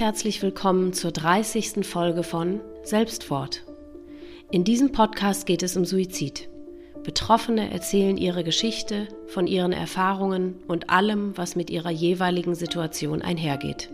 [0.00, 1.86] Herzlich willkommen zur 30.
[1.86, 3.66] Folge von Selbstwort.
[4.50, 6.48] In diesem Podcast geht es um Suizid.
[7.02, 13.90] Betroffene erzählen ihre Geschichte von ihren Erfahrungen und allem, was mit ihrer jeweiligen Situation einhergeht.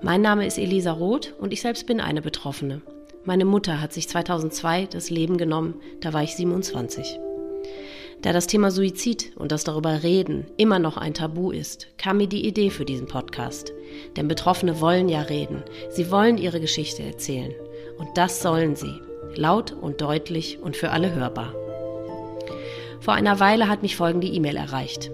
[0.00, 2.80] Mein Name ist Elisa Roth und ich selbst bin eine Betroffene.
[3.26, 7.20] Meine Mutter hat sich 2002 das Leben genommen, da war ich 27.
[8.22, 12.26] Da das Thema Suizid und das darüber reden immer noch ein Tabu ist, kam mir
[12.26, 13.72] die Idee für diesen Podcast.
[14.16, 17.54] Denn Betroffene wollen ja reden, sie wollen ihre Geschichte erzählen.
[17.96, 19.00] Und das sollen sie,
[19.34, 21.54] laut und deutlich und für alle hörbar.
[23.00, 25.10] Vor einer Weile hat mich folgende E-Mail erreicht.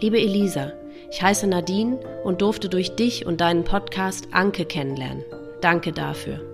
[0.00, 0.72] Liebe Elisa,
[1.10, 5.24] ich heiße Nadine und durfte durch dich und deinen Podcast Anke kennenlernen.
[5.60, 6.49] Danke dafür.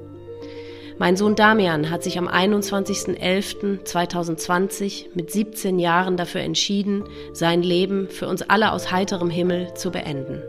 [0.98, 8.28] Mein Sohn Damian hat sich am 21.11.2020 mit 17 Jahren dafür entschieden, sein Leben für
[8.28, 10.40] uns alle aus heiterem Himmel zu beenden.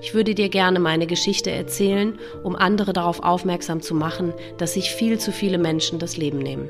[0.00, 4.92] Ich würde dir gerne meine Geschichte erzählen, um andere darauf aufmerksam zu machen, dass sich
[4.92, 6.68] viel zu viele Menschen das Leben nehmen.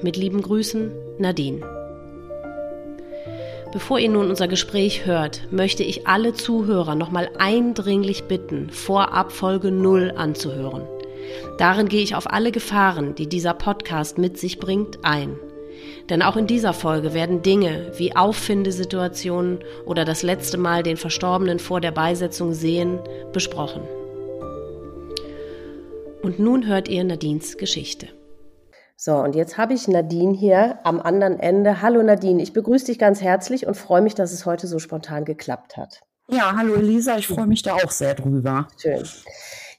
[0.00, 1.60] Mit lieben Grüßen, Nadine.
[3.74, 9.70] Bevor ihr nun unser Gespräch hört, möchte ich alle Zuhörer nochmal eindringlich bitten, vorab Folge
[9.70, 10.86] 0 anzuhören.
[11.58, 15.38] Darin gehe ich auf alle Gefahren, die dieser Podcast mit sich bringt, ein.
[16.10, 21.58] Denn auch in dieser Folge werden Dinge wie Auffindesituationen oder das letzte Mal den Verstorbenen
[21.58, 22.98] vor der Beisetzung sehen
[23.32, 23.82] besprochen.
[26.22, 28.08] Und nun hört ihr Nadines Geschichte.
[28.96, 31.82] So, und jetzt habe ich Nadine hier am anderen Ende.
[31.82, 35.24] Hallo Nadine, ich begrüße dich ganz herzlich und freue mich, dass es heute so spontan
[35.24, 36.00] geklappt hat.
[36.28, 38.66] Ja, hallo Elisa, ich freue mich da auch sehr drüber.
[38.76, 39.04] Schön.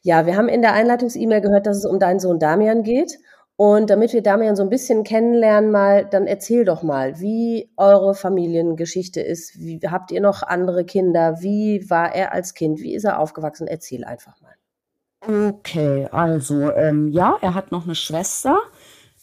[0.02, 3.20] Ja, wir haben in der Einleitungs-E-Mail gehört, dass es um deinen Sohn Damian geht.
[3.58, 8.16] Und damit wir Damian so ein bisschen kennenlernen mal, dann erzähl doch mal, wie eure
[8.16, 9.60] Familiengeschichte ist.
[9.60, 11.42] Wie, habt ihr noch andere Kinder?
[11.42, 12.80] Wie war er als Kind?
[12.80, 13.68] Wie ist er aufgewachsen?
[13.68, 15.50] Erzähl einfach mal.
[15.50, 18.58] Okay, also ähm, ja, er hat noch eine Schwester,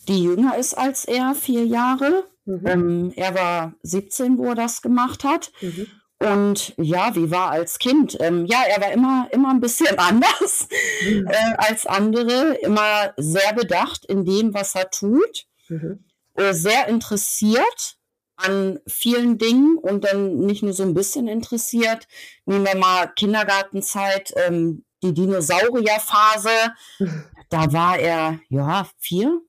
[0.06, 2.24] die jünger ist als er, vier Jahre.
[2.44, 2.66] Mhm.
[2.66, 5.50] Ähm, er war 17, wo er das gemacht hat.
[5.62, 5.86] Mhm.
[6.18, 8.16] Und ja, wie war als Kind?
[8.20, 10.68] Ähm, ja, er war immer, immer ein bisschen anders
[11.04, 11.26] mhm.
[11.28, 16.04] äh, als andere, immer sehr bedacht in dem, was er tut, mhm.
[16.34, 17.96] äh, sehr interessiert
[18.36, 22.06] an vielen Dingen und dann nicht nur so ein bisschen interessiert.
[22.44, 26.50] Nehmen wir mal Kindergartenzeit, ähm, die Dinosaurierphase.
[26.98, 27.24] Mhm.
[27.48, 29.40] Da war er, ja, vier,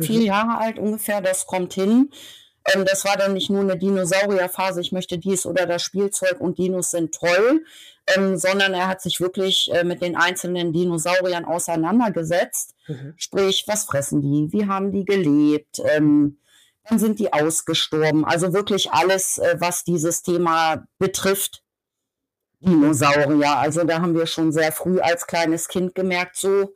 [0.00, 0.26] vier mhm.
[0.26, 2.10] Jahre alt ungefähr, das kommt hin.
[2.66, 6.58] Ähm, das war dann nicht nur eine Dinosaurierphase, ich möchte dies oder das Spielzeug und
[6.58, 7.64] Dinos sind toll,
[8.06, 12.74] ähm, sondern er hat sich wirklich äh, mit den einzelnen Dinosauriern auseinandergesetzt.
[12.86, 13.14] Mhm.
[13.16, 14.52] Sprich, was fressen die?
[14.52, 15.80] Wie haben die gelebt?
[15.84, 16.38] Ähm,
[16.88, 18.24] dann sind die ausgestorben.
[18.24, 21.62] Also wirklich alles, äh, was dieses Thema betrifft.
[22.60, 23.56] Dinosaurier.
[23.58, 26.74] Also da haben wir schon sehr früh als kleines Kind gemerkt, so,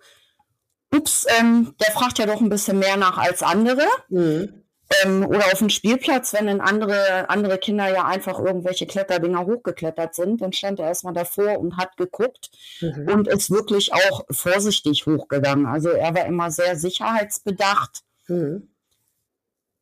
[0.93, 3.87] ups, ähm, der fragt ja doch ein bisschen mehr nach als andere.
[4.09, 4.66] Mhm.
[5.03, 10.15] Ähm, oder auf dem Spielplatz, wenn dann andere, andere Kinder ja einfach irgendwelche Kletterdinger hochgeklettert
[10.15, 13.09] sind, dann stand er erstmal davor und hat geguckt mhm.
[13.13, 15.67] und ist wirklich auch vorsichtig hochgegangen.
[15.67, 18.03] Also er war immer sehr sicherheitsbedacht.
[18.29, 18.69] Mhm.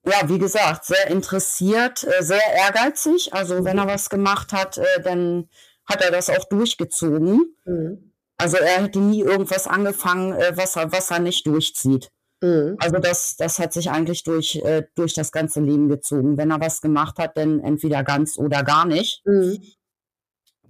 [0.06, 3.32] Ja, wie gesagt, sehr interessiert, äh, sehr ehrgeizig.
[3.34, 3.64] Also mhm.
[3.64, 5.48] wenn er was gemacht hat, äh, dann
[5.86, 7.54] hat er das auch durchgezogen.
[7.64, 8.12] Mhm.
[8.36, 12.10] Also er hätte nie irgendwas angefangen, äh, was er, was er nicht durchzieht.
[12.44, 12.76] Mhm.
[12.78, 16.36] Also das, das hat sich eigentlich durch, äh, durch das ganze Leben gezogen.
[16.36, 19.22] Wenn er was gemacht hat, dann entweder ganz oder gar nicht.
[19.24, 19.62] Mhm.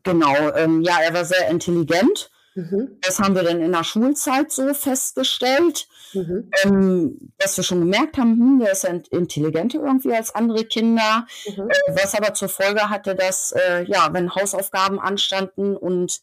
[0.04, 2.30] Genau, ähm, ja, er war sehr intelligent.
[2.54, 2.98] Mhm.
[3.00, 6.50] Das haben wir dann in der Schulzeit so festgestellt, mhm.
[6.62, 11.26] ähm, dass wir schon gemerkt haben, hm, der ist ja intelligenter irgendwie als andere Kinder,
[11.48, 11.68] mhm.
[11.68, 16.20] äh, was aber zur Folge hatte, dass, äh, ja, wenn Hausaufgaben anstanden und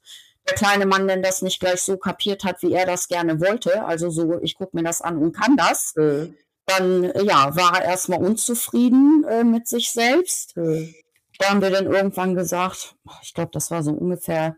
[0.52, 3.86] der kleine Mann denn das nicht gleich so kapiert hat, wie er das gerne wollte,
[3.86, 6.36] also so, ich gucke mir das an und kann das, mhm.
[6.66, 10.58] dann ja, war er erstmal unzufrieden äh, mit sich selbst.
[10.58, 10.94] Mhm.
[11.40, 14.58] Da haben wir dann irgendwann gesagt, ich glaube, das war so ungefähr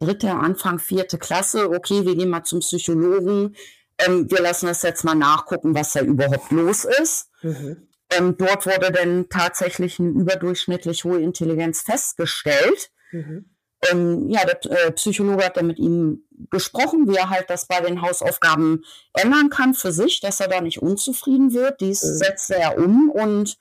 [0.00, 3.54] dritte, Anfang vierte Klasse, okay, wir gehen mal zum Psychologen,
[3.98, 7.28] ähm, wir lassen das jetzt mal nachgucken, was da überhaupt los ist.
[7.42, 7.88] Mhm.
[8.10, 12.90] Ähm, dort wurde dann tatsächlich eine überdurchschnittlich hohe Intelligenz festgestellt.
[13.12, 13.53] Mhm
[13.90, 17.80] ähm, ja, der äh, Psychologe hat dann mit ihm gesprochen, wie er halt das bei
[17.80, 21.80] den Hausaufgaben ändern kann für sich, dass er da nicht unzufrieden wird.
[21.80, 22.16] Dies mhm.
[22.16, 23.56] setzte er um und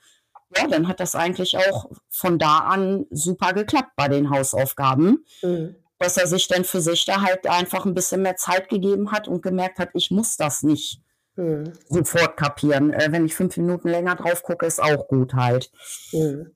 [0.58, 5.26] ja, dann hat das eigentlich auch von da an super geklappt bei den Hausaufgaben.
[5.42, 5.76] Mhm.
[6.00, 9.28] Dass er sich dann für sich da halt einfach ein bisschen mehr Zeit gegeben hat
[9.28, 11.02] und gemerkt hat, ich muss das nicht
[11.36, 11.74] mhm.
[11.88, 12.92] sofort kapieren.
[12.92, 15.72] Äh, wenn ich fünf Minuten länger drauf gucke, ist auch gut halt.
[16.12, 16.52] Mhm.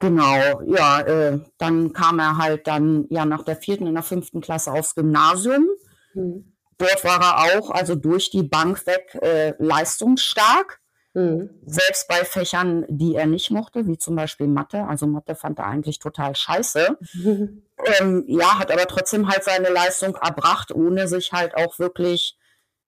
[0.00, 4.40] Genau, ja, äh, dann kam er halt dann ja nach der vierten in der fünften
[4.40, 5.66] Klasse aufs Gymnasium.
[6.14, 6.52] Mhm.
[6.78, 10.80] Dort war er auch, also durch die Bank weg, äh, leistungsstark.
[11.14, 11.48] Mhm.
[11.64, 14.84] Selbst bei Fächern, die er nicht mochte, wie zum Beispiel Mathe.
[14.86, 16.98] Also Mathe fand er eigentlich total scheiße.
[17.14, 17.62] Mhm.
[18.00, 22.38] Ähm, ja, hat aber trotzdem halt seine Leistung erbracht, ohne sich halt auch wirklich,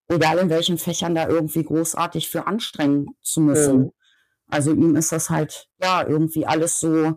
[0.09, 3.93] egal in welchen Fächern, da irgendwie großartig für anstrengen zu müssen.
[4.49, 7.15] Also ihm ist das halt, ja, irgendwie alles so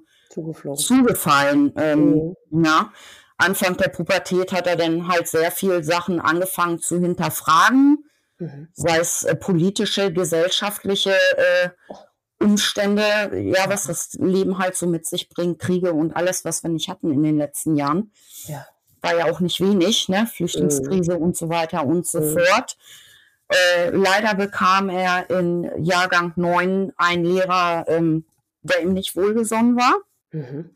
[0.76, 1.74] zugefallen.
[1.78, 2.66] Ähm, mhm.
[2.66, 2.92] Ja.
[3.38, 8.04] Anfang der Pubertät hat er dann halt sehr viel Sachen angefangen zu hinterfragen,
[8.38, 8.68] mhm.
[8.74, 11.70] sei es äh, politische, gesellschaftliche äh,
[12.40, 16.70] Umstände, ja, was das Leben halt so mit sich bringt, Kriege und alles, was wir
[16.70, 18.12] nicht hatten in den letzten Jahren.
[18.48, 18.66] Ja.
[19.02, 20.28] War ja auch nicht wenig, ne?
[20.28, 21.24] Flüchtlingskrise mhm.
[21.24, 22.34] und so weiter und so mhm.
[22.34, 22.78] fort.
[23.52, 28.26] Äh, leider bekam er in Jahrgang 9 einen Lehrer, ähm,
[28.62, 29.96] der ihm nicht wohlgesonnen war,
[30.32, 30.70] mhm.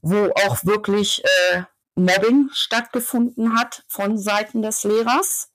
[0.00, 1.62] wo auch wirklich äh,
[1.96, 5.50] Mobbing stattgefunden hat von Seiten des Lehrers.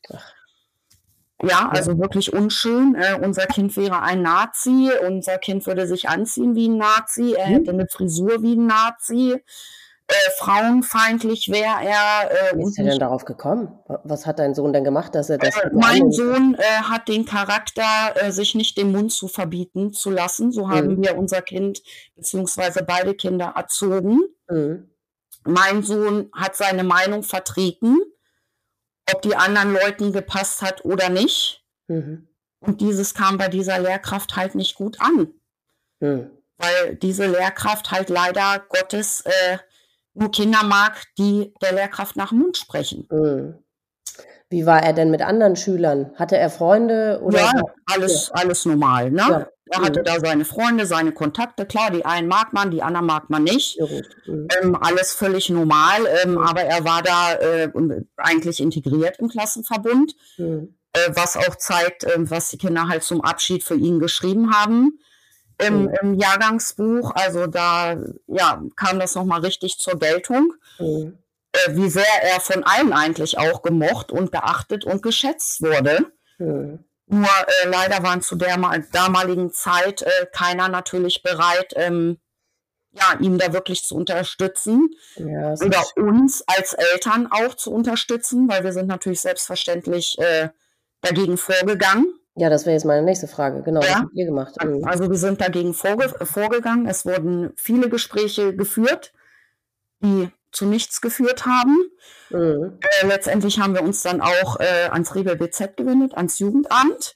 [1.41, 2.95] Ja, also wirklich unschön.
[2.95, 7.47] Äh, unser Kind wäre ein Nazi, unser Kind würde sich anziehen wie ein Nazi, er
[7.47, 7.53] mhm.
[7.53, 9.41] hätte eine Frisur wie ein Nazi
[10.07, 12.51] äh, frauenfeindlich wäre er.
[12.51, 13.79] Äh, Wie ist er denn darauf gekommen?
[14.03, 15.55] Was hat dein Sohn denn gemacht, dass er das?
[15.55, 20.09] Äh, mein Sohn äh, hat den Charakter, äh, sich nicht den Mund zu verbieten zu
[20.09, 20.51] lassen.
[20.51, 21.03] So haben mhm.
[21.03, 21.81] wir unser Kind
[22.15, 24.19] beziehungsweise beide Kinder erzogen.
[24.49, 24.89] Mhm.
[25.45, 27.99] Mein Sohn hat seine Meinung vertreten,
[29.13, 31.65] ob die anderen Leuten gepasst hat oder nicht.
[31.87, 32.27] Mhm.
[32.59, 35.33] Und dieses kam bei dieser Lehrkraft halt nicht gut an.
[35.99, 36.29] Mhm.
[36.57, 39.57] Weil diese Lehrkraft halt leider Gottes äh,
[40.13, 43.07] nur Kinder mag, die der Lehrkraft nach dem Mund sprechen.
[43.09, 43.55] Mhm.
[44.49, 46.11] Wie war er denn mit anderen Schülern?
[46.15, 47.19] Hatte er Freunde?
[47.23, 47.51] Oder ja,
[47.87, 48.41] alles, ja.
[48.41, 49.09] alles normal.
[49.09, 49.21] Ne?
[49.27, 49.47] Ja.
[49.71, 50.03] Er hatte mhm.
[50.03, 51.65] da seine Freunde, seine Kontakte.
[51.65, 53.79] Klar, die einen mag man, die anderen mag man nicht.
[54.27, 54.47] Mhm.
[54.61, 56.01] ähm, alles völlig normal.
[56.23, 57.71] Ähm, aber er war da äh,
[58.17, 60.75] eigentlich integriert im Klassenverbund, mhm.
[60.93, 64.99] äh, was auch zeigt, äh, was die Kinder halt zum Abschied für ihn geschrieben haben
[65.59, 67.11] im, im Jahrgangsbuch.
[67.15, 67.97] Also da
[68.27, 70.53] ja, kam das nochmal richtig zur Geltung.
[70.79, 71.17] Mhm.
[71.53, 76.11] Äh, wie sehr er von allen eigentlich auch gemocht und geachtet und geschätzt wurde.
[76.39, 76.83] Mhm.
[77.05, 78.57] Nur äh, leider waren zu der
[78.91, 82.17] damaligen Zeit äh, keiner natürlich bereit, ähm,
[82.91, 84.95] ja, ihm da wirklich zu unterstützen.
[85.15, 90.49] Ja, oder uns als Eltern auch zu unterstützen, weil wir sind natürlich selbstverständlich äh,
[91.01, 92.13] dagegen vorgegangen.
[92.35, 93.61] Ja, das wäre jetzt meine nächste Frage.
[93.61, 93.87] Genau, ja.
[93.87, 94.55] was habt ihr gemacht?
[94.63, 94.83] Mhm.
[94.85, 96.87] Also wir sind dagegen vorge vorgegangen.
[96.87, 99.13] Es wurden viele Gespräche geführt,
[100.01, 101.77] die zu nichts geführt haben.
[102.29, 102.79] Mhm.
[103.01, 107.15] Äh, letztendlich haben wir uns dann auch äh, ans Rebel BZ gewendet, ans Jugendamt.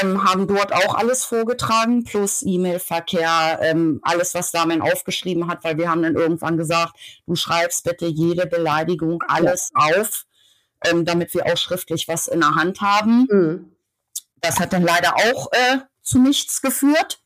[0.00, 5.78] Ähm, haben dort auch alles vorgetragen, plus E-Mail-Verkehr, ähm, alles, was Damen aufgeschrieben hat, weil
[5.78, 6.94] wir haben dann irgendwann gesagt,
[7.26, 10.00] du schreibst bitte jede Beleidigung, alles ja.
[10.00, 10.24] auf,
[10.84, 13.28] ähm, damit wir auch schriftlich was in der Hand haben.
[13.30, 13.74] Mhm.
[14.44, 17.22] Das hat dann leider auch äh, zu nichts geführt.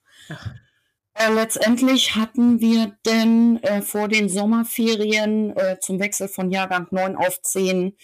[1.15, 7.17] Äh, letztendlich hatten wir denn äh, vor den Sommerferien äh, zum Wechsel von Jahrgang 9
[7.17, 7.97] auf 10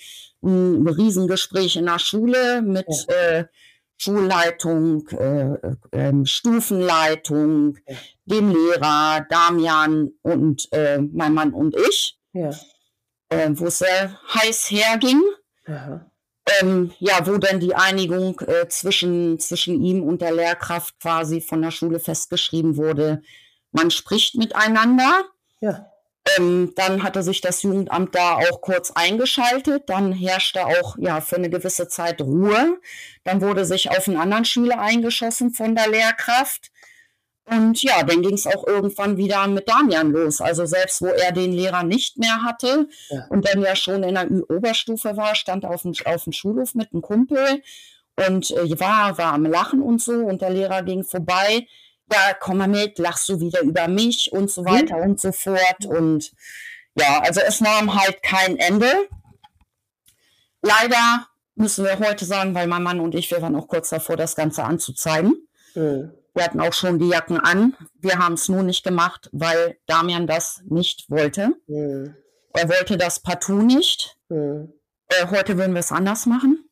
[0.43, 2.89] ein Riesengespräch in der Schule mit.
[3.09, 3.45] Äh,
[3.97, 5.57] Schulleitung, äh,
[5.93, 7.97] ähm, Stufenleitung, ja.
[8.25, 12.51] dem Lehrer, Damian und mein Mann und ich, ja.
[13.31, 15.23] wo es sehr heiß herging.
[15.69, 16.11] Aha
[16.61, 21.63] ähm, ja, wo dann die Einigung äh, zwischen, zwischen ihm und der Lehrkraft quasi von
[21.63, 23.23] der Schule festgeschrieben wurde.
[23.73, 25.25] Man spricht miteinander.
[25.61, 25.91] Ja.
[26.37, 29.85] Ähm, dann hatte sich das Jugendamt da auch kurz eingeschaltet.
[29.89, 32.79] Dann herrschte auch ja für eine gewisse Zeit Ruhe.
[33.25, 36.71] Dann wurde sich auf einen anderen Schüler eingeschossen von der Lehrkraft.
[37.47, 40.41] Und ja, dann ging es auch irgendwann wieder mit Damian los.
[40.41, 43.27] Also selbst wo er den Lehrer nicht mehr hatte ja.
[43.29, 46.93] und dann ja schon in der Oberstufe war, stand auf dem, auf dem Schulhof mit
[46.93, 47.63] einem Kumpel
[48.17, 51.67] und äh, war, war am Lachen und so und der Lehrer ging vorbei.
[52.11, 55.11] Ja, komm mal mit, lachst du wieder über mich und so weiter mhm.
[55.11, 55.85] und so fort.
[55.87, 56.33] Und
[56.99, 58.91] ja, also es nahm halt kein Ende.
[60.63, 64.17] Leider müssen wir heute sagen, weil mein Mann und ich, wir waren auch kurz davor,
[64.17, 65.47] das Ganze anzuzeigen.
[65.75, 66.13] Mhm.
[66.35, 67.77] Wir hatten auch schon die Jacken an.
[68.01, 71.55] Wir haben es nur nicht gemacht, weil Damian das nicht wollte.
[71.69, 72.17] Mhm.
[72.53, 74.17] Er wollte das partout nicht.
[74.29, 74.73] Mhm.
[75.09, 76.69] Äh, heute würden wir es anders machen.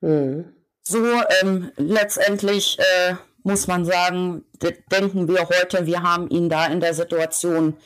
[0.00, 0.54] Mhm.
[0.82, 1.04] So,
[1.40, 4.44] ähm, letztendlich äh, muss man sagen,
[4.92, 7.76] denken wir heute, wir haben ihn da in der Situation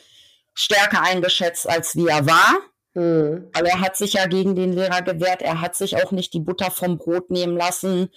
[0.53, 2.59] stärker eingeschätzt, als wie er war.
[2.93, 3.49] Mhm.
[3.51, 5.41] Weil er hat sich ja gegen den Lehrer gewehrt.
[5.41, 8.11] Er hat sich auch nicht die Butter vom Brot nehmen lassen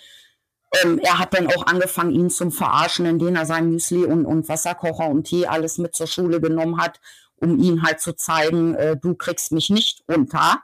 [0.82, 4.48] Ähm, er hat dann auch angefangen, ihn zum Verarschen, indem er sein Müsli und, und
[4.48, 7.00] Wasserkocher und Tee alles mit zur Schule genommen hat,
[7.36, 10.62] um ihn halt zu zeigen, äh, du kriegst mich nicht runter.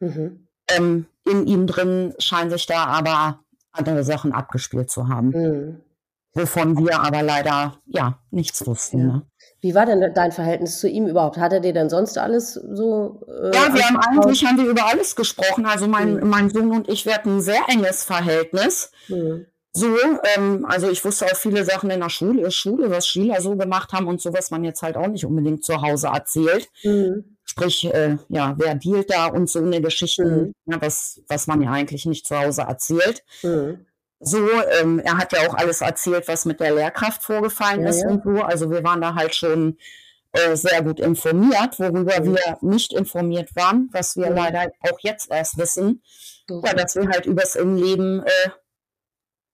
[0.00, 0.48] Mhm.
[0.68, 3.40] Ähm, in ihm drin scheinen sich da aber
[3.72, 5.28] andere Sachen abgespielt zu haben.
[5.28, 5.80] Mhm.
[6.36, 9.06] Wovon wir aber leider ja nichts wussten.
[9.06, 9.22] Ne?
[9.62, 11.38] Wie war denn dein Verhältnis zu ihm überhaupt?
[11.38, 13.22] Hat er dir denn sonst alles so?
[13.26, 15.64] Äh, ja, wir haben eigentlich haben wir über alles gesprochen.
[15.64, 16.28] Also mein, mhm.
[16.28, 18.90] mein Sohn und ich, wir hatten ein sehr enges Verhältnis.
[19.08, 19.46] Mhm.
[19.72, 19.96] So,
[20.36, 23.94] ähm, also ich wusste auch viele Sachen in der Schule, Schule, was Schüler so gemacht
[23.94, 26.68] haben und so, was man jetzt halt auch nicht unbedingt zu Hause erzählt.
[26.84, 27.38] Mhm.
[27.44, 30.52] Sprich, äh, ja, wer dealt da und so eine Geschichte, mhm.
[30.66, 33.24] ja, was, was man ja eigentlich nicht zu Hause erzählt.
[34.20, 34.48] So,
[34.80, 38.08] ähm, er hat ja auch alles erzählt, was mit der Lehrkraft vorgefallen ja, ist ja.
[38.08, 38.42] und so.
[38.42, 39.76] Also wir waren da halt schon
[40.32, 42.34] äh, sehr gut informiert, worüber mhm.
[42.34, 44.36] wir nicht informiert waren, was wir mhm.
[44.36, 46.02] leider auch jetzt erst wissen,
[46.48, 46.76] ja, mhm.
[46.76, 48.50] dass wir halt übers Innenleben äh,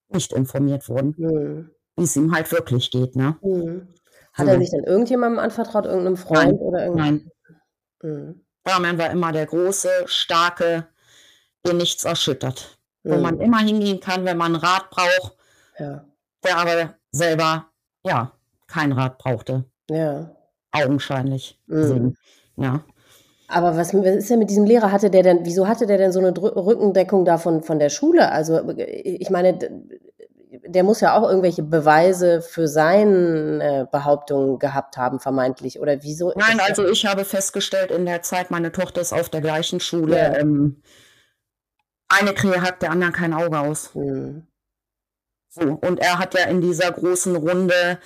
[0.08, 3.16] nicht informiert wurden, wie es ihm halt wirklich geht.
[3.16, 3.36] Ne?
[4.34, 7.30] Hat er sich dann irgendjemandem anvertraut, irgendeinem Freund nein, oder irgendeinem?
[8.02, 8.10] Nein.
[8.12, 8.44] Mhm.
[8.62, 10.86] Barman war immer der große, starke,
[11.66, 12.78] der nichts erschüttert.
[13.04, 13.40] Wo man mhm.
[13.40, 15.36] immer hingehen kann, wenn man Rat braucht.
[15.78, 16.04] Ja.
[16.44, 17.66] Der aber selber,
[18.04, 18.32] ja,
[18.66, 19.64] kein Rat brauchte.
[19.90, 20.30] Ja.
[20.72, 21.60] Augenscheinlich.
[21.66, 22.16] Mhm.
[22.56, 22.84] Ja.
[23.48, 24.92] Aber was, was ist denn mit diesem Lehrer?
[24.92, 28.32] Hatte der denn, wieso hatte der denn so eine Rückendeckung davon von der Schule?
[28.32, 29.58] Also ich meine,
[30.66, 35.80] der muss ja auch irgendwelche Beweise für seine Behauptungen gehabt haben, vermeintlich.
[35.80, 36.32] Oder wieso?
[36.36, 40.16] Nein, also ich habe festgestellt in der Zeit, meine Tochter ist auf der gleichen Schule.
[40.16, 40.36] Ja.
[40.38, 40.82] Ähm,
[42.12, 43.94] eine Krähe hat der anderen kein Auge aus.
[43.94, 44.46] Mhm.
[45.48, 47.98] So, und er hat ja in dieser großen Runde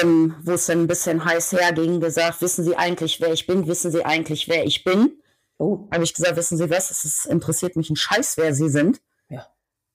[0.00, 3.66] ähm, wo es dann ein bisschen heiß herging, gesagt, wissen Sie eigentlich, wer ich bin?
[3.66, 5.22] Wissen Sie eigentlich, wer ich bin?
[5.58, 5.88] Oh.
[5.92, 6.90] Habe ich gesagt, wissen Sie was?
[6.90, 9.00] Es interessiert mich ein Scheiß, wer Sie sind.
[9.28, 9.46] Ja.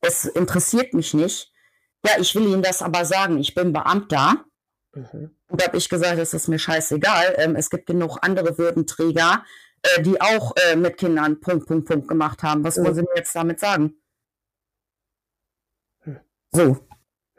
[0.02, 1.52] Es interessiert mich nicht.
[2.06, 3.38] Ja, ich will Ihnen das aber sagen.
[3.38, 4.46] Ich bin Beamter.
[4.94, 5.36] Mhm.
[5.48, 7.36] Und da habe ich gesagt, es ist mir scheißegal.
[7.38, 9.44] Ähm, es gibt genug andere Würdenträger,
[9.84, 12.64] äh, die auch äh, mit Kindern Punkt, Punkt, Punkt gemacht haben.
[12.64, 12.86] Was mhm.
[12.86, 13.96] wollen Sie mir jetzt damit sagen?
[16.06, 16.20] Mhm.
[16.52, 16.78] So.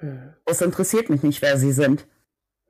[0.00, 0.34] Mhm.
[0.46, 2.06] Es interessiert mich nicht, wer Sie sind.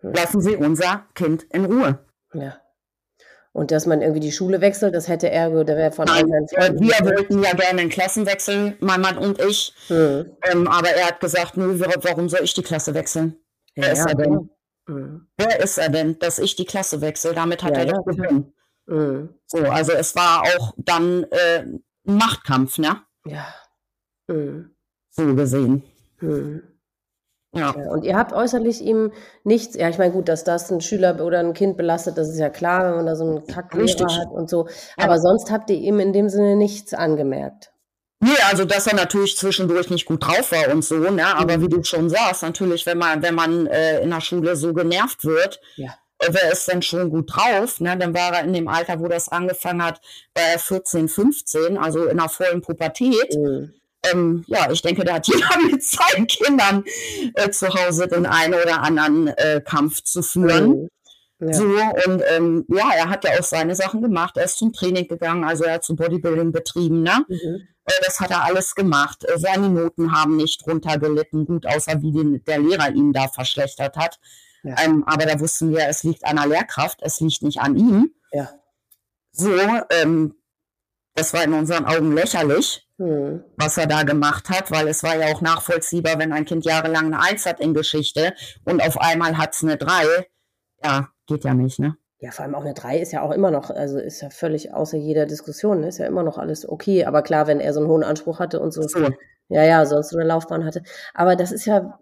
[0.03, 2.05] Lassen Sie unser Kind in Ruhe.
[2.35, 2.59] Ja.
[3.53, 7.05] Und dass man irgendwie die Schule wechselt, das hätte er, der wäre von Nein, Wir
[7.05, 9.75] wollten ja gerne einen Klassenwechsel, mein Mann und ich.
[9.89, 10.37] Hm.
[10.51, 13.37] Ähm, aber er hat gesagt, nö, warum soll ich die Klasse wechseln?
[13.75, 14.51] Wer ja, ist er denn?
[14.87, 15.29] Hm.
[15.37, 17.35] Wer ist er denn, dass ich die Klasse wechsle?
[17.35, 17.99] Damit hat ja, er ja.
[18.01, 18.55] gewonnen.
[18.89, 19.35] Hm.
[19.47, 23.03] So, also es war auch dann äh, ein Machtkampf, ne?
[23.27, 23.47] Ja.
[24.29, 24.75] Hm.
[25.11, 25.85] So gesehen.
[26.19, 26.63] Hm.
[27.55, 27.71] Ja.
[27.71, 29.13] Und ihr habt äußerlich ihm
[29.45, 32.39] nichts, ja, ich meine, gut, dass das ein Schüler oder ein Kind belastet, das ist
[32.39, 34.69] ja klar, wenn man da so einen Kacklehrer hat und so.
[34.97, 35.05] Ja.
[35.05, 37.73] Aber sonst habt ihr ihm in dem Sinne nichts angemerkt.
[38.21, 41.27] Nee, also dass er natürlich zwischendurch nicht gut drauf war und so, ne?
[41.37, 41.63] Aber mhm.
[41.63, 45.25] wie du schon sagst, natürlich, wenn man, wenn man äh, in der Schule so genervt
[45.25, 45.93] wird, ja.
[46.29, 47.81] Wer ist denn schon gut drauf?
[47.81, 47.97] Ne?
[47.97, 50.01] Dann war er in dem Alter, wo das angefangen hat,
[50.35, 53.37] war er 14, 15, also in der vollen Pubertät.
[53.37, 53.73] Mhm
[54.11, 56.85] ähm, ja, ich denke, da hat jeder mit seinen Kindern
[57.35, 60.69] äh, zu Hause den einen oder anderen äh, Kampf zu führen.
[60.69, 60.89] Mhm.
[61.41, 61.53] Ja.
[61.55, 64.37] So, und ähm, ja, er hat ja auch seine Sachen gemacht.
[64.37, 67.25] Er ist zum Training gegangen, also er hat zum Bodybuilding betrieben, ne?
[67.29, 67.67] Mhm.
[67.85, 69.25] Äh, das hat er alles gemacht.
[69.25, 73.97] Äh, seine Noten haben nicht runtergelitten, gut, außer wie den, der Lehrer ihn da verschlechtert
[73.97, 74.21] hat.
[74.63, 74.77] Ja.
[74.85, 78.15] Ähm, aber da wussten wir, es liegt an der Lehrkraft, es liegt nicht an ihm.
[78.33, 78.51] Ja.
[79.33, 79.51] So,
[79.91, 80.35] ähm,
[81.15, 82.87] das war in unseren Augen lächerlich.
[83.03, 83.43] Hm.
[83.57, 87.07] was er da gemacht hat, weil es war ja auch nachvollziehbar, wenn ein Kind jahrelang
[87.07, 88.33] eine Eins hat in Geschichte
[88.65, 90.05] und auf einmal hat es eine Drei.
[90.85, 91.97] Ja, geht ja nicht, ne?
[92.21, 94.73] Ja, vor allem auch eine Drei ist ja auch immer noch, also ist ja völlig
[94.73, 95.89] außer jeder Diskussion, ne?
[95.89, 97.05] ist ja immer noch alles okay.
[97.05, 99.09] Aber klar, wenn er so einen hohen Anspruch hatte und so, so.
[99.49, 100.85] ja, ja, sonst so eine Laufbahn hatte.
[101.15, 101.99] Aber das ist ja,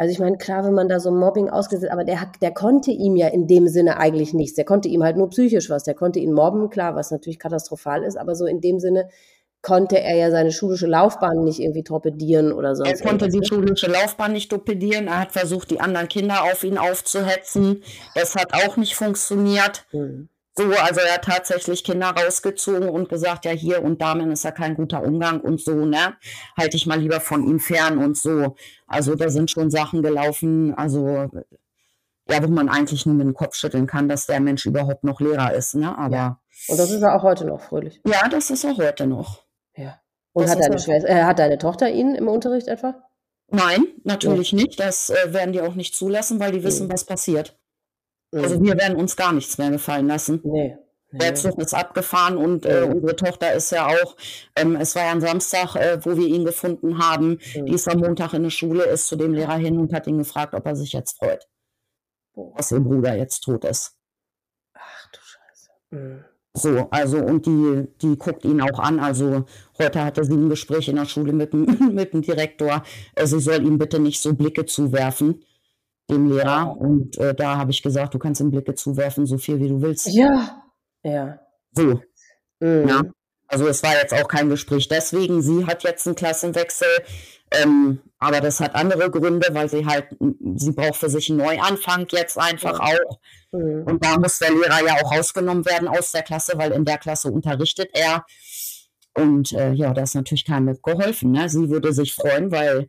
[0.00, 2.90] also ich meine, klar, wenn man da so Mobbing ausgesetzt, aber der hat, der konnte
[2.90, 4.54] ihm ja in dem Sinne eigentlich nichts.
[4.54, 5.84] Der konnte ihm halt nur psychisch was.
[5.84, 9.10] Der konnte ihn mobben, klar, was natürlich katastrophal ist, aber so in dem Sinne,
[9.60, 12.82] konnte er ja seine schulische Laufbahn nicht irgendwie torpedieren oder so.
[12.82, 13.44] Er konnte die ne?
[13.44, 15.06] schulische Laufbahn nicht torpedieren.
[15.06, 17.82] Er hat versucht, die anderen Kinder auf ihn aufzuhetzen.
[18.14, 19.84] Das hat auch nicht funktioniert.
[19.92, 20.30] Mhm.
[20.56, 24.50] So, also er hat tatsächlich Kinder rausgezogen und gesagt, ja, hier und damit ist ja
[24.50, 26.16] kein guter Umgang und so, ne?
[26.56, 28.56] Halte ich mal lieber von ihm fern und so.
[28.86, 31.30] Also da sind schon Sachen gelaufen, also
[32.28, 35.20] ja, wo man eigentlich nur mit dem Kopf schütteln kann, dass der Mensch überhaupt noch
[35.20, 35.96] Lehrer ist, ne?
[35.96, 36.14] Aber.
[36.14, 36.40] Ja.
[36.68, 38.00] Und das ist er auch heute noch, fröhlich.
[38.06, 39.44] Ja, das ist er heute noch.
[39.76, 40.00] Ja.
[40.32, 42.94] Und hat deine, Schwester, äh, hat deine Tochter ihn im Unterricht etwa?
[43.48, 44.58] Nein, natürlich ja.
[44.58, 44.78] nicht.
[44.78, 46.92] Das äh, werden die auch nicht zulassen, weil die wissen, mhm.
[46.92, 47.58] was passiert.
[48.32, 50.40] Also wir werden uns gar nichts mehr gefallen lassen.
[50.44, 50.76] Nee.
[51.12, 54.16] Der Zug ist abgefahren und äh, unsere Tochter ist ja auch,
[54.54, 57.40] ähm, es war ja ein Samstag, äh, wo wir ihn gefunden haben.
[57.56, 57.66] Mhm.
[57.66, 60.18] Die ist am Montag in der Schule, ist zu dem Lehrer hin und hat ihn
[60.18, 61.48] gefragt, ob er sich jetzt freut,
[62.56, 63.96] dass ihr Bruder jetzt tot ist.
[64.74, 65.70] Ach du Scheiße.
[65.90, 66.24] Mhm.
[66.52, 69.00] So, also und die, die guckt ihn auch an.
[69.00, 69.46] Also
[69.78, 72.84] heute hatte sie ein Gespräch in der Schule mit dem, mit dem Direktor.
[73.16, 75.42] Äh, sie soll ihm bitte nicht so Blicke zuwerfen,
[76.10, 76.76] dem Lehrer.
[76.76, 79.80] Und äh, da habe ich gesagt, du kannst ihm Blicke zuwerfen, so viel wie du
[79.80, 80.08] willst.
[80.08, 80.62] Ja,
[81.02, 81.38] ja.
[81.72, 82.00] So.
[82.60, 82.88] Mhm.
[82.88, 83.02] Ja.
[83.48, 85.42] Also es war jetzt auch kein Gespräch deswegen.
[85.42, 86.88] Sie hat jetzt einen Klassenwechsel.
[87.52, 90.06] Ähm, aber das hat andere Gründe, weil sie halt,
[90.54, 92.94] sie braucht für sich einen Neuanfang jetzt einfach ja.
[92.94, 93.18] auch.
[93.50, 93.82] Mhm.
[93.86, 96.98] Und da muss der Lehrer ja auch rausgenommen werden aus der Klasse, weil in der
[96.98, 98.24] Klasse unterrichtet er.
[99.14, 101.32] Und äh, ja, da ist natürlich keinem geholfen.
[101.32, 101.48] Ne?
[101.48, 102.88] Sie würde sich freuen, weil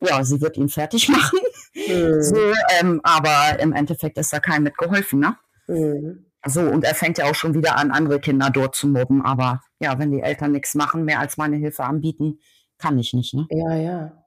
[0.00, 1.38] ja, sie wird ihn fertig machen.
[1.74, 2.22] Mhm.
[2.22, 2.36] So,
[2.80, 5.36] ähm, aber im Endeffekt ist da keinem mitgeholfen, ne?
[5.66, 6.26] Mhm.
[6.46, 9.24] So, und er fängt ja auch schon wieder an, andere Kinder dort zu mobben.
[9.24, 12.38] Aber ja, wenn die Eltern nichts machen, mehr als meine Hilfe anbieten,
[12.78, 13.46] kann ich nicht, ne?
[13.50, 14.24] Ja, ja.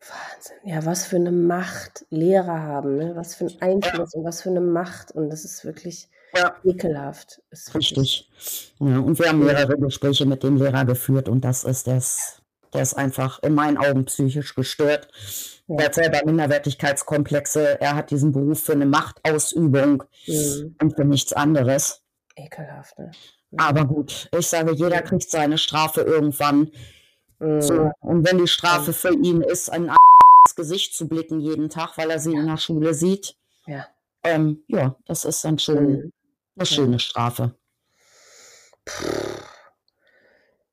[0.00, 0.56] Wahnsinn.
[0.64, 3.16] Ja, was für eine Macht Lehrer haben, ne?
[3.16, 4.18] Was für ein Einfluss ja.
[4.18, 5.12] und was für eine Macht.
[5.12, 6.54] Und das ist wirklich ja.
[6.64, 7.42] ekelhaft.
[7.50, 8.30] Ist Richtig.
[8.78, 12.82] Ja, und wir haben mehrere Gespräche mit dem Lehrer geführt und das ist das, der
[12.82, 15.08] ist einfach in meinen Augen psychisch gestört.
[15.66, 15.76] Ja.
[15.76, 17.80] Er hat selber Minderwertigkeitskomplexe.
[17.80, 20.76] Er hat diesen Beruf für eine Machtausübung mhm.
[20.80, 22.02] und für nichts anderes.
[22.36, 23.10] Ekelhaft, ne?
[23.56, 26.70] Aber gut, ich sage, jeder kriegt seine Strafe irgendwann.
[27.38, 27.62] Mhm.
[27.62, 29.90] So, und wenn die Strafe für ihn ist, ein
[30.48, 32.40] ins Gesicht zu blicken jeden Tag, weil er sie ja.
[32.40, 33.86] in der Schule sieht, ja,
[34.24, 36.12] ähm, ja das ist dann schon mhm.
[36.56, 37.54] eine schöne Strafe.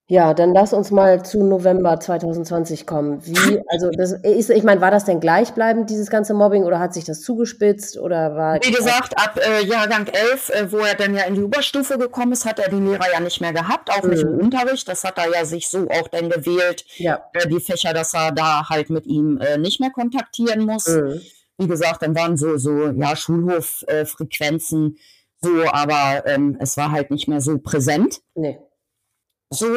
[0.07, 3.25] Ja, dann lass uns mal zu November 2020 kommen.
[3.25, 6.93] Wie, also das ist, ich meine, war das denn gleichbleibend, dieses ganze Mobbing, oder hat
[6.93, 8.59] sich das zugespitzt oder war.
[8.63, 12.33] Wie gesagt, ab äh, Jahrgang 11, äh, wo er dann ja in die Oberstufe gekommen
[12.33, 14.09] ist, hat er die Lehrer ja nicht mehr gehabt, auch mhm.
[14.11, 14.41] nicht im mhm.
[14.41, 14.87] Unterricht.
[14.87, 17.23] Das hat er ja sich so auch dann gewählt, ja.
[17.33, 20.85] äh, die Fächer, dass er da halt mit ihm äh, nicht mehr kontaktieren muss.
[20.85, 21.19] Mhm.
[21.57, 24.97] Wie gesagt, dann waren so, so, ja, Schulhoffrequenzen
[25.41, 28.21] so, aber ähm, es war halt nicht mehr so präsent.
[28.33, 28.59] Nee.
[29.49, 29.67] So.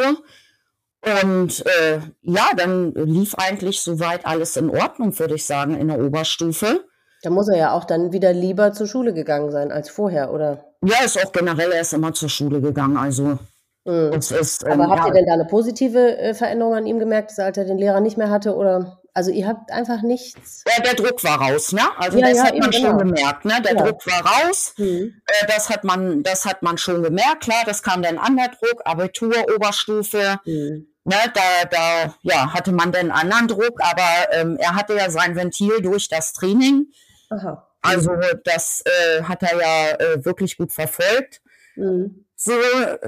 [1.24, 6.00] Und äh, ja, dann lief eigentlich soweit alles in Ordnung, würde ich sagen, in der
[6.00, 6.84] Oberstufe.
[7.22, 10.64] Da muss er ja auch dann wieder lieber zur Schule gegangen sein als vorher, oder?
[10.82, 12.96] Ja, ist auch generell erst immer zur Schule gegangen.
[12.96, 13.38] Also
[13.84, 14.12] mhm.
[14.12, 17.36] ist, ähm, Aber habt ja, ihr denn da eine positive äh, Veränderung an ihm gemerkt,
[17.38, 18.54] als er den Lehrer nicht mehr hatte?
[18.54, 20.62] Oder also ihr habt einfach nichts.
[20.64, 21.82] Ja, der Druck war raus, ne?
[21.96, 22.98] Also ja, das ja, hat man schon genau.
[22.98, 23.60] gemerkt, ne?
[23.62, 23.74] Der.
[23.74, 24.74] Druck war raus.
[24.76, 25.20] Mhm.
[25.26, 27.40] Äh, das hat man, das hat man schon gemerkt.
[27.40, 30.38] Klar, das kam dann an der Druck, Abitur, Oberstufe.
[30.44, 30.86] Mhm.
[31.02, 35.34] Ne, da, da ja, hatte man dann anderen Druck, aber ähm, er hatte ja sein
[35.34, 36.86] Ventil durch das Training.
[37.30, 37.66] Aha.
[37.82, 38.12] Also
[38.44, 41.40] das äh, hat er ja äh, wirklich gut verfolgt.
[41.74, 42.24] Mhm.
[42.36, 42.52] So,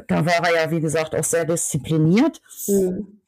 [0.08, 2.40] da war er ja, wie gesagt, auch sehr diszipliniert.
[2.66, 3.19] Mhm.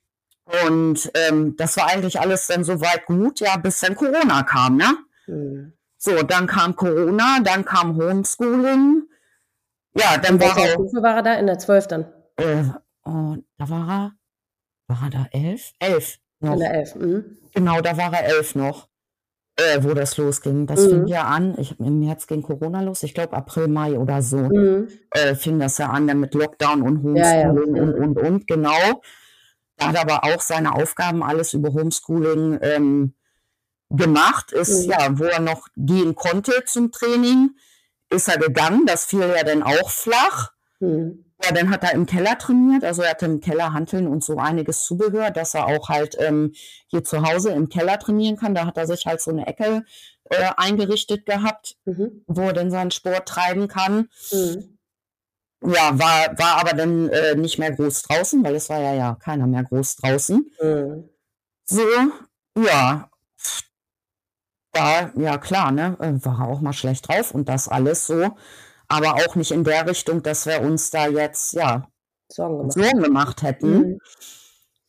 [0.67, 4.97] Und ähm, das war eigentlich alles dann soweit gut, ja, bis dann Corona kam, ne?
[5.27, 5.73] Mhm.
[5.97, 9.05] So, dann kam Corona, dann kam Homeschooling.
[9.95, 10.73] Ja, dann war er.
[10.73, 11.35] Stufe war er da?
[11.35, 12.07] In der 12 dann?
[12.37, 12.65] Äh,
[13.05, 14.13] oh, da war er.
[14.89, 15.73] War er da elf?
[15.79, 16.19] Elf.
[16.41, 16.55] Noch.
[16.55, 16.95] In der elf.
[16.97, 17.39] Mhm.
[17.55, 18.89] Genau, da war er elf noch,
[19.57, 20.67] äh, wo das losging.
[20.67, 20.91] Das mhm.
[20.91, 21.55] fing ja an.
[21.59, 23.03] Ich, Im März ging Corona los.
[23.05, 24.39] Ich glaube April, Mai oder so.
[24.39, 24.89] Mhm.
[25.11, 27.83] Äh, fing das ja an, dann mit Lockdown und Homeschooling ja, ja.
[27.83, 29.03] und, und, und, genau.
[29.83, 33.15] Er hat aber auch seine Aufgaben alles über Homeschooling ähm,
[33.91, 34.53] gemacht.
[34.53, 34.91] Ist mhm.
[34.93, 37.51] ja, wo er noch gehen konnte zum Training,
[38.11, 38.87] ist er gegangen.
[38.87, 40.53] Das fiel ja dann auch flach.
[40.81, 41.25] Mhm.
[41.45, 42.85] Ja, dann hat er im Keller trainiert.
[42.85, 46.53] Also er hatte im Keller Hanteln und so einiges Zubehör, dass er auch halt ähm,
[46.87, 48.55] hier zu Hause im Keller trainieren kann.
[48.55, 49.85] Da hat er sich halt so eine Ecke
[50.31, 52.23] äh, eingerichtet gehabt, mhm.
[52.27, 54.09] wo er dann seinen Sport treiben kann.
[54.31, 54.79] Mhm
[55.65, 59.15] ja, war, war aber dann äh, nicht mehr groß draußen, weil es war ja, ja
[59.17, 60.51] keiner mehr groß draußen.
[60.61, 61.09] Mhm.
[61.65, 61.83] So,
[62.59, 63.09] ja.
[64.73, 68.31] Da, ja klar, ne, äh, war auch mal schlecht drauf und das alles so.
[68.89, 71.89] Aber auch nicht in der Richtung, dass wir uns da jetzt, ja,
[72.31, 73.79] Sorgen gemacht, Sorgen gemacht hätten.
[73.79, 73.99] Mhm.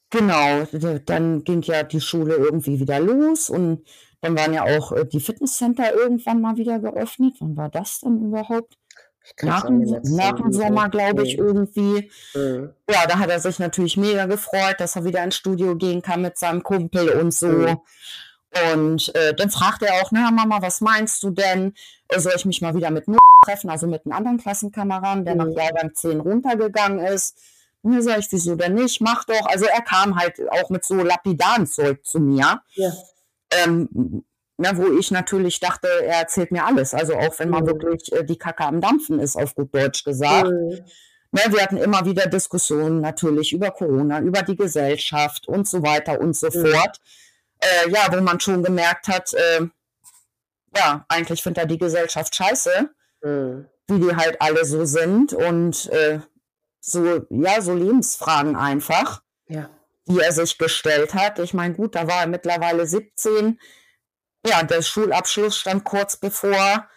[0.10, 0.66] Genau,
[1.06, 3.84] dann ging ja die Schule irgendwie wieder los und
[4.22, 7.36] dann waren ja auch äh, die Fitnesscenter irgendwann mal wieder geöffnet.
[7.40, 8.78] Wann war das denn überhaupt?
[9.42, 12.12] Nach, nach dem Sommer, glaube ich, irgendwie.
[12.34, 12.74] Mhm.
[12.90, 16.22] Ja, da hat er sich natürlich mega gefreut, dass er wieder ins Studio gehen kann
[16.22, 17.48] mit seinem Kumpel und so.
[17.48, 17.78] Mhm.
[18.74, 21.74] Und äh, dann fragt er auch, na Mama, was meinst du denn?
[22.10, 25.36] Äh, soll ich mich mal wieder mit Null treffen, also mit einem anderen Klassenkameraden, der
[25.36, 25.54] mhm.
[25.54, 27.38] nach Jahrgang 10 runtergegangen ist?
[27.82, 29.02] Mir sag ich, wieso denn nicht?
[29.02, 29.46] Mach doch.
[29.48, 32.62] Also er kam halt auch mit so lapidaren Zeug zu mir.
[32.76, 32.92] Ja.
[33.52, 34.24] Ähm,
[34.58, 36.94] na, wo ich natürlich dachte, er erzählt mir alles.
[36.94, 37.68] Also auch wenn man Mhm.
[37.68, 40.50] wirklich äh, die Kacke am Dampfen ist, auf gut Deutsch gesagt.
[40.52, 40.80] Mhm.
[41.32, 46.20] Ne, wir hatten immer wieder Diskussionen natürlich über Corona, über die Gesellschaft und so weiter
[46.22, 46.68] und so Mhm.
[46.68, 47.00] fort.
[47.60, 49.66] Äh, ja, wo man schon gemerkt hat, äh,
[50.76, 52.90] ja, eigentlich findet er die Gesellschaft scheiße,
[53.24, 53.66] Mhm.
[53.88, 56.20] wie die halt alle so sind und äh,
[56.80, 59.70] so, ja, so Lebensfragen einfach, Ja.
[60.08, 61.40] die er sich gestellt hat.
[61.40, 63.60] Ich meine, gut, da war er mittlerweile 17.
[64.46, 66.88] Ja, der Schulabschluss stand kurz bevor.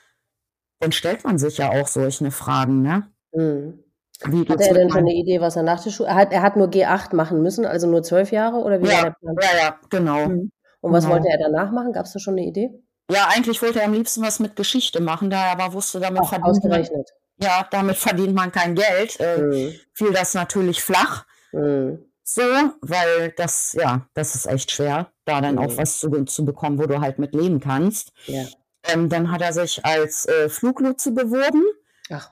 [0.81, 3.11] Dann stellt man sich ja auch solche Fragen, ne?
[3.33, 3.83] Mhm.
[4.25, 6.09] Wie geht's er denn schon eine Idee, was er nach der Schule.
[6.09, 9.15] Er hat, er hat nur G8 machen müssen, also nur zwölf Jahre oder wie Ja,
[9.21, 10.29] ja, ja, genau.
[10.29, 10.51] Mhm.
[10.81, 11.17] Und was Genau.
[11.17, 11.93] wollte er danach machen?
[11.93, 12.71] Gab es da schon eine Idee?
[13.11, 16.23] Ja, eigentlich wollte er am liebsten was mit Geschichte machen, da er aber wusste, damit
[16.23, 17.11] Auch verdient man, ausgerechnet.
[17.39, 19.75] ja, damit verdient man kein Geld, äh, Mhm.
[19.93, 21.25] fiel das natürlich flach.
[21.53, 22.05] Mhm.
[22.25, 22.43] So,
[22.81, 25.77] weil das, ja, das ist echt schwer, da dann auch Mhm.
[25.79, 28.13] was zu, zu bekommen, wo du halt mit leben kannst.
[28.27, 28.45] Ja.
[28.85, 31.63] Ähm, dann hat er sich als äh, Fluglotse beworben.
[32.11, 32.31] Ach.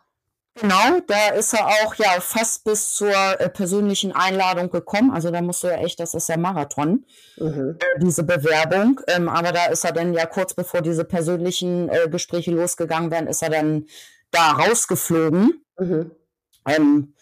[0.60, 5.10] Genau, da ist er auch ja fast bis zur äh, persönlichen Einladung gekommen.
[5.10, 7.04] Also da musst du ja echt, das ist ja Marathon,
[7.38, 7.76] Mhm.
[7.80, 9.00] äh, diese Bewerbung.
[9.08, 13.26] Ähm, aber da ist er dann ja kurz bevor diese persönlichen äh, Gespräche losgegangen wären,
[13.26, 13.86] ist er dann
[14.30, 15.60] da rausgeflogen.
[15.76, 16.12] Mhm.
[16.68, 17.14] Ähm,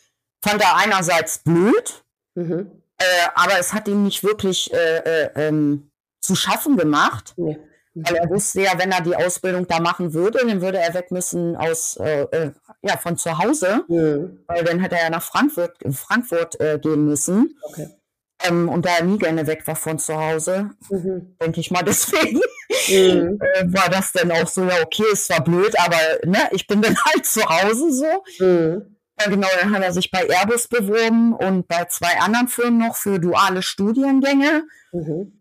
[0.44, 2.04] fand er einerseits blöd,
[2.35, 2.82] Mhm.
[3.02, 7.34] Äh, aber es hat ihm nicht wirklich äh, äh, ähm, zu schaffen gemacht.
[7.36, 7.58] Nee.
[7.94, 11.10] Weil er wusste ja, wenn er die Ausbildung da machen würde, dann würde er weg
[11.10, 14.44] müssen aus, äh, äh, ja, von zu Hause, Mhm.
[14.46, 17.58] weil dann hätte er ja nach Frankfurt, Frankfurt gehen müssen.
[17.62, 17.88] Okay.
[18.44, 21.36] Ähm, und da er nie gerne weg war von zu Hause, Mhm.
[21.40, 22.40] denke ich mal, deswegen
[22.88, 23.38] Mhm.
[23.74, 26.96] war das dann auch so, ja, okay, es war blöd, aber ne, ich bin dann
[27.04, 28.44] halt zu Hause so.
[28.44, 28.91] Mhm.
[29.20, 32.96] Ja, genau, dann hat er sich bei Airbus beworben und bei zwei anderen Firmen noch
[32.96, 34.64] für duale Studiengänge.
[34.92, 35.38] Mhm.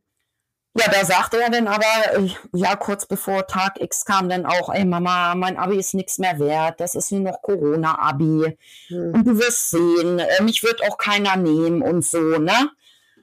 [0.78, 1.84] Ja, da sagte er dann aber,
[2.16, 6.18] äh, ja, kurz bevor Tag X kam dann auch, ey Mama, mein Abi ist nichts
[6.18, 8.58] mehr wert, das ist nur noch Corona-Abi
[8.90, 9.14] Mhm.
[9.14, 12.70] und du wirst sehen, mich wird auch keiner nehmen und so, ne?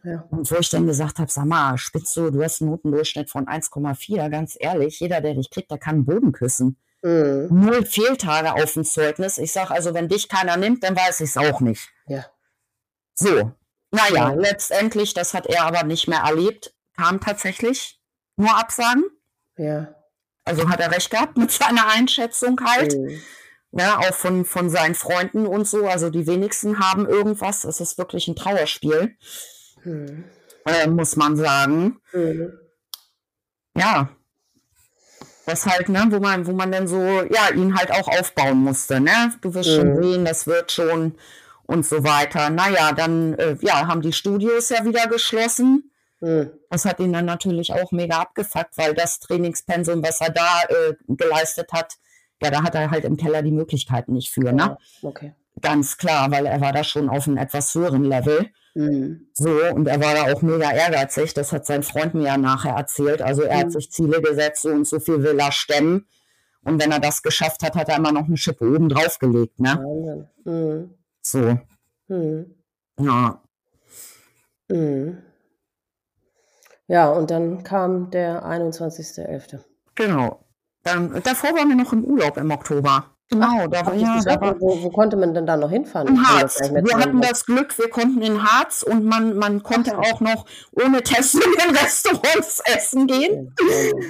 [0.04, 0.24] Ja.
[0.30, 3.46] Und wo ich dann gesagt habe, sag mal, spitzt du, du hast einen Notendurchschnitt von
[3.46, 6.76] 1,4, ganz ehrlich, jeder, der dich kriegt, der kann den Boden küssen.
[7.02, 7.48] Mhm.
[7.50, 9.38] Null Fehltage auf dem Zeugnis.
[9.38, 11.88] Ich sag also, wenn dich keiner nimmt, dann weiß ich es auch nicht.
[12.06, 12.26] Ja.
[13.14, 13.52] So,
[13.90, 14.32] naja, Ja.
[14.34, 18.00] letztendlich, das hat er aber nicht mehr erlebt, kam tatsächlich
[18.36, 19.04] nur Absagen.
[19.56, 19.94] Ja.
[20.44, 22.96] Also hat er recht gehabt mit seiner Einschätzung halt.
[22.96, 23.20] Mhm.
[23.72, 25.86] Ja, auch von, von seinen Freunden und so.
[25.86, 27.64] Also die wenigsten haben irgendwas.
[27.64, 29.16] Es ist wirklich ein Trauerspiel,
[29.84, 30.24] Mhm.
[30.64, 32.00] äh, muss man sagen.
[32.12, 32.58] Mhm.
[33.76, 34.08] Ja.
[35.48, 39.00] Das halt, ne, wo man, wo man dann so, ja, ihn halt auch aufbauen musste,
[39.00, 39.32] ne?
[39.40, 40.02] Du wirst schon Mhm.
[40.02, 41.14] sehen, das wird schon
[41.66, 42.50] und so weiter.
[42.50, 45.90] Naja, dann, äh, ja, haben die Studios ja wieder geschlossen.
[46.20, 46.50] Mhm.
[46.70, 50.94] Das hat ihn dann natürlich auch mega abgefuckt, weil das Trainingspensum, was er da äh,
[51.08, 51.94] geleistet hat,
[52.42, 54.76] ja, da hat er halt im Keller die Möglichkeiten nicht für, ne?
[55.02, 55.08] Ja.
[55.08, 55.32] Okay.
[55.60, 58.50] Ganz klar, weil er war da schon auf einem etwas höheren Level.
[58.78, 59.26] Mhm.
[59.34, 61.34] So, und er war da auch mega ehrgeizig.
[61.34, 63.20] Das hat sein Freund mir ja nachher erzählt.
[63.20, 63.60] Also er Mhm.
[63.60, 66.06] hat sich Ziele gesetzt, so und so viel will er stemmen.
[66.62, 69.58] Und wenn er das geschafft hat, hat er immer noch eine Schippe oben drauf gelegt,
[69.58, 70.28] ne?
[70.44, 70.94] Mhm.
[71.22, 71.58] So,
[72.06, 72.54] Mhm.
[73.00, 73.42] ja.
[74.68, 75.18] Mhm.
[76.86, 79.58] Ja, und dann kam der 21.11.
[79.96, 80.44] Genau.
[80.84, 83.06] Dann, davor waren wir noch im Urlaub im Oktober.
[83.30, 86.08] Genau, da war ja, da war, wo, wo konnte man denn da noch hinfahren?
[86.08, 86.60] In Harz.
[86.60, 91.02] Wir hatten das Glück, wir konnten in Harz und man, man konnte auch noch ohne
[91.02, 93.54] Test in den Restaurants essen gehen.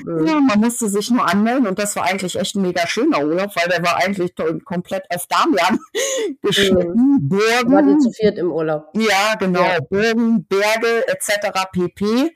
[0.05, 0.25] Mhm.
[0.25, 3.51] Ja, man musste sich nur anmelden und das war eigentlich echt ein mega schöner Urlaub,
[3.57, 5.81] weil der war eigentlich komplett auf Damian
[6.43, 7.29] geschnitten.
[7.29, 8.87] Ihr Burgen, zu viert im Urlaub?
[8.95, 9.81] ja genau, Ja.
[9.81, 11.65] Burgen, Berge etc.
[11.73, 12.33] pp.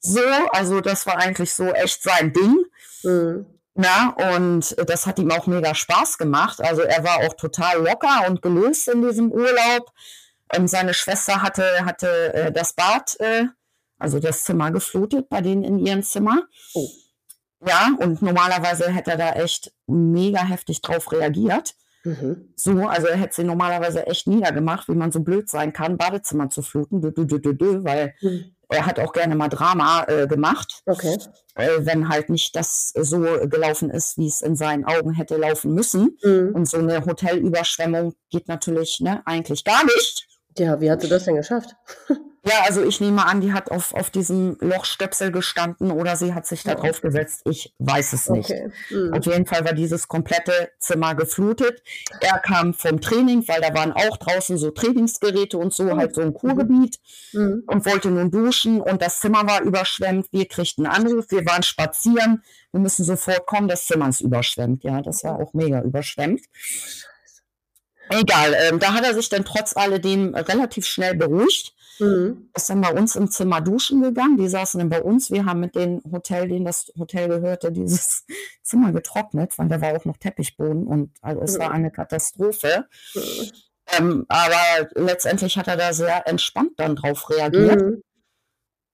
[0.00, 2.58] So, also das war eigentlich so echt sein Ding.
[3.02, 3.46] Mhm.
[3.76, 6.60] Na, und das hat ihm auch mega Spaß gemacht.
[6.62, 9.92] Also er war auch total locker und gelöst in diesem Urlaub.
[10.52, 13.44] Ähm, seine Schwester hatte, hatte äh, das Bad, äh,
[13.98, 16.44] also das Zimmer geflutet bei denen in ihrem Zimmer.
[16.74, 16.88] Oh.
[17.66, 21.74] Ja, und normalerweise hätte er da echt mega heftig drauf reagiert.
[22.04, 22.52] Mhm.
[22.54, 26.48] So, also er hätte sie normalerweise echt niedergemacht, wie man so blöd sein kann, Badezimmer
[26.48, 28.55] zu fluten, dü, dü, dü, weil Mhm.
[28.68, 31.18] Er hat auch gerne mal Drama äh, gemacht Okay.
[31.54, 35.72] äh, wenn halt nicht das so gelaufen ist, wie es in seinen Augen hätte laufen
[35.74, 36.18] müssen.
[36.22, 36.50] Mhm.
[36.54, 40.26] Und so eine Hotelüberschwemmung geht natürlich ne, eigentlich gar nicht.
[40.58, 41.76] Ja, wie hat sie das denn geschafft?
[42.48, 46.46] Ja, also ich nehme an, die hat auf, auf diesem Lochstöpsel gestanden oder sie hat
[46.46, 46.76] sich da Ja.
[46.76, 47.42] drauf gesetzt.
[47.44, 48.50] Ich weiß es nicht.
[48.50, 48.70] Okay.
[48.90, 49.14] Mhm.
[49.14, 51.82] Auf jeden Fall war dieses komplette Zimmer geflutet.
[52.20, 55.96] Er kam vom Training, weil da waren auch draußen so Trainingsgeräte und so, Oh.
[55.96, 57.00] halt so ein Kurgebiet
[57.32, 57.64] Mhm.
[57.66, 60.28] und wollte nun duschen und das Zimmer war überschwemmt.
[60.30, 62.44] Wir kriegten einen Anruf, wir waren spazieren.
[62.70, 64.84] Wir müssen sofort kommen, das Zimmer ist überschwemmt.
[64.84, 66.42] Ja, das war auch mega überschwemmt.
[68.08, 72.50] Egal, ähm, da hat er sich dann trotz alledem relativ schnell beruhigt Mhm.
[72.54, 74.36] ist dann bei uns im Zimmer duschen gegangen.
[74.36, 75.30] Die saßen dann bei uns.
[75.30, 78.24] Wir haben mit dem Hotel, denen das Hotel gehörte, dieses
[78.62, 81.74] Zimmer getrocknet, weil da war auch noch Teppichboden und also es war Mhm.
[81.74, 82.86] eine Katastrophe.
[83.14, 83.50] Mhm.
[83.98, 87.80] Ähm, aber letztendlich hat er da sehr entspannt dann drauf reagiert.
[87.80, 88.02] Mhm.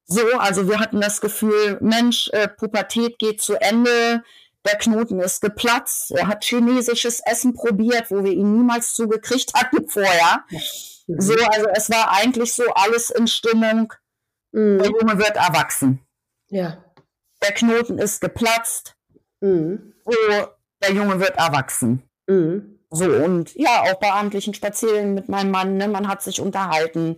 [0.05, 4.23] So, also wir hatten das Gefühl, Mensch, äh, Pubertät geht zu Ende,
[4.67, 9.89] der Knoten ist geplatzt, er hat chinesisches Essen probiert, wo wir ihn niemals zugekriegt hatten
[9.89, 10.45] vorher.
[11.15, 11.21] Mhm.
[11.21, 13.93] So, also es war eigentlich so alles in Stimmung,
[14.53, 14.97] der Mhm.
[15.01, 16.01] Junge wird erwachsen.
[16.49, 16.85] Ja.
[17.43, 18.95] Der Knoten ist geplatzt.
[19.41, 19.95] Mhm.
[20.05, 20.13] So,
[20.83, 22.03] der Junge wird erwachsen.
[22.27, 22.79] Mhm.
[22.91, 27.17] So, und ja, auch bei abendlichen Spaziergängen mit meinem Mann, ne, man hat sich unterhalten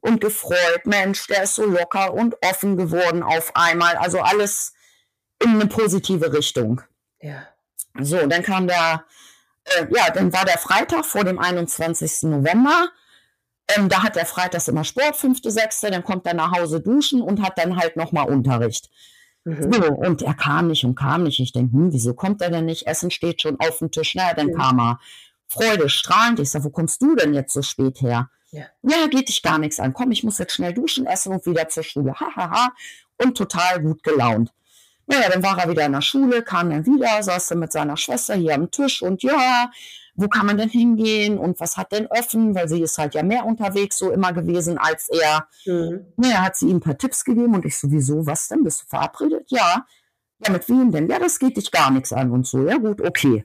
[0.00, 0.84] und gefreut.
[0.84, 3.94] Mensch, der ist so locker und offen geworden auf einmal.
[3.96, 4.74] Also alles
[5.40, 6.80] in eine positive Richtung.
[7.20, 7.46] Ja.
[8.00, 9.04] So, dann kam der,
[9.64, 12.22] äh, ja, dann war der Freitag vor dem 21.
[12.24, 12.88] November.
[13.76, 17.22] Ähm, da hat der Freitags immer Sport, fünfte, sechste, dann kommt er nach Hause duschen
[17.22, 18.90] und hat dann halt nochmal Unterricht.
[19.44, 19.72] Mhm.
[19.72, 21.40] So, und er kam nicht und kam nicht.
[21.40, 22.86] Ich denke, hm, wieso kommt er denn nicht?
[22.86, 24.14] Essen steht schon auf dem Tisch.
[24.14, 24.56] Na, dann Ja.
[24.56, 25.00] kam er.
[25.48, 26.40] Freude strahlend.
[26.40, 28.30] Ich sage, wo kommst du denn jetzt so spät her?
[28.52, 28.66] Ja.
[28.82, 29.94] ja, geht dich gar nichts an.
[29.94, 32.14] Komm, ich muss jetzt schnell duschen, essen und wieder zur Schule.
[32.14, 32.72] Ha, ha, ha.
[33.18, 34.52] Und total gut gelaunt.
[35.06, 37.96] Naja, dann war er wieder in der Schule, kam dann wieder, saß dann mit seiner
[37.96, 39.70] Schwester hier am Tisch und ja,
[40.14, 42.54] wo kann man denn hingehen und was hat denn offen?
[42.54, 45.46] Weil sie ist halt ja mehr unterwegs so immer gewesen als er.
[45.64, 46.06] Mhm.
[46.16, 48.62] Naja, hat sie ihm ein paar Tipps gegeben und ich sowieso, was denn?
[48.64, 49.44] Bist du verabredet?
[49.50, 49.86] Ja.
[50.44, 51.08] Ja, mit wem denn?
[51.08, 52.66] Ja, das geht dich gar nichts an und so.
[52.68, 53.44] Ja, gut, okay.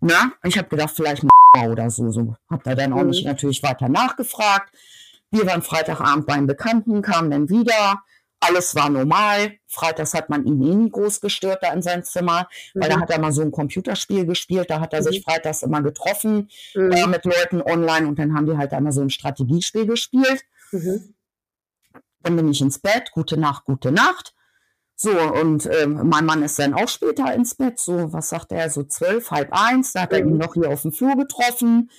[0.00, 1.22] Na, ich habe gedacht, vielleicht
[1.54, 2.10] mal oder so.
[2.10, 2.34] so.
[2.50, 3.08] Hab da dann auch Mhm.
[3.10, 4.74] nicht natürlich weiter nachgefragt.
[5.30, 8.02] Wir waren Freitagabend beim Bekannten, kamen dann wieder.
[8.46, 9.52] Alles war normal.
[9.68, 13.00] Freitags hat man ihn eh nie groß gestört da in sein Zimmer, weil da Mhm.
[13.00, 14.70] hat er mal so ein Computerspiel gespielt.
[14.70, 15.22] Da hat er sich Mhm.
[15.30, 16.92] freitags immer getroffen Mhm.
[16.92, 20.42] äh, mit Leuten online und dann haben die halt einmal so ein Strategiespiel gespielt.
[20.72, 21.14] Mhm.
[22.22, 24.34] Dann bin ich ins Bett, gute Nacht, gute Nacht.
[24.96, 28.70] So, und ähm, mein Mann ist dann auch später ins Bett, so, was sagt er,
[28.70, 30.30] so zwölf, halb eins, da hat er Mhm.
[30.32, 31.90] ihn noch hier auf dem Flur getroffen.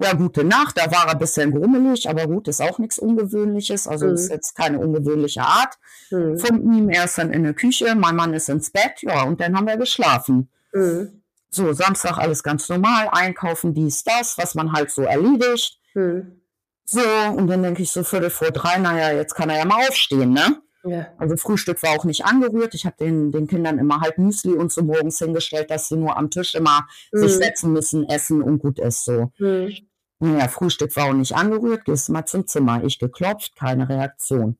[0.00, 3.88] Ja, gute Nacht, da war er ein bisschen grummelig, aber gut, ist auch nichts Ungewöhnliches,
[3.88, 4.14] also Mhm.
[4.14, 5.74] ist jetzt keine ungewöhnliche Art
[6.12, 6.38] Mhm.
[6.38, 6.88] von ihm.
[6.88, 9.66] Er ist dann in der Küche, mein Mann ist ins Bett, ja, und dann haben
[9.66, 10.48] wir geschlafen.
[10.72, 11.22] Mhm.
[11.50, 15.80] So, Samstag alles ganz normal, einkaufen, dies, das, was man halt so erledigt.
[15.94, 16.42] Mhm.
[16.84, 17.00] So,
[17.36, 20.32] und dann denke ich so Viertel vor drei, naja, jetzt kann er ja mal aufstehen,
[20.32, 20.62] ne?
[20.84, 21.08] Ja.
[21.18, 22.72] Also Frühstück war auch nicht angerührt.
[22.72, 26.16] Ich habe den, den Kindern immer halt Müsli und so morgens hingestellt, dass sie nur
[26.16, 27.42] am Tisch immer sich Mhm.
[27.42, 29.30] setzen müssen, essen und gut ist so.
[29.38, 29.72] Mhm.
[30.20, 32.82] Naja, Frühstück war auch nicht angerührt, gehst mal zum Zimmer.
[32.84, 34.58] Ich geklopft, keine Reaktion.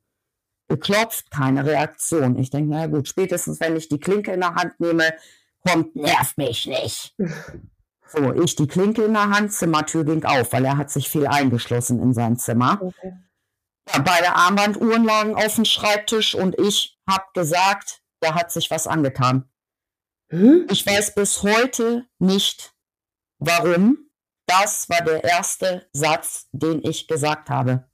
[0.68, 2.38] Geklopft, keine Reaktion.
[2.38, 5.14] Ich denke, naja gut, spätestens wenn ich die Klinke in der Hand nehme,
[5.66, 7.16] kommt, nerv mich nicht.
[8.10, 11.26] So, ich die Klinke in der Hand, Zimmertür ging auf, weil er hat sich viel
[11.26, 12.80] eingeschlossen in sein Zimmer.
[12.80, 13.12] Okay.
[13.92, 18.86] Ja, beide Armbanduhren lagen auf dem Schreibtisch und ich habe gesagt, da hat sich was
[18.86, 19.48] angetan.
[20.30, 20.66] Mhm.
[20.70, 22.74] Ich weiß bis heute nicht,
[23.38, 24.07] warum.
[24.48, 27.84] Das war der erste Satz, den ich gesagt habe.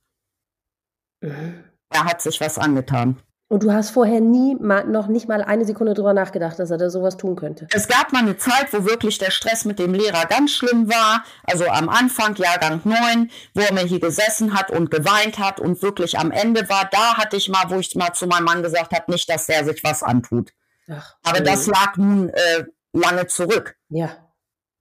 [1.20, 1.64] Mhm.
[1.90, 3.20] Da hat sich was angetan.
[3.48, 6.78] Und du hast vorher nie mal, noch nicht mal eine Sekunde drüber nachgedacht, dass er
[6.78, 7.66] da sowas tun könnte.
[7.72, 11.24] Es gab mal eine Zeit, wo wirklich der Stress mit dem Lehrer ganz schlimm war.
[11.42, 15.82] Also am Anfang, Jahrgang 9, wo er mir hier gesessen hat und geweint hat und
[15.82, 16.88] wirklich am Ende war.
[16.90, 19.64] Da hatte ich mal, wo ich mal zu meinem Mann gesagt habe, nicht, dass der
[19.64, 20.52] sich was antut.
[20.90, 21.44] Ach, Aber mhm.
[21.44, 23.76] das lag nun äh, lange zurück.
[23.88, 24.23] Ja.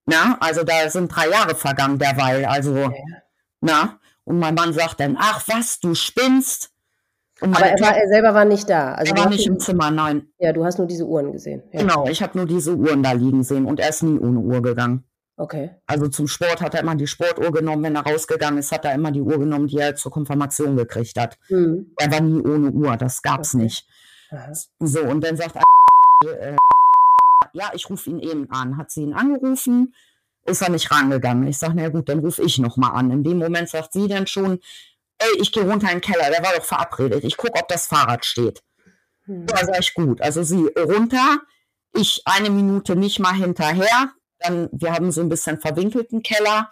[0.05, 2.45] Na, also da sind drei Jahre vergangen derweil.
[2.45, 2.91] Also, ja.
[3.61, 6.71] na, und mein Mann sagt dann, ach was, du spinnst.
[7.41, 8.93] Und Aber er, war, er selber war nicht da.
[8.93, 10.27] Also er war nicht im Zimmer, nein.
[10.39, 11.63] Ja, du hast nur diese Uhren gesehen.
[11.71, 11.81] Ja.
[11.81, 14.61] Genau, ich habe nur diese Uhren da liegen sehen und er ist nie ohne Uhr
[14.61, 15.03] gegangen.
[15.35, 15.71] Okay.
[15.87, 18.93] Also zum Sport hat er immer die Sportuhr genommen, wenn er rausgegangen ist, hat er
[18.93, 21.37] immer die Uhr genommen, die er zur Konfirmation gekriegt hat.
[21.49, 21.91] Mhm.
[21.97, 23.63] Er war nie ohne Uhr, das gab's Okay.
[23.63, 23.87] nicht.
[24.31, 24.51] Aha.
[24.79, 26.55] So, und dann sagt er, äh,
[27.53, 28.77] ja, ich rufe ihn eben an.
[28.77, 29.95] Hat sie ihn angerufen,
[30.45, 31.47] ist er nicht rangegangen.
[31.47, 33.11] Ich sage, na gut, dann rufe ich nochmal an.
[33.11, 34.59] In dem Moment sagt sie dann schon,
[35.19, 37.23] ey, ich gehe runter in den Keller, der war doch verabredet.
[37.23, 38.61] Ich gucke, ob das Fahrrad steht.
[39.25, 39.45] Mhm.
[39.49, 40.21] Ja, sag ich gut.
[40.21, 41.39] Also sie runter,
[41.93, 44.11] ich eine Minute nicht mal hinterher.
[44.39, 46.69] Dann, wir haben so ein bisschen verwinkelten Keller.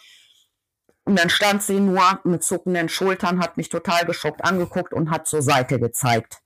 [1.04, 5.28] Und dann stand sie nur mit zuckenden Schultern, hat mich total geschockt angeguckt und hat
[5.28, 6.41] zur Seite gezeigt.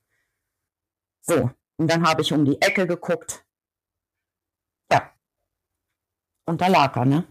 [1.22, 3.44] So, und dann habe ich um die Ecke geguckt.
[4.92, 5.12] Ja.
[6.46, 7.24] Und da lag er, ne?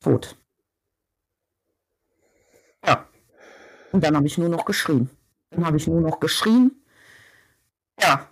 [0.00, 0.36] Tot.
[2.84, 3.08] Ja.
[3.92, 5.10] Und dann habe ich nur noch geschrien.
[5.50, 6.84] Dann habe ich nur noch geschrien.
[8.00, 8.28] Ja.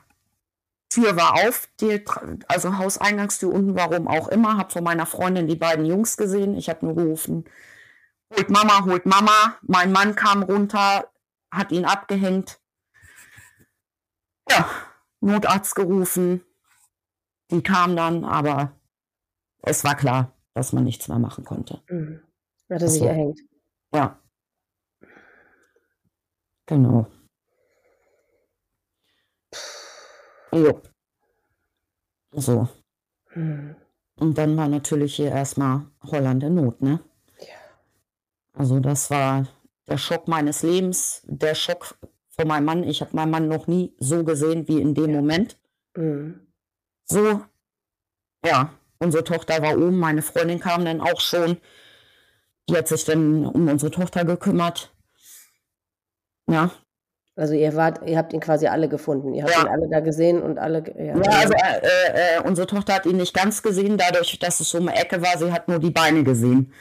[0.88, 2.04] Tür war auf, die,
[2.48, 4.56] also Hauseingangstür unten, warum auch immer.
[4.56, 6.56] Habe von meiner Freundin die beiden Jungs gesehen.
[6.56, 7.44] Ich habe nur gerufen,
[8.34, 9.56] holt Mama, holt Mama.
[9.62, 11.10] Mein Mann kam runter,
[11.50, 12.60] hat ihn abgehängt.
[14.48, 14.68] Ja,
[15.20, 16.44] Notarzt gerufen.
[17.50, 18.72] Die kam dann, aber
[19.62, 21.82] es war klar, dass man nichts mehr machen konnte.
[21.88, 22.20] Mhm.
[22.70, 23.40] Hat er sich erhängt?
[23.92, 24.18] Ja.
[26.66, 27.06] Genau.
[30.52, 30.82] Jo.
[32.32, 32.68] So.
[33.34, 33.76] Mhm.
[34.18, 37.00] Und dann war natürlich hier erstmal Holland in Not, ne?
[37.38, 37.54] Ja.
[38.54, 39.46] Also das war
[39.86, 41.98] der Schock meines Lebens, der Schock
[42.30, 42.82] von meinem Mann.
[42.82, 45.16] Ich habe meinen Mann noch nie so gesehen wie in dem ja.
[45.20, 45.58] Moment.
[45.96, 46.45] Mhm.
[47.06, 47.40] So,
[48.44, 51.58] ja, unsere Tochter war oben, meine Freundin kam dann auch schon.
[52.68, 54.92] Die hat sich dann um unsere Tochter gekümmert.
[56.48, 56.70] Ja.
[57.36, 59.34] Also ihr wart, ihr habt ihn quasi alle gefunden.
[59.34, 59.62] Ihr habt ja.
[59.62, 60.82] ihn alle da gesehen und alle.
[60.96, 64.70] Ja, ja also äh, äh, unsere Tochter hat ihn nicht ganz gesehen, dadurch, dass es
[64.70, 65.36] so eine Ecke war.
[65.38, 66.72] Sie hat nur die Beine gesehen.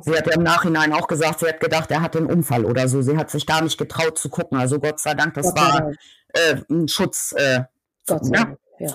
[0.00, 2.88] Sie hat ja im Nachhinein auch gesagt, sie hat gedacht, er hatte einen Unfall oder
[2.88, 3.00] so.
[3.00, 4.58] Sie hat sich gar nicht getraut zu gucken.
[4.58, 5.92] Also Gott sei Dank, das Gott war
[6.34, 7.68] äh, ein Schutzmechanismus.
[8.10, 8.58] Äh, ne?
[8.78, 8.86] Ja,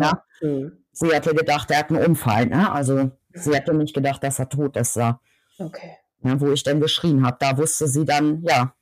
[0.00, 0.22] ja.
[0.40, 0.72] Ne?
[0.92, 2.46] Sie hatte gedacht, er hat einen Unfall.
[2.46, 2.70] Ne?
[2.70, 4.96] Also sie hatte nicht gedacht, dass er tot ist.
[4.96, 5.20] Ja.
[5.58, 5.96] Okay.
[6.22, 8.72] Ja, wo ich dann geschrien habe, da wusste sie dann, ja,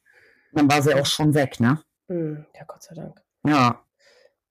[0.53, 1.59] dann war sie auch schon weg.
[1.59, 1.81] Ne?
[2.09, 3.21] Hm, ja, Gott sei Dank.
[3.47, 3.83] Ja.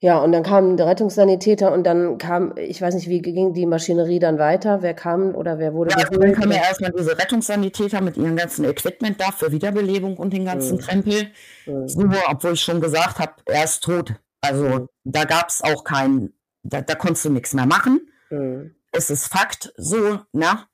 [0.04, 3.68] Ja, und dann kamen der Rettungssanitäter und dann kam, ich weiß nicht, wie ging die
[3.68, 4.82] Maschinerie dann weiter?
[4.82, 6.24] Wer kam oder wer wurde ja, geholt?
[6.24, 10.46] Dann kamen ja erstmal diese Rettungssanitäter mit ihrem ganzen Equipment da für Wiederbelebung und den
[10.46, 10.82] ganzen mhm.
[10.82, 11.28] Krempel.
[11.68, 11.88] Mhm.
[11.88, 14.16] So, obwohl ich schon gesagt habe, er ist tot.
[14.42, 14.88] Also mhm.
[15.04, 16.34] Da gab es auch keinen,
[16.64, 18.10] da, da konntest du nichts mehr machen.
[18.30, 18.76] Mhm.
[18.92, 20.68] Es ist Fakt so, na,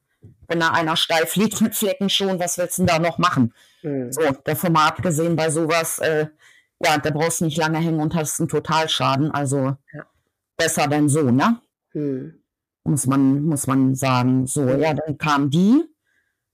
[0.48, 3.54] wenn da einer steif liegt mit Flecken schon, was willst du denn da noch machen?
[3.84, 4.12] Mhm.
[4.12, 6.28] So, davon mal abgesehen bei sowas, äh,
[6.80, 9.32] ja, da brauchst du nicht lange hängen und hast einen Totalschaden.
[9.32, 10.06] Also ja.
[10.58, 11.60] besser denn so, ne?
[11.92, 12.42] Hm.
[12.84, 14.48] Muss, man, muss man sagen.
[14.48, 15.84] So, ja, dann kam die.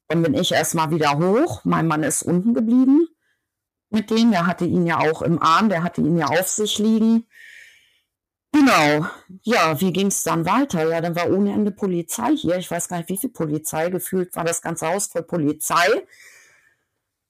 [0.07, 1.65] Dann bin ich erstmal wieder hoch.
[1.65, 3.07] Mein Mann ist unten geblieben
[3.89, 4.31] mit dem.
[4.31, 7.25] Der hatte ihn ja auch im Arm, der hatte ihn ja auf sich liegen.
[8.53, 9.07] Genau.
[9.41, 10.87] Ja, wie ging es dann weiter?
[10.87, 12.57] Ja, dann war ohne Ende Polizei hier.
[12.57, 13.89] Ich weiß gar nicht, wie viel Polizei.
[13.89, 16.05] Gefühlt war das ganze Haus voll Polizei.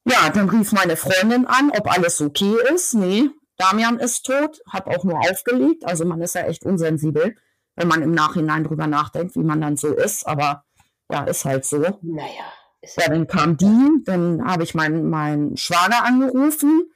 [0.06, 2.94] Ja, dann rief meine Freundin an, ob alles okay ist.
[2.94, 5.86] Nee, Damian ist tot, hab auch nur aufgelegt.
[5.86, 7.38] Also man ist ja echt unsensibel,
[7.76, 10.28] wenn man im Nachhinein drüber nachdenkt, wie man dann so ist.
[10.28, 10.66] Aber
[11.10, 11.80] ja, ist halt so.
[12.02, 12.52] Naja.
[12.98, 16.92] Ja, dann kam die, dann habe ich meinen mein Schwager angerufen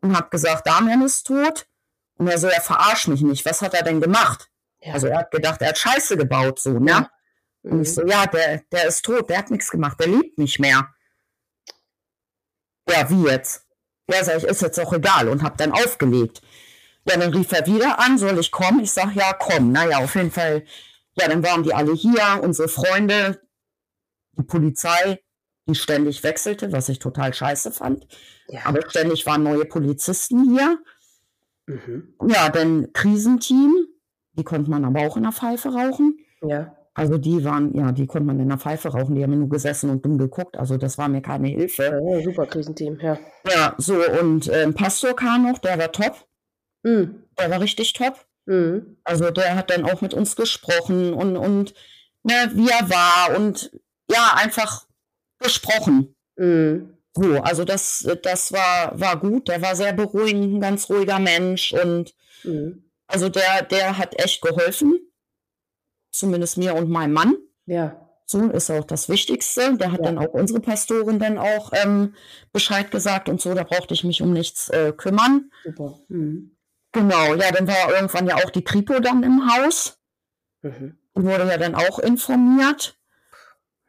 [0.00, 1.68] und habe gesagt, Damian ist tot.
[2.22, 3.44] Und er so, er verarscht mich nicht.
[3.44, 4.48] Was hat er denn gemacht?
[4.80, 4.94] Ja.
[4.94, 6.90] Also er hat gedacht, er hat Scheiße gebaut, so, ne?
[6.90, 7.10] Ja.
[7.62, 7.82] Und mhm.
[7.82, 10.88] ich so, ja, der, der ist tot, der hat nichts gemacht, der liebt nicht mehr.
[12.88, 13.66] Ja, wie jetzt?
[14.08, 16.42] Ja, sag ich, ist jetzt auch egal und hab dann aufgelegt.
[17.08, 18.78] Ja, dann rief er wieder an, soll ich kommen?
[18.84, 19.72] Ich sag, ja, komm.
[19.72, 20.64] Naja, auf jeden Fall.
[21.14, 23.42] Ja, dann waren die alle hier, unsere Freunde,
[24.38, 25.18] die Polizei,
[25.66, 28.06] die ständig wechselte, was ich total scheiße fand.
[28.46, 28.60] Ja.
[28.66, 30.78] Aber ständig waren neue Polizisten hier.
[31.66, 32.14] Mhm.
[32.26, 33.74] Ja, dann Krisenteam,
[34.34, 36.18] die konnte man aber auch in der Pfeife rauchen.
[36.42, 36.76] Ja.
[36.94, 39.88] Also die waren, ja, die konnte man in der Pfeife rauchen, die haben nur gesessen
[39.88, 40.58] und dumm geguckt.
[40.58, 41.84] Also das war mir keine Hilfe.
[41.84, 43.18] Ja, super Krisenteam, ja.
[43.50, 46.26] Ja, so und äh, Pastor kam noch, der war top.
[46.82, 47.22] Mhm.
[47.38, 48.26] Der war richtig top.
[48.44, 48.98] Mhm.
[49.04, 51.72] Also der hat dann auch mit uns gesprochen und, und
[52.24, 53.70] ne, wie er war und
[54.10, 54.86] ja, einfach
[55.38, 56.14] gesprochen.
[56.36, 56.98] Mhm.
[57.14, 59.48] So, also das, das war, war gut.
[59.48, 62.90] Der war sehr beruhigend, ein ganz ruhiger Mensch und mhm.
[63.06, 64.98] also der, der hat echt geholfen
[66.12, 67.36] zumindest mir und meinem Mann.
[67.66, 67.98] Ja.
[68.26, 69.76] So ist auch das Wichtigste.
[69.76, 70.06] Der hat ja.
[70.06, 72.14] dann auch unsere Pastorin dann auch ähm,
[72.52, 73.52] Bescheid gesagt und so.
[73.54, 75.50] Da brauchte ich mich um nichts äh, kümmern.
[75.64, 75.98] Super.
[76.08, 76.56] Mhm.
[76.92, 79.98] Genau, ja, dann war irgendwann ja auch die Kripo dann im Haus.
[80.60, 80.98] Mhm.
[81.14, 82.98] Wurde ja dann auch informiert.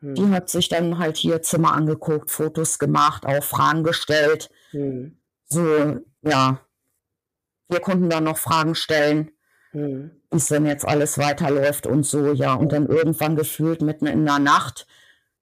[0.03, 0.15] Mhm.
[0.15, 4.49] Die hat sich dann halt hier Zimmer angeguckt, Fotos gemacht, auch Fragen gestellt.
[4.71, 5.17] Mhm.
[5.45, 6.59] So, ja.
[7.69, 9.31] Wir konnten dann noch Fragen stellen.
[9.71, 12.55] Mhm wie es denn jetzt alles weiterläuft und so, ja.
[12.55, 14.87] Und dann irgendwann gefühlt mitten in der Nacht,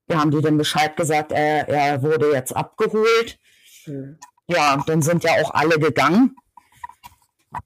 [0.07, 3.39] wir haben die dann Bescheid gesagt, er, er wurde jetzt abgeholt.
[3.85, 4.17] Mhm.
[4.47, 6.35] Ja, dann sind ja auch alle gegangen.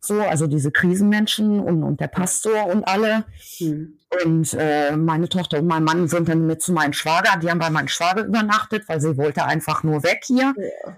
[0.01, 3.25] So, also diese Krisenmenschen und, und der Pastor und alle.
[3.59, 3.99] Mhm.
[4.23, 7.59] Und äh, meine Tochter und mein Mann sind dann mit zu meinem Schwager, die haben
[7.59, 10.53] bei meinem Schwager übernachtet, weil sie wollte einfach nur weg hier.
[10.57, 10.95] Ja,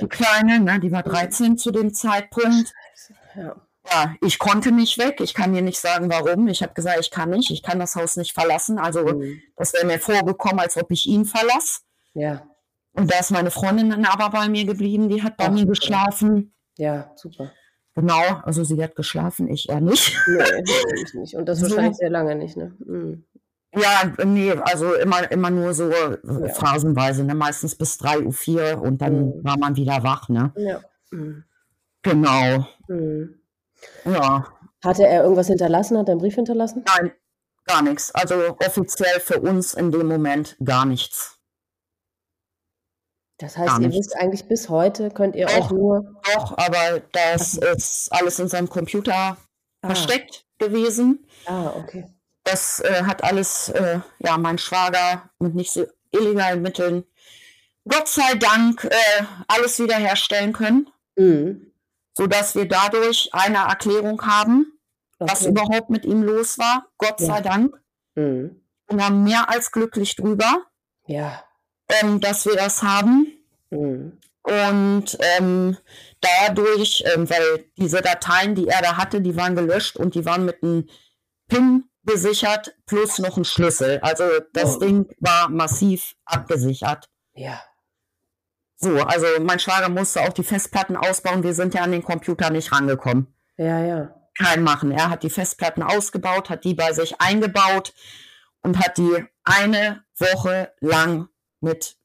[0.00, 1.58] die Kleine, ne, die war 13 mhm.
[1.58, 2.72] zu dem Zeitpunkt.
[3.34, 3.56] Ja.
[3.90, 4.14] ja.
[4.20, 5.20] ich konnte nicht weg.
[5.20, 6.48] Ich kann dir nicht sagen, warum.
[6.48, 7.50] Ich habe gesagt, ich kann nicht.
[7.50, 8.78] Ich kann das Haus nicht verlassen.
[8.78, 9.40] Also mhm.
[9.56, 11.80] das wäre mir vorgekommen, als ob ich ihn verlasse.
[12.14, 12.46] Ja.
[12.94, 15.08] Und da ist meine Freundin dann aber bei mir geblieben.
[15.08, 16.54] Die hat bei Ach, mir geschlafen.
[16.76, 17.52] Ja, super.
[17.94, 20.16] Genau, also sie hat geschlafen, ich eher nicht.
[20.26, 21.34] Nee, ich nicht.
[21.36, 21.66] Und das so.
[21.68, 22.74] wahrscheinlich sehr lange nicht, ne?
[22.84, 23.24] Mhm.
[23.74, 26.48] Ja, nee, also immer, immer nur so ja.
[26.48, 27.34] phasenweise, ne?
[27.34, 29.44] meistens bis 3 Uhr 4 und dann mhm.
[29.44, 30.52] war man wieder wach, ne?
[30.56, 30.80] Ja.
[31.10, 31.44] Mhm.
[32.02, 32.66] Genau.
[32.88, 33.40] Mhm.
[34.04, 34.46] Ja.
[34.84, 35.96] Hatte er irgendwas hinterlassen?
[35.96, 36.84] Hat er einen Brief hinterlassen?
[36.86, 37.12] Nein,
[37.64, 38.14] gar nichts.
[38.14, 41.38] Also offiziell für uns in dem Moment gar nichts.
[43.38, 46.14] Das heißt, ihr wisst eigentlich bis heute, könnt ihr auch nur.
[46.34, 49.36] Doch, aber das ist alles in seinem Computer
[49.82, 49.86] ah.
[49.86, 51.26] versteckt gewesen.
[51.46, 52.06] Ah, okay.
[52.44, 57.04] Das äh, hat alles, äh, ja, mein Schwager mit nicht so illegalen Mitteln,
[57.88, 60.88] Gott sei Dank, äh, alles wiederherstellen können.
[61.16, 61.72] Mhm.
[62.14, 64.78] Sodass wir dadurch eine Erklärung haben,
[65.18, 65.32] okay.
[65.32, 66.86] was überhaupt mit ihm los war.
[66.98, 67.26] Gott ja.
[67.26, 67.80] sei Dank.
[68.14, 68.60] Mhm.
[68.86, 70.64] Und haben mehr als glücklich drüber.
[71.06, 71.42] Ja
[72.00, 73.26] ähm, dass wir das haben.
[73.70, 74.18] Mhm.
[74.42, 75.76] Und ähm,
[76.20, 80.44] dadurch, ähm, weil diese Dateien, die er da hatte, die waren gelöscht und die waren
[80.44, 80.88] mit einem
[81.48, 84.00] PIN gesichert plus noch ein Schlüssel.
[84.00, 84.80] Also das oh.
[84.80, 87.08] Ding war massiv abgesichert.
[87.34, 87.60] Ja.
[88.76, 91.44] So, also mein Schwager musste auch die Festplatten ausbauen.
[91.44, 93.32] Wir sind ja an den Computer nicht rangekommen.
[93.56, 94.14] Ja, ja.
[94.36, 94.90] Kein Machen.
[94.90, 97.92] Er hat die Festplatten ausgebaut, hat die bei sich eingebaut
[98.62, 101.28] und hat die eine Woche lang
[101.62, 101.96] mit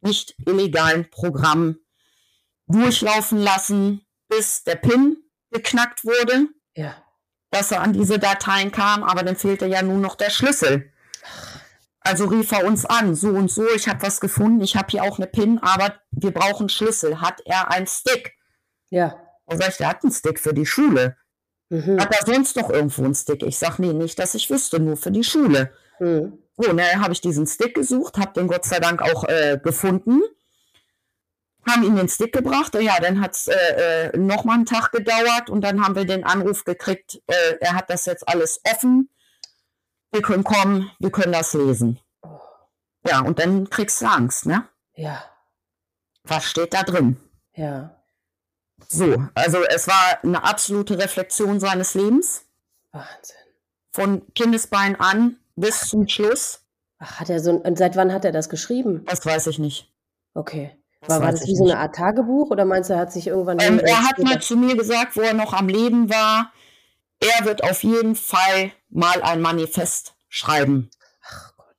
[0.00, 1.78] nicht illegalen Programmen
[2.66, 5.16] durchlaufen lassen, bis der PIN
[5.50, 6.48] geknackt wurde.
[6.76, 6.96] Ja.
[7.50, 10.92] Dass er an diese Dateien kam, aber dann fehlte ja nun noch der Schlüssel.
[12.00, 15.04] Also rief er uns an, so und so, ich habe was gefunden, ich habe hier
[15.04, 17.20] auch eine PIN, aber wir brauchen Schlüssel.
[17.20, 18.34] Hat er einen Stick?
[18.90, 19.18] Ja.
[19.46, 21.16] Er sagt, er hat einen Stick für die Schule.
[21.70, 21.98] Mhm.
[21.98, 23.42] Hat er sonst noch irgendwo einen Stick?
[23.42, 25.72] Ich sage, nee, nicht, dass ich wüsste, nur für die Schule.
[25.98, 26.38] Mhm.
[26.56, 30.22] So, ne, habe ich diesen Stick gesucht, habe den Gott sei Dank auch äh, gefunden,
[31.68, 32.74] haben ihn den Stick gebracht.
[32.74, 36.24] Ja, dann hat es äh, äh, nochmal einen Tag gedauert und dann haben wir den
[36.24, 39.10] Anruf gekriegt, äh, er hat das jetzt alles offen,
[40.12, 41.98] wir können kommen, wir können das lesen.
[43.06, 44.68] Ja, und dann kriegst du Angst, ne?
[44.94, 45.24] Ja.
[46.22, 47.20] Was steht da drin?
[47.54, 48.00] Ja.
[48.88, 52.46] So, also es war eine absolute Reflexion seines Lebens.
[52.92, 53.36] Wahnsinn.
[53.92, 56.60] Von Kindesbein an bis zum Schluss.
[56.98, 59.04] Ach, hat er so und seit wann hat er das geschrieben?
[59.06, 59.92] Das weiß ich nicht.
[60.34, 60.76] Okay.
[61.06, 63.58] War, war das wie so eine Art Tagebuch oder meinst du, er hat sich irgendwann.
[63.60, 66.52] Ähm, er hat mal zu mir gesagt, wo er noch am Leben war,
[67.20, 70.90] er wird auf jeden Fall mal ein Manifest schreiben.
[71.22, 71.76] Ach Gott.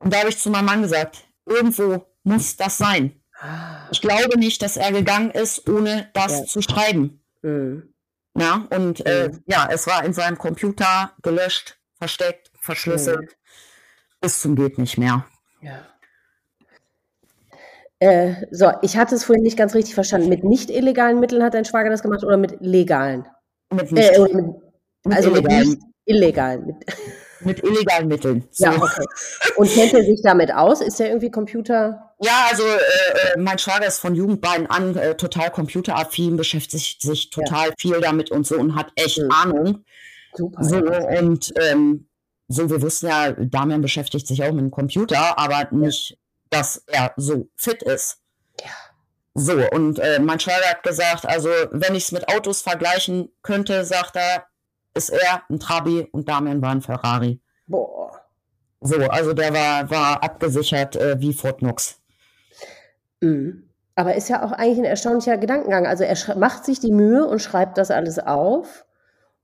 [0.00, 3.20] Und da habe ich zu meinem Mann gesagt, irgendwo muss das sein.
[3.38, 3.88] Ah.
[3.90, 6.44] Ich glaube nicht, dass er gegangen ist, ohne das ja.
[6.44, 7.22] zu schreiben.
[7.42, 7.94] Mhm.
[8.38, 9.42] Ja, und äh, mhm.
[9.46, 14.20] ja, es war in seinem Computer gelöscht versteckt, verschlüsselt, mhm.
[14.20, 15.26] bis zum geht nicht mehr.
[15.62, 15.86] Ja.
[17.98, 20.28] Äh, so, ich hatte es vorhin nicht ganz richtig verstanden.
[20.28, 23.26] Mit nicht illegalen Mitteln hat dein Schwager das gemacht oder mit legalen?
[23.72, 24.10] Mit nicht.
[24.10, 25.68] Äh, mit, also mit, illegalen.
[25.68, 26.66] mit nicht illegalen.
[26.66, 26.84] Mit,
[27.40, 28.48] mit illegalen Mitteln.
[28.52, 28.66] So.
[28.66, 29.04] Ja, okay.
[29.56, 30.82] Und kennt er sich damit aus?
[30.82, 32.14] Ist er irgendwie Computer?
[32.20, 37.30] Ja, also äh, äh, mein Schwager ist von Jugendbein an äh, total computeraffin, beschäftigt sich
[37.30, 37.74] total ja.
[37.78, 39.30] viel damit und so und hat echt mhm.
[39.30, 39.84] Ahnung.
[40.36, 40.64] Super.
[40.64, 42.08] So, und ähm,
[42.48, 46.18] so, wir wussten ja, Damian beschäftigt sich auch mit dem Computer, aber nicht,
[46.50, 48.18] dass er so fit ist.
[48.60, 48.70] Ja.
[49.34, 53.84] So, und äh, mein Schwager hat gesagt, also wenn ich es mit Autos vergleichen könnte,
[53.84, 54.46] sagt er,
[54.94, 57.40] ist er ein Trabi und Damian war ein Ferrari.
[57.66, 58.22] Boah.
[58.80, 62.00] So, also der war, war abgesichert äh, wie Fort Knox.
[63.20, 63.68] Mhm.
[63.94, 65.86] Aber ist ja auch eigentlich ein erstaunlicher Gedankengang.
[65.86, 68.85] Also er macht sich die Mühe und schreibt das alles auf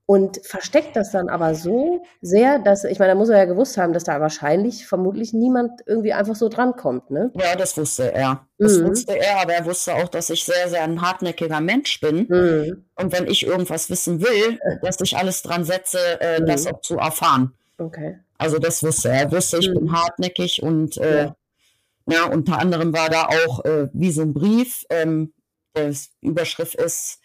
[0.06, 3.78] und versteckt das dann aber so sehr, dass, ich meine, da muss er ja gewusst
[3.78, 7.30] haben, dass da wahrscheinlich, vermutlich niemand irgendwie einfach so drankommt, ne?
[7.34, 8.46] Ja, das wusste er.
[8.58, 8.88] Das mhm.
[8.88, 12.26] wusste er, aber er wusste auch, dass ich sehr, sehr ein hartnäckiger Mensch bin.
[12.28, 12.84] Mhm.
[12.96, 16.46] Und wenn ich irgendwas wissen will, dass ich alles dran setze, äh, mhm.
[16.46, 17.52] das auch zu erfahren.
[17.78, 18.18] Okay.
[18.38, 19.22] Also das wusste er.
[19.22, 19.92] Er wusste, ich bin mhm.
[19.92, 21.36] hartnäckig und äh, ja.
[22.06, 22.24] ja.
[22.26, 25.32] unter anderem war da auch äh, wie so ein Brief, ähm,
[26.20, 27.21] Überschrift ist,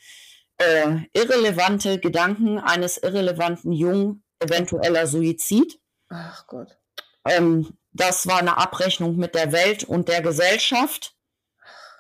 [0.58, 5.80] äh, irrelevante Gedanken eines irrelevanten Jungen, eventueller Suizid.
[6.10, 6.78] Ach Gott.
[7.26, 11.16] Ähm, das war eine Abrechnung mit der Welt und der Gesellschaft.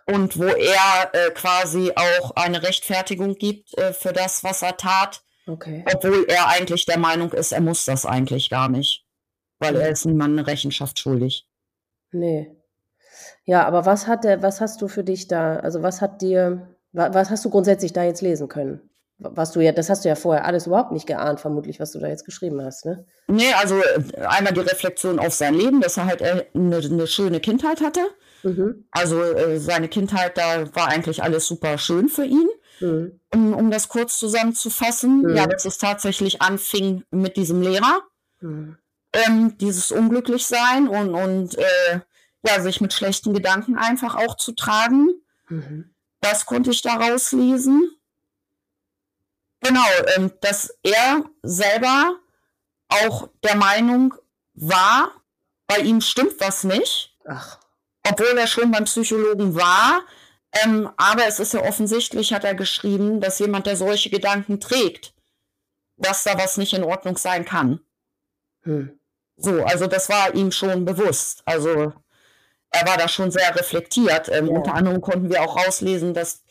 [0.10, 5.22] und wo er äh, quasi auch eine Rechtfertigung gibt äh, für das, was er tat.
[5.46, 5.84] Okay.
[5.94, 9.06] Obwohl er eigentlich der Meinung ist, er muss das eigentlich gar nicht.
[9.60, 11.48] Weil er ist niemandem eine Rechenschaft schuldig.
[12.12, 12.56] Nee.
[13.44, 16.77] Ja, aber was hat der, was hast du für dich da, also was hat dir,
[16.92, 18.82] was hast du grundsätzlich da jetzt lesen können?
[19.20, 22.00] Was du ja, das hast du ja vorher alles überhaupt nicht geahnt, vermutlich, was du
[22.00, 23.06] da jetzt geschrieben hast, ne?
[23.28, 27.40] Nee, also äh, einmal die Reflexion auf sein Leben, dass er halt eine, eine schöne
[27.40, 28.02] Kindheit hatte.
[28.44, 28.86] Mhm.
[28.92, 32.48] Also äh, seine Kindheit, da war eigentlich alles super schön für ihn.
[32.80, 33.20] Mhm.
[33.34, 35.36] Um, um, das kurz zusammenzufassen, mhm.
[35.36, 38.02] ja, dass es tatsächlich anfing mit diesem Lehrer,
[38.40, 38.78] mhm.
[39.14, 42.02] ähm, dieses Unglücklichsein und, und äh,
[42.46, 45.10] ja, sich mit schlechten Gedanken einfach auch zu tragen.
[45.50, 45.90] Mhm.
[46.22, 47.92] Das konnte ich daraus lesen.
[49.62, 52.20] Genau, ähm, dass er selber
[52.90, 54.14] auch der Meinung
[54.54, 55.12] war,
[55.68, 57.16] bei ihm stimmt was nicht.
[57.26, 57.60] Ach.
[58.10, 60.02] Obwohl er schon beim Psychologen war.
[60.64, 65.14] Ähm, aber es ist ja offensichtlich, hat er geschrieben, dass jemand, der solche Gedanken trägt,
[65.98, 67.82] dass da was nicht in Ordnung sein kann.
[68.64, 68.98] Hm.
[69.36, 71.44] So, also das war ihm schon bewusst.
[71.46, 71.94] Also
[72.72, 74.30] er war da schon sehr reflektiert.
[74.30, 74.54] Ähm, ja.
[74.54, 76.44] Unter anderem konnten wir auch rauslesen, dass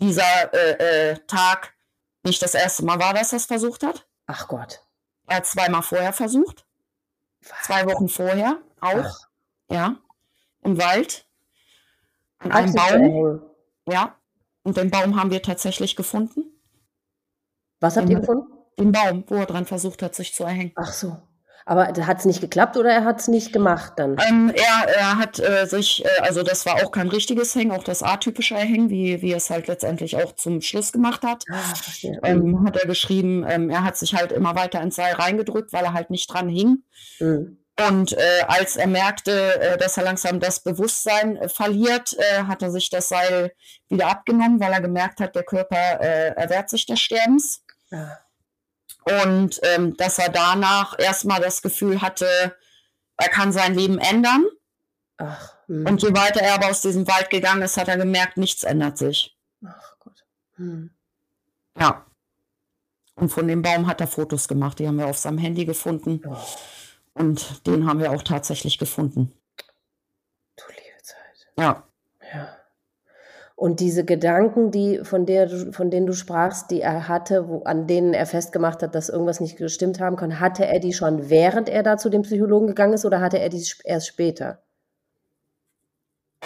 [0.00, 1.74] dieser äh, äh, Tag
[2.22, 4.06] nicht das erste Mal war, dass er es versucht hat.
[4.26, 4.82] Ach Gott.
[5.26, 6.66] Er hat zweimal vorher versucht.
[7.48, 7.66] Was?
[7.66, 9.04] Zwei Wochen vorher auch.
[9.04, 9.28] Ach.
[9.70, 9.96] Ja.
[10.62, 11.26] Im Wald.
[12.38, 13.42] An einem Baum.
[13.86, 14.16] Ja.
[14.62, 16.44] Und den Baum haben wir tatsächlich gefunden.
[17.80, 18.52] Was habt den, ihr gefunden?
[18.78, 20.72] Den Baum, wo er dran versucht hat, sich zu erhängen.
[20.76, 21.16] Ach so.
[21.70, 24.16] Aber hat es nicht geklappt oder er hat es nicht gemacht dann?
[24.28, 27.84] Ähm, er, er hat äh, sich, äh, also das war auch kein richtiges Hängen, auch
[27.84, 31.44] das atypische Hängen, wie, wie es halt letztendlich auch zum Schluss gemacht hat.
[31.48, 31.72] Ah,
[32.24, 35.84] ähm, hat er geschrieben, ähm, er hat sich halt immer weiter ins Seil reingedrückt, weil
[35.84, 36.82] er halt nicht dran hing.
[37.20, 37.58] Mhm.
[37.88, 42.62] Und äh, als er merkte, äh, dass er langsam das Bewusstsein äh, verliert, äh, hat
[42.62, 43.52] er sich das Seil
[43.88, 47.62] wieder abgenommen, weil er gemerkt hat, der Körper erwehrt sich des Sterbens.
[47.92, 48.18] Ja.
[49.04, 52.26] Und ähm, dass er danach erstmal das Gefühl hatte,
[53.16, 54.46] er kann sein Leben ändern.
[55.18, 55.86] Ach, hm.
[55.86, 58.98] und je weiter er aber aus diesem Wald gegangen ist, hat er gemerkt, nichts ändert
[58.98, 59.36] sich.
[59.64, 60.24] Ach Gott.
[60.56, 60.90] Hm.
[61.78, 62.06] Ja.
[63.14, 66.22] Und von dem Baum hat er Fotos gemacht, die haben wir auf seinem Handy gefunden.
[66.26, 66.36] Oh.
[67.12, 69.32] Und den haben wir auch tatsächlich gefunden.
[70.56, 71.48] Du liebe Zeit.
[71.58, 71.89] Ja.
[73.60, 77.86] Und diese Gedanken, die, von, der, von denen du sprachst, die er hatte, wo, an
[77.86, 81.68] denen er festgemacht hat, dass irgendwas nicht gestimmt haben kann, hatte er die schon während
[81.68, 84.62] er da zu dem Psychologen gegangen ist oder hatte er die erst später?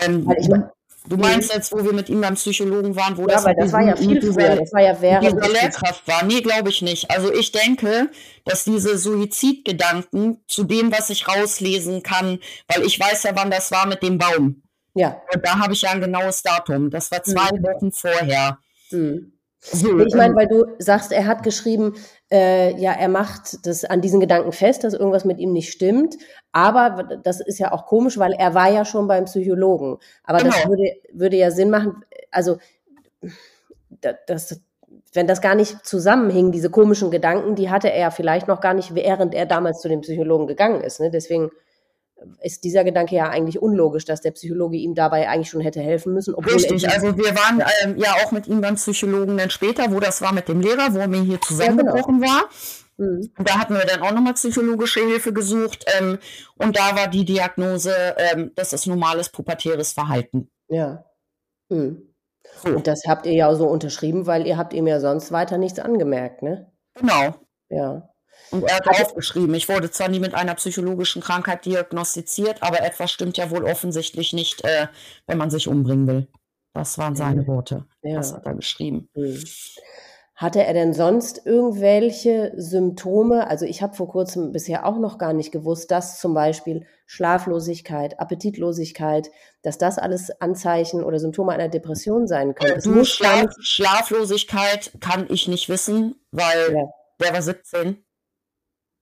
[0.04, 0.68] Ähm, ich mein,
[1.06, 3.72] du meinst jetzt, wo wir mit ihm beim Psychologen waren, wo ja, das, weil das
[3.72, 6.24] war ja viel früher, das war ja während dieser Lehrkraft war.
[6.24, 7.12] Nee, glaube ich nicht.
[7.12, 8.10] Also ich denke,
[8.44, 13.70] dass diese Suizidgedanken zu dem, was ich rauslesen kann, weil ich weiß ja, wann das
[13.70, 14.63] war mit dem Baum.
[14.94, 15.20] Ja.
[15.32, 16.90] Und da habe ich ja ein genaues Datum.
[16.90, 17.62] Das war zwei mhm.
[17.62, 18.58] Wochen vorher.
[18.90, 19.32] Mhm.
[19.72, 21.94] Ich meine, ähm, weil du sagst, er hat geschrieben,
[22.30, 26.16] äh, ja, er macht das an diesen Gedanken fest, dass irgendwas mit ihm nicht stimmt.
[26.52, 29.98] Aber das ist ja auch komisch, weil er war ja schon beim Psychologen.
[30.22, 30.50] Aber genau.
[30.50, 32.04] das würde, würde ja Sinn machen.
[32.30, 32.58] Also,
[34.26, 34.60] das,
[35.14, 38.74] wenn das gar nicht zusammenhing, diese komischen Gedanken, die hatte er ja vielleicht noch gar
[38.74, 41.00] nicht, während er damals zu dem Psychologen gegangen ist.
[41.00, 41.10] Ne?
[41.10, 41.50] Deswegen
[42.40, 46.14] ist dieser Gedanke ja eigentlich unlogisch, dass der Psychologe ihm dabei eigentlich schon hätte helfen
[46.14, 46.34] müssen.
[46.34, 50.22] Richtig, also wir waren ähm, ja auch mit ihm beim Psychologen dann später, wo das
[50.22, 52.32] war mit dem Lehrer, wo er mir hier zusammengebrochen ja, genau.
[52.32, 52.48] war.
[52.96, 53.30] Mhm.
[53.44, 56.18] Da hatten wir dann auch nochmal psychologische Hilfe gesucht ähm,
[56.56, 60.48] und da war die Diagnose, ähm, das ist normales pubertäres Verhalten.
[60.68, 61.04] Ja.
[61.68, 62.14] Mhm.
[62.62, 62.68] So.
[62.68, 65.80] Und das habt ihr ja so unterschrieben, weil ihr habt ihm ja sonst weiter nichts
[65.80, 66.70] angemerkt, ne?
[66.94, 67.34] Genau.
[67.68, 68.13] Ja.
[68.50, 73.10] Und er hat aufgeschrieben, ich wurde zwar nie mit einer psychologischen Krankheit diagnostiziert, aber etwas
[73.10, 74.86] stimmt ja wohl offensichtlich nicht, äh,
[75.26, 76.28] wenn man sich umbringen will.
[76.72, 77.86] Das waren seine Worte.
[78.02, 78.16] Ja.
[78.16, 79.08] Das hat er geschrieben.
[79.14, 79.42] Mhm.
[80.34, 83.46] Hatte er denn sonst irgendwelche Symptome?
[83.46, 88.18] Also ich habe vor kurzem bisher auch noch gar nicht gewusst, dass zum Beispiel Schlaflosigkeit,
[88.18, 89.30] Appetitlosigkeit,
[89.62, 92.80] dass das alles Anzeichen oder Symptome einer Depression sein können.
[92.82, 96.82] Du, Schlaf, Schlaflosigkeit kann ich nicht wissen, weil ja.
[97.20, 98.03] der war 17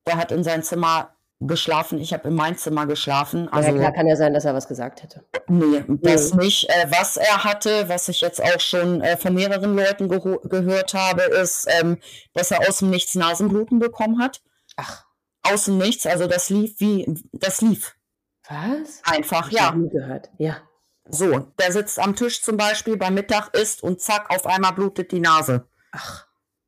[0.07, 1.15] der hat in sein Zimmer
[1.47, 3.49] geschlafen, ich habe in mein Zimmer geschlafen.
[3.49, 5.25] Also, ja, klar kann ja sein, dass er was gesagt hätte.
[5.49, 6.45] Nee, das nee.
[6.45, 6.69] nicht.
[6.69, 10.95] Äh, was er hatte, was ich jetzt auch schon äh, von mehreren Leuten ge gehört
[10.95, 11.99] habe, ist, ähm,
[12.35, 14.43] dass er aus dem Nichts Nasenbluten bekommen hat.
[14.77, 15.05] Ach.
[15.43, 17.97] Aus dem Nichts, also das lief wie, das lief.
[18.49, 19.03] Was?
[19.05, 19.73] Einfach, ich ja.
[19.73, 20.57] Nie gehört, ja.
[21.09, 25.11] So, der sitzt am Tisch zum Beispiel beim Mittag, isst und zack, auf einmal blutet
[25.11, 25.67] die Nase.
[25.91, 26.27] Ach.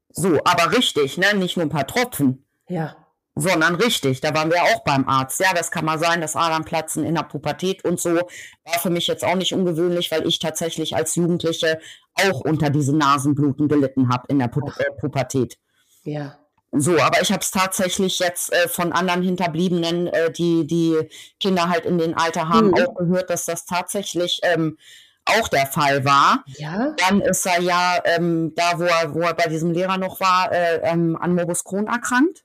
[0.08, 1.34] So, aber richtig, ne?
[1.34, 2.44] Nicht nur ein paar Tropfen.
[2.68, 2.96] Ja.
[3.34, 4.20] Sondern richtig.
[4.20, 5.40] Da waren wir auch beim Arzt.
[5.40, 8.14] Ja, das kann mal sein, dass Adern platzen in der Pubertät und so.
[8.14, 11.80] War für mich jetzt auch nicht ungewöhnlich, weil ich tatsächlich als Jugendliche
[12.14, 15.58] auch unter diesen Nasenbluten gelitten habe in der Pu äh, Pubertät.
[16.04, 16.38] Ja.
[16.76, 21.08] So, aber ich habe es tatsächlich jetzt äh, von anderen Hinterbliebenen, äh, die die
[21.38, 22.74] Kinder halt in den Alter haben, mhm.
[22.74, 24.76] auch gehört, dass das tatsächlich ähm,
[25.24, 26.44] auch der Fall war.
[26.58, 26.94] Ja.
[26.98, 30.52] Dann ist er ja ähm, da, wo er, wo er bei diesem Lehrer noch war,
[30.52, 32.43] äh, ähm, an Morbus Crohn erkrankt.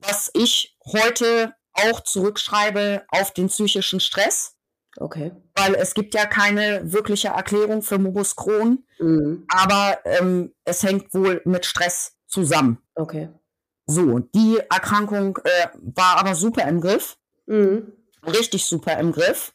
[0.00, 4.54] Was ich heute auch zurückschreibe auf den psychischen Stress.
[4.98, 5.32] Okay.
[5.54, 9.44] Weil es gibt ja keine wirkliche Erklärung für Morbus Crohn, mhm.
[9.48, 12.78] aber ähm, es hängt wohl mit Stress zusammen.
[12.94, 13.28] Okay.
[13.86, 17.18] So, die Erkrankung äh, war aber super im Griff.
[17.46, 17.92] Mhm.
[18.26, 19.52] Richtig super im Griff.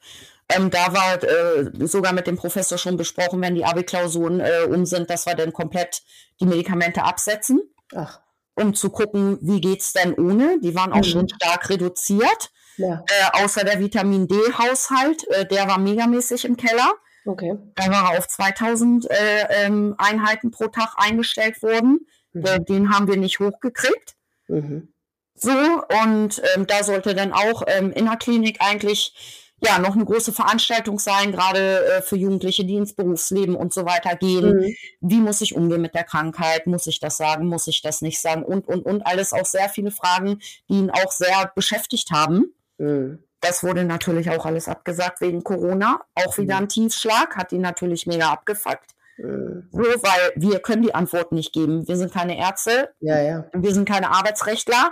[0.48, 4.86] Ähm, da war äh, sogar mit dem Professor schon besprochen, wenn die Abi-Klausuren äh, um
[4.86, 6.04] sind, dass wir dann komplett
[6.40, 7.62] die Medikamente absetzen.
[7.96, 8.22] Ach.
[8.56, 10.60] Um zu gucken, wie geht es denn ohne.
[10.60, 11.04] Die waren auch mhm.
[11.04, 12.52] schon stark reduziert.
[12.78, 13.04] Ja.
[13.08, 16.92] Äh, außer der Vitamin D-Haushalt, äh, der war megamäßig im Keller.
[17.26, 17.58] Okay.
[17.76, 22.06] Da war er auf 2000 äh, ähm, Einheiten pro Tag eingestellt worden.
[22.34, 22.46] Mhm.
[22.46, 24.16] Äh, den haben wir nicht hochgekriegt.
[24.48, 24.94] Mhm.
[25.36, 30.06] So, und ähm, da sollte dann auch ähm, in der Klinik eigentlich ja noch eine
[30.06, 34.58] große Veranstaltung sein, gerade äh, für Jugendliche, die ins Berufsleben und so weiter gehen.
[34.58, 34.76] Mhm.
[35.02, 36.68] Wie muss ich umgehen mit der Krankheit?
[36.68, 37.48] Muss ich das sagen?
[37.48, 38.44] Muss ich das nicht sagen?
[38.44, 40.40] Und, und, und alles auch sehr viele Fragen,
[40.70, 42.54] die ihn auch sehr beschäftigt haben.
[42.78, 43.20] Mhm.
[43.40, 46.02] Das wurde natürlich auch alles abgesagt wegen Corona.
[46.14, 46.62] Auch wieder mhm.
[46.62, 48.92] ein Tiefschlag, hat ihn natürlich mega abgefuckt.
[49.18, 49.68] Mhm.
[49.72, 51.88] So, weil wir können die Antworten nicht geben.
[51.88, 52.90] Wir sind keine Ärzte.
[53.00, 53.46] Ja, ja.
[53.54, 54.92] Wir sind keine Arbeitsrechtler.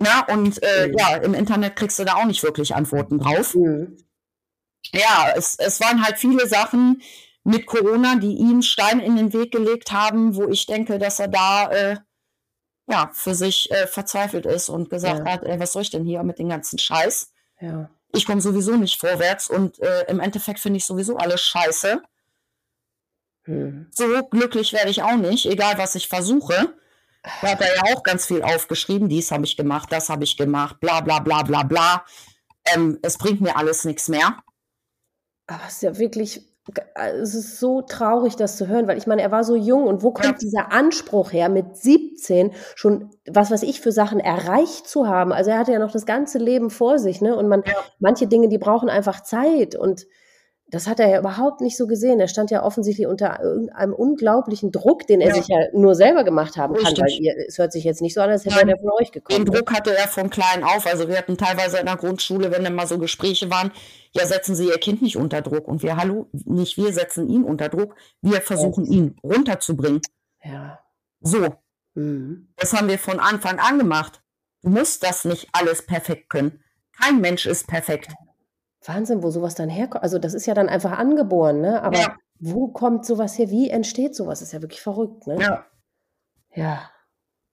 [0.00, 0.98] Na, und äh, mhm.
[0.98, 3.54] ja, im Internet kriegst du da auch nicht wirklich Antworten drauf.
[3.54, 3.98] Mhm.
[4.92, 7.02] Ja, es, es waren halt viele Sachen
[7.44, 11.28] mit Corona, die ihm Stein in den Weg gelegt haben, wo ich denke, dass er
[11.28, 11.96] da äh,
[12.88, 15.32] ja für sich äh, verzweifelt ist und gesagt ja.
[15.32, 17.32] hat, ey, was soll ich denn hier mit dem ganzen Scheiß?
[17.60, 17.90] Ja.
[18.12, 22.02] Ich komme sowieso nicht vorwärts und äh, im Endeffekt finde ich sowieso alles scheiße.
[23.46, 23.88] Mhm.
[23.90, 26.74] So glücklich werde ich auch nicht, egal was ich versuche.
[27.22, 29.08] Da hat er ja auch ganz viel aufgeschrieben.
[29.08, 32.04] Dies habe ich gemacht, das habe ich gemacht, bla bla bla bla bla.
[32.74, 34.38] Ähm, es bringt mir alles nichts mehr.
[35.46, 36.42] Aber es ist ja wirklich,
[36.94, 40.02] es ist so traurig, das zu hören, weil ich meine, er war so jung und
[40.02, 40.38] wo kommt ja.
[40.40, 45.32] dieser Anspruch her, mit 17 schon, was weiß ich, für Sachen erreicht zu haben?
[45.32, 47.36] Also er hatte ja noch das ganze Leben vor sich, ne?
[47.36, 47.74] Und man, ja.
[47.98, 50.06] manche Dinge, die brauchen einfach Zeit und
[50.70, 52.20] das hat er ja überhaupt nicht so gesehen.
[52.20, 55.34] Er stand ja offensichtlich unter irgendeinem unglaublichen Druck, den er ja.
[55.34, 56.96] sich ja nur selber gemacht haben Richtig.
[56.96, 57.06] kann.
[57.06, 59.44] Weil ihr, es hört sich jetzt nicht so an, als hätte er von euch gekommen.
[59.44, 60.86] Den Druck hatte er von klein auf.
[60.86, 63.72] Also wir hatten teilweise in der Grundschule, wenn dann mal so Gespräche waren,
[64.12, 65.66] ja, setzen Sie Ihr Kind nicht unter Druck.
[65.66, 67.96] Und wir, hallo, nicht wir setzen ihn unter Druck.
[68.22, 68.92] Wir versuchen ja.
[68.92, 70.00] ihn runterzubringen.
[70.44, 70.78] Ja.
[71.20, 71.48] So.
[71.94, 72.48] Mhm.
[72.56, 74.22] Das haben wir von Anfang an gemacht.
[74.62, 76.62] Du musst das nicht alles perfekt können.
[77.00, 78.12] Kein Mensch ist perfekt.
[78.90, 80.02] Wahnsinn, wo sowas dann herkommt.
[80.02, 81.82] Also das ist ja dann einfach angeboren, ne?
[81.82, 82.16] Aber ja.
[82.38, 83.50] wo kommt sowas her?
[83.50, 84.42] Wie entsteht sowas?
[84.42, 85.38] Ist ja wirklich verrückt, ne?
[85.40, 85.64] Ja.
[86.54, 86.90] Ja.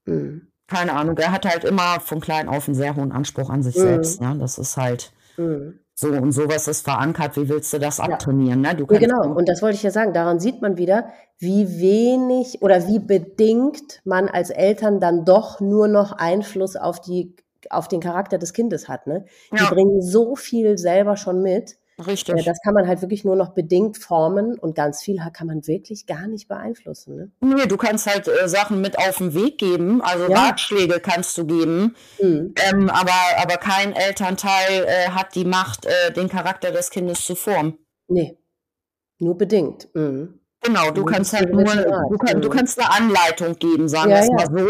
[0.06, 0.52] Mhm.
[0.68, 1.18] Keine Ahnung.
[1.18, 3.82] Er hat halt immer von klein auf einen sehr hohen Anspruch an sich mhm.
[3.82, 4.22] selbst.
[4.22, 4.36] Ne?
[4.40, 5.80] Das ist halt mhm.
[5.94, 7.38] so und sowas ist verankert.
[7.38, 8.62] Wie willst du das abtrainieren?
[8.62, 8.76] Ne?
[8.76, 9.34] Du ja, genau.
[9.34, 10.14] Und das wollte ich ja sagen.
[10.14, 11.08] Daran sieht man wieder,
[11.40, 17.36] wie wenig oder wie bedingt man als Eltern dann doch nur noch Einfluss auf die
[17.70, 19.08] auf den Charakter des Kindes hat.
[19.08, 19.26] Ne?
[19.52, 19.70] Die ja.
[19.70, 21.78] bringen so viel selber schon mit.
[22.06, 22.36] Richtig.
[22.36, 25.66] Äh, das kann man halt wirklich nur noch bedingt formen und ganz viel kann man
[25.66, 27.16] wirklich gar nicht beeinflussen.
[27.16, 27.32] Ne?
[27.42, 30.48] Nee, du kannst halt äh, Sachen mit auf den Weg geben, also ja.
[30.48, 32.54] Ratschläge kannst du geben, mhm.
[32.70, 37.36] ähm, aber, aber kein Elternteil äh, hat die Macht, äh, den Charakter des Kindes zu
[37.36, 37.80] formen.
[38.08, 38.38] Nee,
[39.18, 39.90] nur bedingt.
[39.96, 40.40] Mhm.
[40.62, 42.42] Genau, du nur kannst halt nur, du, kann, mhm.
[42.42, 44.70] du kannst eine Anleitung geben, sagen wir ja, es mal so.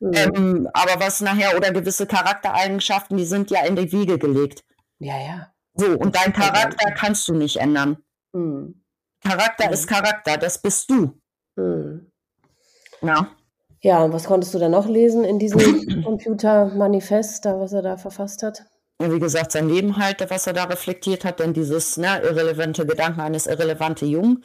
[0.00, 0.12] Mhm.
[0.14, 4.64] Ähm, aber was nachher oder gewisse Charaktereigenschaften, die sind ja in die Wiege gelegt.
[4.98, 5.52] Ja, ja.
[5.74, 7.98] So, und dein Charakter kannst du nicht ändern.
[8.32, 8.82] Mhm.
[9.22, 9.72] Charakter mhm.
[9.72, 11.18] ist Charakter, das bist du.
[11.56, 12.10] Mhm.
[13.02, 13.28] Ja.
[13.82, 15.60] Ja, und was konntest du da noch lesen in diesem
[16.04, 18.64] Computermanifest, da, was er da verfasst hat?
[18.98, 23.20] wie gesagt, sein Leben halt, was er da reflektiert hat, denn dieses ne, irrelevante Gedanken
[23.20, 24.42] eines irrelevante Jungen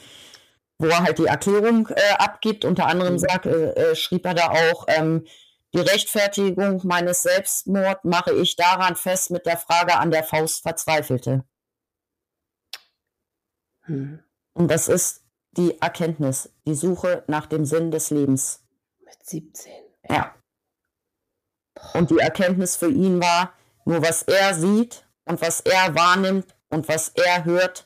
[0.82, 2.65] wo er halt die Erklärung äh, abgibt.
[2.65, 3.19] Unter anderem mhm.
[3.19, 5.25] sagt, äh, äh, schrieb er da auch, ähm,
[5.73, 11.45] die Rechtfertigung meines Selbstmords mache ich daran fest mit der Frage an der Faust Verzweifelte.
[13.84, 14.19] Hm.
[14.53, 18.63] Und das ist die Erkenntnis, die Suche nach dem Sinn des Lebens.
[18.99, 19.71] Mit 17.
[20.09, 20.36] Ja.
[21.93, 23.53] Und die Erkenntnis für ihn war,
[23.86, 27.86] nur was er sieht und was er wahrnimmt und was er hört,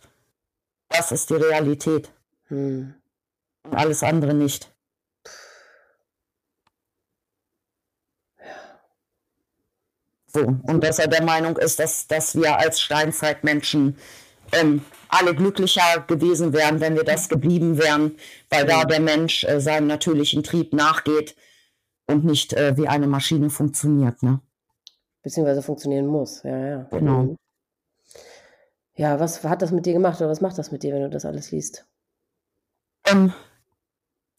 [0.89, 2.11] das ist die Realität.
[2.47, 2.93] Hm.
[3.63, 4.71] Und alles andere nicht.
[10.27, 13.97] So, und dass er der Meinung ist, dass, dass wir als Steinzeitmenschen
[14.51, 18.17] ähm, alle glücklicher gewesen wären, wenn wir das geblieben wären,
[18.49, 21.37] weil da der Mensch äh, seinem natürlichen Trieb nachgeht
[22.07, 24.21] und nicht äh, wie eine Maschine funktioniert.
[24.23, 24.41] Ne?
[25.23, 26.87] Beziehungsweise funktionieren muss, ja, ja.
[26.91, 27.23] Genau.
[27.23, 27.35] Mhm.
[28.97, 31.09] Ja, was hat das mit dir gemacht oder was macht das mit dir, wenn du
[31.09, 31.85] das alles liest?
[33.05, 33.33] Ähm,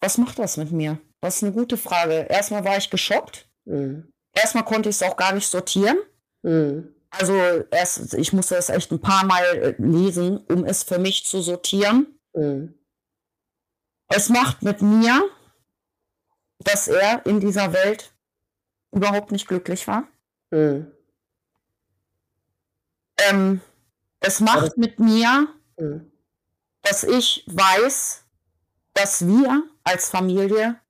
[0.01, 0.99] was macht das mit mir?
[1.21, 2.27] Das ist eine gute Frage.
[2.29, 3.49] Erstmal war ich geschockt.
[3.65, 4.13] Mhm.
[4.33, 5.99] Erstmal konnte ich es auch gar nicht sortieren.
[6.43, 6.95] Mhm.
[7.11, 7.35] Also
[7.71, 11.41] erst, ich musste es echt ein paar Mal äh, lesen, um es für mich zu
[11.41, 12.19] sortieren.
[12.35, 12.75] Mhm.
[14.09, 15.29] Es macht mit mir,
[16.59, 18.13] dass er in dieser Welt
[18.93, 20.07] überhaupt nicht glücklich war.
[20.51, 20.93] Mhm.
[23.19, 23.61] Ähm,
[24.21, 25.49] es macht mit mir,
[25.79, 26.11] mhm.
[26.83, 28.26] dass ich weiß,
[28.97, 30.81] dass wir als Familie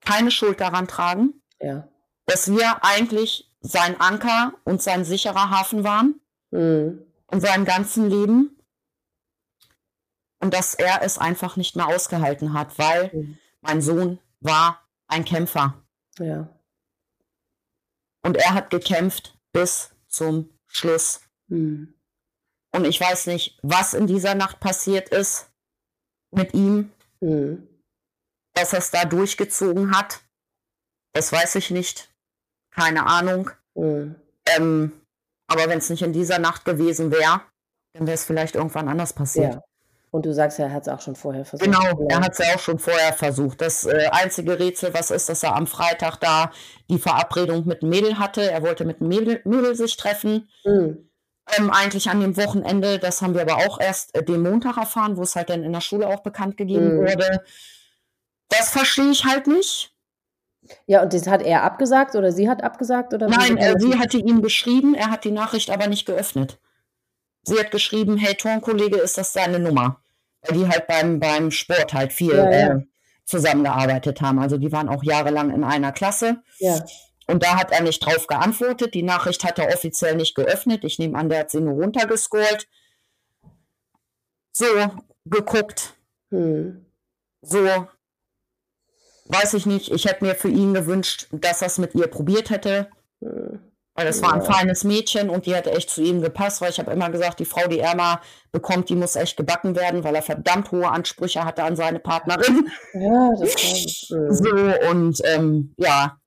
[0.00, 1.40] keine Schuld daran tragen.
[1.60, 1.88] Ja.
[2.26, 6.20] Dass wir eigentlich sein Anker und sein sicherer Hafen waren
[6.50, 7.06] mhm.
[7.30, 8.56] in seinem ganzen Leben.
[10.42, 13.38] Und dass er es einfach nicht mehr ausgehalten hat, weil mhm.
[13.60, 15.82] mein Sohn war ein Kämpfer.
[16.18, 16.48] Ja.
[18.22, 21.20] Und er hat gekämpft bis zum Schluss.
[21.48, 21.94] Mhm.
[22.72, 25.50] Und ich weiß nicht, was in dieser Nacht passiert ist
[26.30, 27.68] mit ihm, mhm.
[28.54, 30.20] dass er es da durchgezogen hat.
[31.12, 32.10] Das weiß ich nicht.
[32.70, 33.50] Keine Ahnung.
[33.74, 34.16] Mhm.
[34.46, 34.92] Ähm,
[35.46, 37.42] aber wenn es nicht in dieser Nacht gewesen wäre,
[37.94, 39.54] dann wäre es vielleicht irgendwann anders passiert.
[39.54, 39.64] Ja.
[40.12, 41.64] Und du sagst ja, er hat es auch schon vorher versucht.
[41.64, 43.60] Genau, er hat es ja auch schon vorher versucht.
[43.60, 46.50] Das äh, einzige Rätsel, was ist, dass er am Freitag da
[46.88, 48.50] die Verabredung mit Mädel hatte.
[48.50, 50.48] Er wollte mit Mädel, Mädel sich treffen.
[50.64, 51.09] Mhm.
[51.56, 55.16] Ähm, eigentlich an dem Wochenende, das haben wir aber auch erst äh, den Montag erfahren,
[55.16, 57.00] wo es halt dann in der Schule auch bekannt gegeben mhm.
[57.00, 57.44] wurde.
[58.48, 59.94] Das verstehe ich halt nicht.
[60.86, 63.14] Ja, und das hat er abgesagt oder sie hat abgesagt?
[63.14, 66.58] Oder Nein, äh, sie hatte ihm geschrieben, er hat die Nachricht aber nicht geöffnet.
[67.42, 70.00] Sie hat geschrieben, hey Turnkollege, ist das deine Nummer?
[70.42, 72.74] Weil die halt beim, beim Sport halt viel ja, ja.
[72.74, 72.86] Äh,
[73.24, 74.38] zusammengearbeitet haben.
[74.38, 76.42] Also die waren auch jahrelang in einer Klasse.
[76.58, 76.84] Ja.
[77.30, 78.94] Und da hat er nicht drauf geantwortet.
[78.94, 80.84] Die Nachricht hat er offiziell nicht geöffnet.
[80.84, 82.66] Ich nehme an, der hat sie nur runtergescrollt.
[84.52, 84.66] So,
[85.24, 85.94] geguckt.
[86.30, 86.84] Hm.
[87.42, 87.86] So,
[89.26, 89.92] weiß ich nicht.
[89.92, 92.90] Ich hätte mir für ihn gewünscht, dass er es mit ihr probiert hätte.
[93.20, 93.60] Hm.
[93.94, 94.26] Weil es ja.
[94.26, 97.10] war ein feines Mädchen und die hätte echt zu ihm gepasst, weil ich habe immer
[97.10, 98.20] gesagt, die Frau, die er mal
[98.50, 102.70] bekommt, die muss echt gebacken werden, weil er verdammt hohe Ansprüche hatte an seine Partnerin.
[102.94, 104.32] Ja, das war.
[104.32, 106.19] So, und ähm, ja,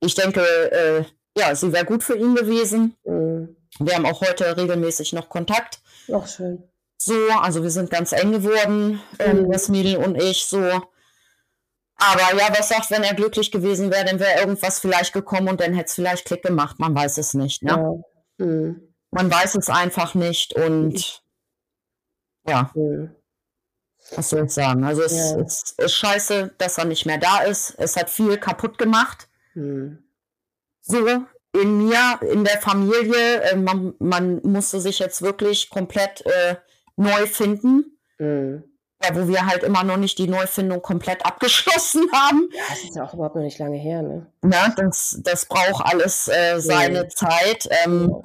[0.00, 1.04] ich denke, äh,
[1.38, 2.96] ja, sie wäre gut für ihn gewesen.
[3.04, 3.56] Mhm.
[3.78, 5.80] Wir haben auch heute regelmäßig noch Kontakt.
[6.12, 6.62] Ach, schön.
[6.98, 9.52] So, also wir sind ganz eng geworden, ähm, mhm.
[9.52, 10.58] das Mädel und ich, so.
[10.58, 15.60] Aber ja, was sagt, wenn er glücklich gewesen wäre, dann wäre irgendwas vielleicht gekommen und
[15.60, 16.78] dann hätte es vielleicht Klick gemacht.
[16.78, 18.02] Man weiß es nicht, ne?
[18.38, 18.44] Ja.
[18.44, 18.94] Mhm.
[19.10, 21.22] Man weiß es einfach nicht und
[22.46, 22.70] ja.
[22.74, 23.14] Mhm.
[24.14, 24.84] Was soll ich sagen?
[24.84, 25.40] Also es, ja.
[25.40, 27.74] es, ist scheiße, dass er nicht mehr da ist.
[27.78, 29.28] Es hat viel kaputt gemacht.
[29.56, 29.98] Mhm.
[30.82, 31.06] So,
[31.60, 36.56] in mir, in der Familie, äh, man, man, musste sich jetzt wirklich komplett äh,
[36.96, 37.98] neu finden.
[38.18, 38.64] Mhm.
[39.02, 42.48] Ja, wo wir halt immer noch nicht die Neufindung komplett abgeschlossen haben.
[42.52, 44.26] Ja, das ist ja auch überhaupt noch nicht lange her, ne?
[44.44, 47.10] Ja, das, das braucht alles äh, seine mhm.
[47.10, 47.68] Zeit.
[47.84, 48.22] Ähm, ja.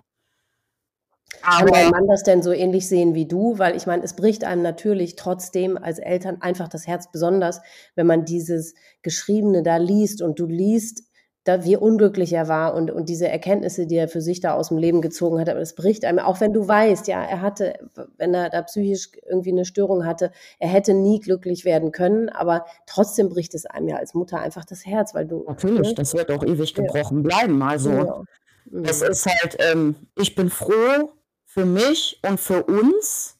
[1.43, 3.57] Aber, Kann dein Mann das denn so ähnlich sehen wie du?
[3.57, 7.61] Weil ich meine, es bricht einem natürlich trotzdem als Eltern einfach das Herz besonders,
[7.95, 11.03] wenn man dieses Geschriebene da liest und du liest,
[11.43, 14.67] da, wie unglücklich er war und, und diese Erkenntnisse, die er für sich da aus
[14.67, 15.49] dem Leben gezogen hat.
[15.49, 17.73] Aber es bricht einem, auch wenn du weißt, ja, er hatte,
[18.17, 22.65] wenn er da psychisch irgendwie eine Störung hatte, er hätte nie glücklich werden können, aber
[22.85, 25.43] trotzdem bricht es einem ja als Mutter einfach das Herz, weil du.
[25.47, 25.95] Natürlich, ne?
[25.95, 27.23] das wird auch ewig gebrochen ja.
[27.23, 27.61] bleiben.
[27.63, 28.23] Also, ja.
[28.65, 28.85] mhm.
[28.85, 31.11] es ist halt, ähm, ich bin froh
[31.45, 33.39] für mich und für uns,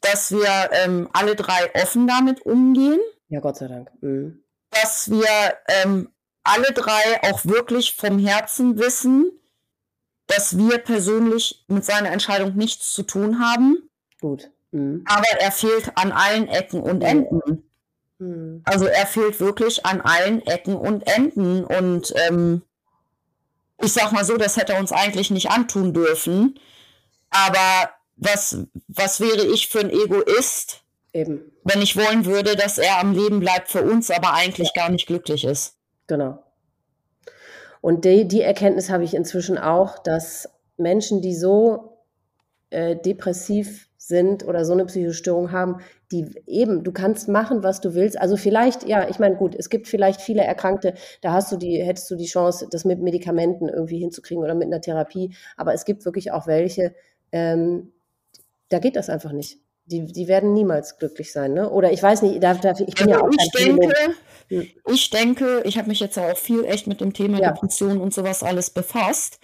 [0.00, 3.00] dass wir ähm, alle drei offen damit umgehen.
[3.28, 3.90] Ja, Gott sei Dank.
[4.00, 4.42] Mhm.
[4.70, 5.26] Dass wir
[5.84, 6.08] ähm,
[6.48, 9.30] alle drei auch wirklich vom Herzen wissen,
[10.26, 13.88] dass wir persönlich mit seiner Entscheidung nichts zu tun haben.
[14.20, 14.50] Gut.
[14.70, 15.04] Mhm.
[15.06, 17.64] Aber er fehlt an allen Ecken und Enden.
[18.18, 18.62] Mhm.
[18.64, 21.64] Also er fehlt wirklich an allen Ecken und Enden.
[21.64, 22.62] Und ähm,
[23.82, 26.58] ich sag mal so, das hätte er uns eigentlich nicht antun dürfen.
[27.30, 30.82] Aber was, was wäre ich für ein Egoist,
[31.12, 31.40] Eben.
[31.64, 34.82] wenn ich wollen würde, dass er am Leben bleibt für uns, aber eigentlich ja.
[34.82, 35.77] gar nicht glücklich ist?
[36.08, 36.42] Genau.
[37.80, 41.98] Und die, die Erkenntnis habe ich inzwischen auch, dass Menschen, die so
[42.70, 45.80] äh, depressiv sind oder so eine psychische Störung haben,
[46.10, 48.18] die eben, du kannst machen, was du willst.
[48.18, 51.82] Also vielleicht, ja, ich meine, gut, es gibt vielleicht viele Erkrankte, da hast du die,
[51.82, 55.34] hättest du die Chance, das mit Medikamenten irgendwie hinzukriegen oder mit einer Therapie.
[55.56, 56.94] Aber es gibt wirklich auch welche,
[57.32, 57.92] ähm,
[58.70, 59.58] da geht das einfach nicht.
[59.84, 61.70] Die, die werden niemals glücklich sein, ne?
[61.70, 64.14] Oder ich weiß nicht, da, da, ich bin also ja auch ich denke, hm.
[64.48, 67.52] Ich denke, ich habe mich jetzt auch viel echt mit dem Thema ja.
[67.52, 69.40] Depression und sowas alles befasst.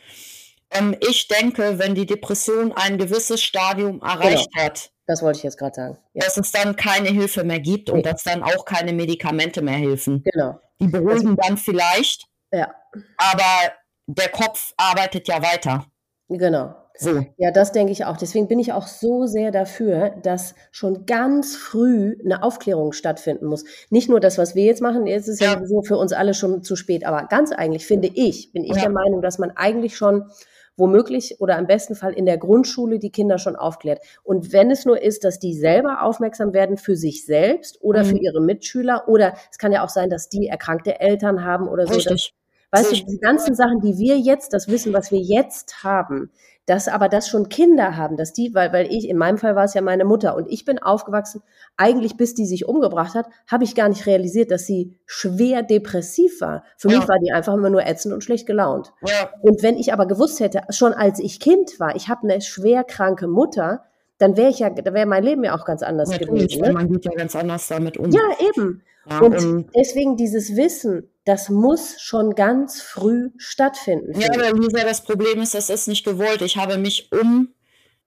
[0.70, 4.64] Ähm, ich denke, wenn die Depression ein gewisses Stadium erreicht genau.
[4.64, 5.98] hat, das wollte ich jetzt gerade sagen.
[6.14, 6.24] Ja.
[6.24, 10.22] Dass es dann keine Hilfe mehr gibt und dass dann auch keine Medikamente mehr helfen.
[10.24, 10.58] Genau.
[10.80, 12.24] Die beruhigen das, dann vielleicht.
[12.50, 12.74] Ja.
[13.18, 13.72] Aber
[14.06, 15.86] der Kopf arbeitet ja weiter.
[16.28, 16.74] Genau.
[16.96, 17.24] So.
[17.38, 18.16] Ja, das denke ich auch.
[18.16, 23.64] Deswegen bin ich auch so sehr dafür, dass schon ganz früh eine Aufklärung stattfinden muss.
[23.90, 26.34] Nicht nur das, was wir jetzt machen, jetzt ist ja, ja so für uns alle
[26.34, 28.82] schon zu spät, aber ganz eigentlich finde ich, bin ich ja.
[28.82, 30.30] der Meinung, dass man eigentlich schon
[30.76, 34.00] womöglich oder im besten Fall in der Grundschule die Kinder schon aufklärt.
[34.22, 38.08] Und wenn es nur ist, dass die selber aufmerksam werden für sich selbst oder mhm.
[38.08, 41.86] für ihre Mitschüler oder es kann ja auch sein, dass die erkrankte Eltern haben oder
[41.86, 41.94] so.
[41.94, 42.34] Richtig.
[42.74, 46.30] Weißt du, die ganzen Sachen, die wir jetzt, das Wissen, was wir jetzt haben,
[46.66, 49.64] dass aber das schon Kinder haben, dass die, weil, weil ich, in meinem Fall war
[49.64, 51.42] es ja meine Mutter und ich bin aufgewachsen,
[51.76, 56.40] eigentlich bis die sich umgebracht hat, habe ich gar nicht realisiert, dass sie schwer depressiv
[56.40, 56.64] war.
[56.78, 56.98] Für ja.
[56.98, 58.92] mich war die einfach immer nur ätzend und schlecht gelaunt.
[59.06, 59.30] Ja.
[59.42, 62.82] Und wenn ich aber gewusst hätte, schon als ich Kind war, ich habe eine schwer
[62.82, 63.84] kranke Mutter,
[64.18, 66.62] dann wäre ich ja, da wäre mein Leben ja auch ganz anders ja, gewesen.
[66.62, 66.72] Ne?
[66.72, 68.10] Man geht ja ganz anders damit um.
[68.10, 68.82] Ja, eben.
[69.08, 74.18] Ja, und, und deswegen dieses Wissen, das muss schon ganz früh stattfinden.
[74.18, 76.42] Ja, aber Lisa, das Problem ist, es ist nicht gewollt.
[76.42, 77.52] Ich habe mich um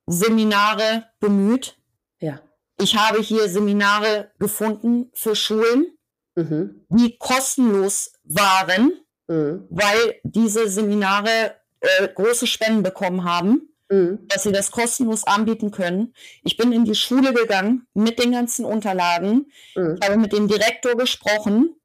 [0.07, 1.77] Seminare bemüht.
[2.19, 2.41] Ja.
[2.81, 5.87] Ich habe hier Seminare gefunden für Schulen,
[6.35, 6.85] mhm.
[6.89, 8.93] die kostenlos waren,
[9.27, 9.67] mhm.
[9.69, 14.27] weil diese Seminare äh, große Spenden bekommen haben, mhm.
[14.27, 16.13] dass sie das kostenlos anbieten können.
[16.43, 19.99] Ich bin in die Schule gegangen mit den ganzen Unterlagen, mhm.
[20.03, 21.77] habe mit dem Direktor gesprochen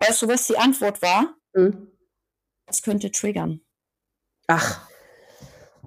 [0.00, 1.34] Weißt du, was die Antwort war?
[1.54, 1.88] Hm.
[2.66, 3.60] Das könnte triggern.
[4.46, 4.88] Ach.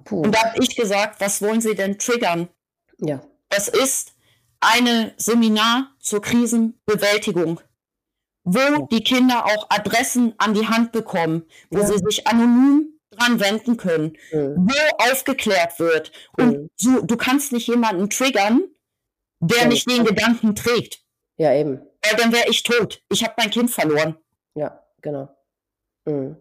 [0.04, 0.22] Puh.
[0.22, 2.48] Und da habe ich gesagt, was wollen Sie denn triggern?
[2.98, 3.22] Ja.
[3.48, 4.12] Das ist
[4.60, 7.60] eine Seminar zur Krisenbewältigung,
[8.44, 11.86] wo die Kinder auch Adressen an die Hand bekommen, wo ja.
[11.86, 14.68] sie sich anonym dran wenden können, mhm.
[14.68, 16.12] wo aufgeklärt wird.
[16.36, 16.70] Und mhm.
[16.76, 18.62] so, du kannst nicht jemanden triggern,
[19.40, 21.02] der ja, nicht den Gedanken trägt.
[21.36, 21.80] Ja, eben.
[22.02, 23.02] Weil dann wäre ich tot.
[23.10, 24.16] Ich habe mein Kind verloren.
[24.54, 25.28] Ja, genau.
[26.04, 26.36] Mhm.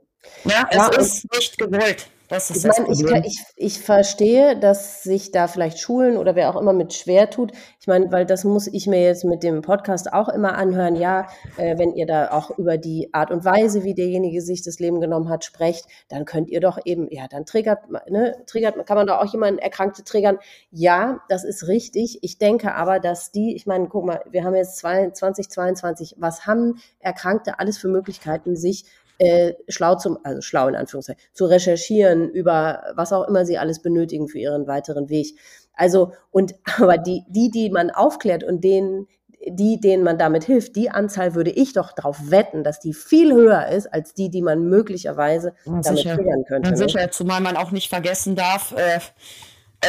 [0.46, 2.08] Ja, es ja, ist nicht gewollt.
[2.34, 6.36] Das ist ich, das meine, ich, ich, ich verstehe, dass sich da vielleicht Schulen oder
[6.36, 7.52] wer auch immer mit schwer tut.
[7.80, 10.96] Ich meine, weil das muss ich mir jetzt mit dem Podcast auch immer anhören.
[10.96, 11.28] Ja,
[11.58, 15.00] äh, wenn ihr da auch über die Art und Weise, wie derjenige sich das Leben
[15.00, 19.06] genommen hat, sprecht, dann könnt ihr doch eben, ja, dann triggert, ne, triggert, kann man
[19.06, 20.40] da auch jemanden Erkrankte triggern.
[20.72, 22.18] Ja, das ist richtig.
[22.24, 26.80] Ich denke aber, dass die, ich meine, guck mal, wir haben jetzt 2022, was haben
[26.98, 28.86] Erkrankte alles für Möglichkeiten, sich
[29.18, 33.82] äh, schlau zum, also schlau in Anführungszeichen, zu recherchieren über was auch immer sie alles
[33.82, 35.38] benötigen für ihren weiteren Weg.
[35.74, 39.08] Also, und aber die, die, die man aufklärt und denen,
[39.46, 43.34] die, denen man damit hilft, die Anzahl würde ich doch darauf wetten, dass die viel
[43.34, 46.16] höher ist als die, die man möglicherweise ja, damit sicher.
[46.16, 46.70] triggern könnte.
[46.70, 46.78] Ja, ne?
[46.78, 49.00] sicher, zumal man auch nicht vergessen darf, äh,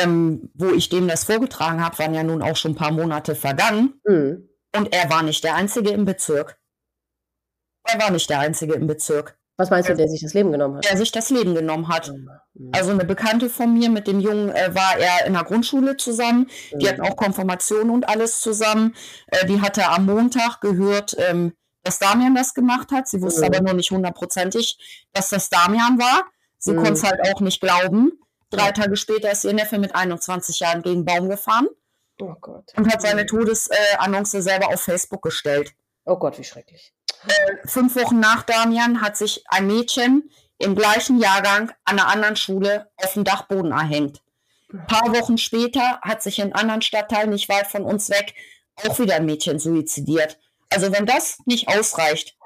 [0.03, 3.35] ähm, wo ich dem das vorgetragen habe, waren ja nun auch schon ein paar Monate
[3.37, 3.95] vergangen.
[4.05, 4.49] Mhm.
[4.77, 6.59] Und er war nicht der Einzige im Bezirk.
[7.85, 9.37] Er war nicht der Einzige im Bezirk.
[9.57, 10.85] Was meinst du, der sich das Leben genommen hat?
[10.85, 12.11] Der sich das Leben genommen hat.
[12.55, 12.70] Mhm.
[12.72, 16.51] Also eine Bekannte von mir, mit dem Jungen äh, war er in der Grundschule zusammen.
[16.72, 16.78] Mhm.
[16.78, 18.97] Die hatten auch Konfirmation und alles zusammen.
[19.28, 21.53] Äh, die hatte am Montag gehört, ähm,
[21.85, 23.07] dass Damian das gemacht hat.
[23.07, 23.47] Sie wusste mhm.
[23.47, 26.24] aber nur nicht hundertprozentig, dass das Damian war.
[26.59, 26.76] Sie mhm.
[26.76, 28.18] konnte es halt auch nicht glauben.
[28.51, 31.68] Drei Tage später ist ihr Neffe mit 21 Jahren gegen Baum gefahren.
[32.20, 32.72] Oh Gott.
[32.76, 35.74] Und hat seine Todesannonce selber auf Facebook gestellt.
[36.05, 36.93] Oh Gott, wie schrecklich.
[37.27, 42.37] Äh, fünf Wochen nach Damian hat sich ein Mädchen im gleichen Jahrgang an einer anderen
[42.37, 44.22] Schule auf dem Dachboden erhängt.
[44.72, 48.35] Ein paar Wochen später hat sich in einem anderen Stadtteil nicht weit von uns weg
[48.83, 50.39] auch wieder ein Mädchen suizidiert.
[50.70, 52.37] Also wenn das nicht ausreicht,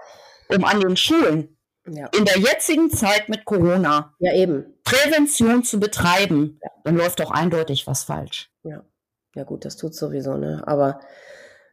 [0.49, 1.57] um an den Schulen
[1.87, 2.07] ja.
[2.09, 4.79] in der jetzigen Zeit mit Corona ja, eben.
[4.85, 6.71] Prävention zu betreiben, ja.
[6.85, 8.51] dann läuft doch eindeutig was falsch.
[8.63, 8.85] Ja,
[9.35, 10.63] ja gut, das tut sowieso, ne?
[10.67, 11.01] Aber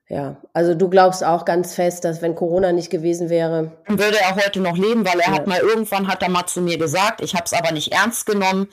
[0.07, 3.71] ja, also du glaubst auch ganz fest, dass wenn Corona nicht gewesen wäre.
[3.87, 5.33] Dann würde er heute noch leben, weil er ja.
[5.33, 8.25] hat mal irgendwann, hat er mal zu mir gesagt, ich habe es aber nicht ernst
[8.27, 8.67] genommen.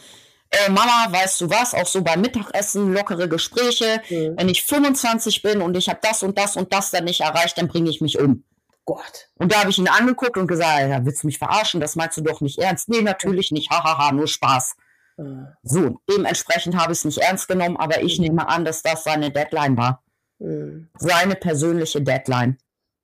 [0.51, 4.03] Äh, Mama, weißt du was, auch so beim Mittagessen, lockere Gespräche.
[4.11, 4.35] Mhm.
[4.37, 7.57] Wenn ich 25 bin und ich habe das und das und das dann nicht erreicht,
[7.57, 8.45] dann bringe ich mich um.
[8.85, 9.29] Gott.
[9.37, 11.81] Und da habe ich ihn angeguckt und gesagt, ja, willst du mich verarschen?
[11.81, 12.91] Das meinst du doch nicht ernst.
[12.91, 13.71] Nee, natürlich nicht.
[13.71, 14.75] Hahaha, nur Spaß.
[15.17, 15.47] Mhm.
[15.63, 18.25] So, dementsprechend habe ich es nicht ernst genommen, aber ich mhm.
[18.25, 20.03] nehme an, dass das seine Deadline war.
[20.43, 20.89] Mhm.
[20.99, 22.59] Seine persönliche Deadline.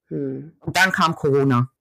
[0.09, 0.53] Mhm.
[0.59, 1.71] Und dann kam Corona.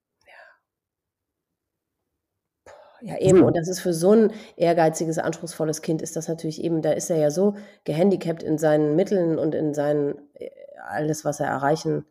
[3.00, 3.42] Ja, eben.
[3.42, 7.10] Und das ist für so ein ehrgeiziges, anspruchsvolles Kind ist das natürlich eben, da ist
[7.10, 7.54] er ja so
[7.84, 10.50] gehandicapt in seinen Mitteln und in seinen, äh,
[10.88, 12.06] alles, was er erreichen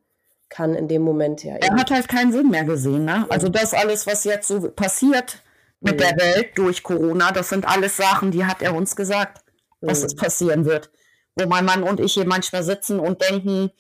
[0.50, 1.44] kann in dem Moment.
[1.44, 3.26] Ja, er hat halt keinen Sinn mehr gesehen, ne?
[3.30, 5.44] Also das alles, was jetzt so passiert
[5.82, 5.98] mit mhm.
[5.98, 9.42] der Welt durch Corona, das sind alles Sachen, die hat er uns gesagt,
[9.82, 10.06] dass mhm.
[10.06, 10.90] es passieren wird.
[11.38, 13.72] Wo mein Mann und ich hier manchmal sitzen und denken,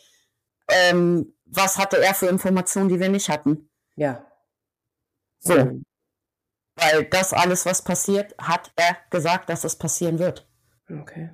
[0.70, 3.70] ähm, was hatte er für Informationen, die wir nicht hatten.
[3.96, 4.26] Ja.
[5.40, 5.56] So.
[5.56, 5.84] Mhm.
[6.76, 10.48] Weil das alles, was passiert, hat er gesagt, dass es passieren wird.
[10.90, 11.32] Okay.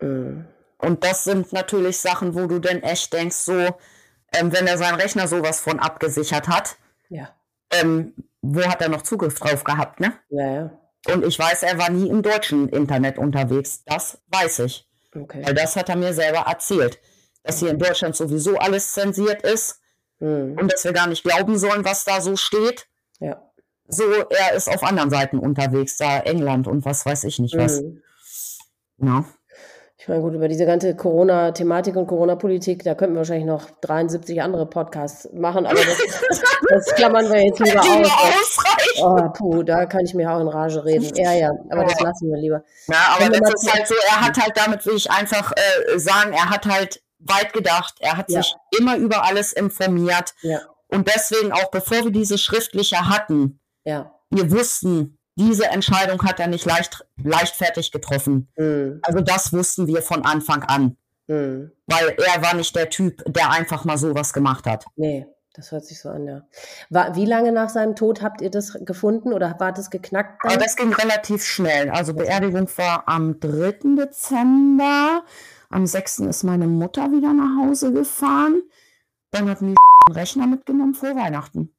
[0.00, 0.46] Mhm.
[0.78, 3.76] Und das sind natürlich Sachen, wo du denn echt denkst, so,
[4.32, 6.76] ähm, wenn er seinen Rechner sowas von abgesichert hat,
[7.08, 7.34] ja.
[7.70, 10.12] ähm, wo hat er noch Zugriff drauf gehabt, ne?
[10.28, 10.70] Ja, ja.
[11.12, 13.82] Und ich weiß, er war nie im deutschen Internet unterwegs.
[13.84, 14.88] Das weiß ich.
[15.14, 15.42] Okay.
[15.44, 16.98] Weil das hat er mir selber erzählt.
[17.42, 19.80] Dass hier in Deutschland sowieso alles zensiert ist
[20.18, 20.56] mhm.
[20.58, 22.88] und dass wir gar nicht glauben sollen, was da so steht.
[23.20, 23.42] Ja.
[23.88, 27.82] So, er ist auf anderen Seiten unterwegs, da England und was weiß ich nicht was.
[27.82, 28.02] Mhm.
[28.98, 29.24] Ja.
[30.06, 34.40] Ich meine, gut, über diese ganze Corona-Thematik und Corona-Politik, da könnten wir wahrscheinlich noch 73
[34.40, 38.56] andere Podcasts machen, aber das, das klammern wir jetzt lieber aus.
[39.00, 41.10] Oh, puh, da kann ich mir auch in Rage reden.
[41.16, 41.88] Ja, ja, aber ja.
[41.88, 42.62] das lassen wir lieber.
[42.86, 46.32] Ja, aber das ist halt so, er hat halt damit, will ich einfach äh, sagen,
[46.32, 48.42] er hat halt weit gedacht, er hat ja.
[48.42, 50.34] sich immer über alles informiert.
[50.42, 50.60] Ja.
[50.86, 54.12] Und deswegen auch, bevor wir diese schriftliche hatten, ja.
[54.30, 58.48] wir wussten, diese Entscheidung hat er nicht leicht, leichtfertig getroffen.
[58.56, 59.00] Mhm.
[59.02, 60.96] Also das wussten wir von Anfang an.
[61.28, 61.72] Mhm.
[61.86, 64.86] Weil er war nicht der Typ, der einfach mal sowas gemacht hat.
[64.96, 66.42] Nee, das hört sich so an, ja.
[66.90, 70.42] War, wie lange nach seinem Tod habt ihr das gefunden oder war das geknackt?
[70.44, 70.58] Dann?
[70.58, 71.90] Das ging relativ schnell.
[71.90, 73.96] Also Beerdigung war am 3.
[73.96, 75.24] Dezember.
[75.68, 76.20] Am 6.
[76.20, 78.62] ist meine Mutter wieder nach Hause gefahren.
[79.32, 79.76] Dann hatten die
[80.06, 81.75] einen Rechner mitgenommen vor Weihnachten.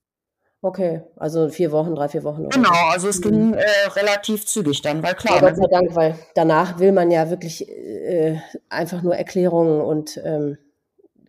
[0.62, 2.50] Okay, also vier Wochen, drei, vier Wochen.
[2.50, 3.54] Genau, also es ging mhm.
[3.54, 5.36] äh, relativ zügig dann, weil klar.
[5.36, 8.40] Ja, Gott sei Dank, weil danach will man ja wirklich äh,
[8.70, 10.58] einfach nur Erklärungen und ähm,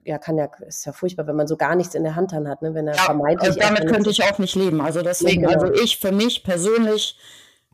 [0.05, 2.49] ja, kann ja, ist ja furchtbar, wenn man so gar nichts in der Hand dann
[2.49, 2.73] hat, ne?
[2.75, 3.51] wenn er ja, vermeintlich.
[3.51, 4.81] Also damit könnte ich auch nicht leben.
[4.81, 5.65] Also deswegen, ja, genau.
[5.65, 7.19] also ich für mich persönlich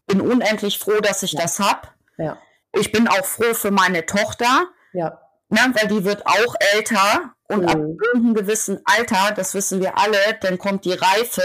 [0.09, 1.43] bin unendlich froh, dass ich ja.
[1.43, 1.89] das habe.
[2.19, 2.37] Ja.
[2.73, 4.67] Ich bin auch froh für meine Tochter.
[4.93, 5.21] Ja.
[5.49, 7.69] Ne, weil die wird auch älter und mhm.
[7.69, 11.43] ab irgendeinem gewissen Alter, das wissen wir alle, dann kommt die Reife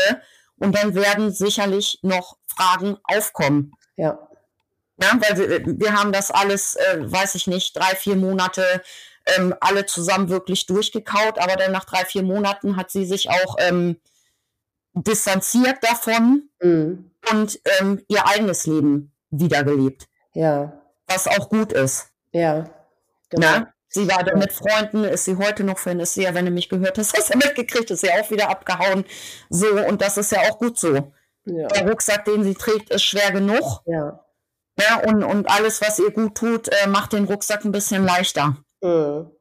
[0.58, 3.74] und dann werden sicherlich noch Fragen aufkommen.
[3.96, 4.20] Ja.
[5.02, 8.82] Ja, weil wir, wir haben das alles, äh, weiß ich nicht, drei, vier Monate
[9.38, 13.56] ähm, alle zusammen wirklich durchgekaut, aber dann nach drei, vier Monaten hat sie sich auch
[13.60, 13.98] ähm,
[14.94, 17.12] distanziert davon mhm.
[17.32, 20.08] und ähm, ihr eigenes Leben wiedergelebt.
[20.34, 20.82] Ja.
[21.08, 22.10] Was auch gut ist.
[22.32, 22.70] Ja.
[23.30, 23.48] Genau.
[23.48, 23.74] Na?
[23.90, 26.52] Sie war da mit Freunden, ist sie heute noch Fan, ist sie ja, wenn du
[26.52, 29.04] mich gehört hast, hast du mitgekriegt, ist sie auch wieder abgehauen.
[29.50, 31.12] So, und das ist ja auch gut so.
[31.46, 31.68] Ja.
[31.68, 33.82] Der Rucksack, den sie trägt, ist schwer genug.
[33.86, 34.24] Ja.
[34.80, 38.58] Ja, und, und alles, was ihr gut tut, äh, macht den Rucksack ein bisschen leichter.
[38.82, 39.32] Mhm.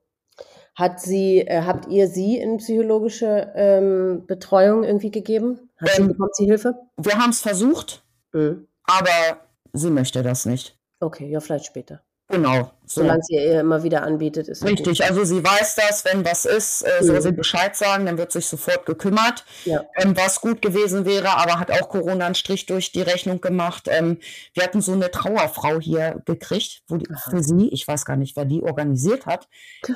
[0.74, 5.70] Hat sie, äh, habt ihr sie in psychologische ähm, Betreuung irgendwie gegeben?
[5.76, 6.74] Hat ähm, sie, bekommt sie Hilfe?
[6.96, 8.66] Wir haben es versucht, mhm.
[8.84, 9.40] aber
[9.72, 10.78] sie möchte das nicht.
[11.00, 12.00] Okay, ja, vielleicht später.
[12.28, 12.70] Genau.
[12.84, 13.02] So.
[13.02, 16.82] Solange sie ihr immer wieder anbietet, ist Richtig, also sie weiß das, wenn was ist,
[16.82, 17.20] äh, soll mhm.
[17.20, 19.44] sie Bescheid sagen, dann wird sich sofort gekümmert.
[19.64, 19.84] Ja.
[19.96, 23.88] Ähm, was gut gewesen wäre, aber hat auch Corona einen Strich durch die Rechnung gemacht.
[23.88, 24.18] Ähm,
[24.54, 28.36] wir hatten so eine Trauerfrau hier gekriegt, wo die, für sie, ich weiß gar nicht,
[28.36, 29.48] wer die organisiert hat,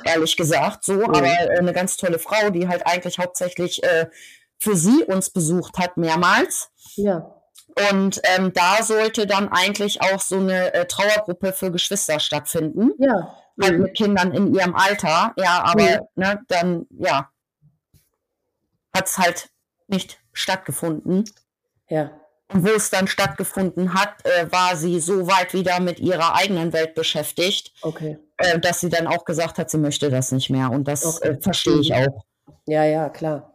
[0.03, 1.03] ehrlich gesagt, so, mhm.
[1.05, 4.07] aber äh, eine ganz tolle Frau, die halt eigentlich hauptsächlich äh,
[4.59, 6.69] für sie uns besucht hat, mehrmals.
[6.95, 7.42] Ja.
[7.91, 12.91] Und ähm, da sollte dann eigentlich auch so eine äh, Trauergruppe für Geschwister stattfinden.
[12.99, 13.35] Ja.
[13.61, 15.33] Halt mit Kindern in ihrem Alter.
[15.37, 15.99] Ja, aber ja.
[16.15, 17.29] Ne, dann, ja,
[18.95, 19.49] hat es halt
[19.87, 21.25] nicht stattgefunden.
[21.89, 22.11] Ja.
[22.51, 26.73] Und wo es dann stattgefunden hat, äh, war sie so weit wieder mit ihrer eigenen
[26.73, 28.19] Welt beschäftigt, okay.
[28.37, 30.69] äh, dass sie dann auch gesagt hat, sie möchte das nicht mehr.
[30.71, 31.29] Und das okay.
[31.29, 32.25] Äh, verstehe ich auch.
[32.67, 33.52] Ja, ja, klar.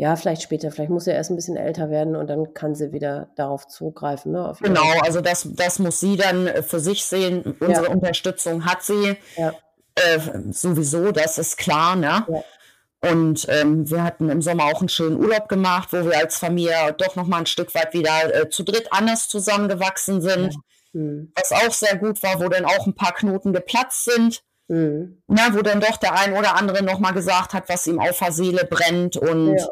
[0.00, 0.70] Ja, vielleicht später.
[0.70, 4.32] Vielleicht muss sie erst ein bisschen älter werden und dann kann sie wieder darauf zugreifen.
[4.32, 4.54] Ne?
[4.62, 7.54] genau, also das, das muss sie dann äh, für sich sehen.
[7.60, 7.92] Unsere ja.
[7.92, 9.52] Unterstützung hat sie ja.
[9.96, 10.18] äh,
[10.52, 11.96] sowieso, das ist klar.
[11.96, 12.24] Ne?
[12.26, 13.10] Ja.
[13.12, 16.94] Und ähm, wir hatten im Sommer auch einen schönen Urlaub gemacht, wo wir als Familie
[16.96, 20.56] doch noch mal ein Stück weit wieder äh, zu dritt anders zusammengewachsen sind.
[20.94, 21.30] Mhm.
[21.34, 24.42] Was auch sehr gut war, wo dann auch ein paar Knoten geplatzt sind.
[24.70, 25.20] Mhm.
[25.26, 28.30] Na, wo dann doch der ein oder andere nochmal gesagt hat, was ihm auf der
[28.30, 29.66] Seele brennt und ja.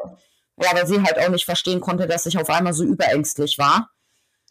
[0.61, 3.91] ja, weil sie halt auch nicht verstehen konnte, dass ich auf einmal so überängstlich war.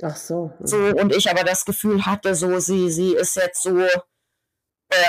[0.02, 0.54] Ach so.
[0.62, 3.90] So, und ich aber das Gefühl hatte, so, sie, sie ist jetzt so äh,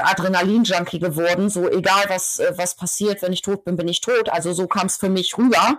[0.02, 4.28] Adrenalin-Junkie geworden, so egal was, äh, was passiert, wenn ich tot bin, bin ich tot.
[4.30, 5.78] Also so kam es für mich rüber.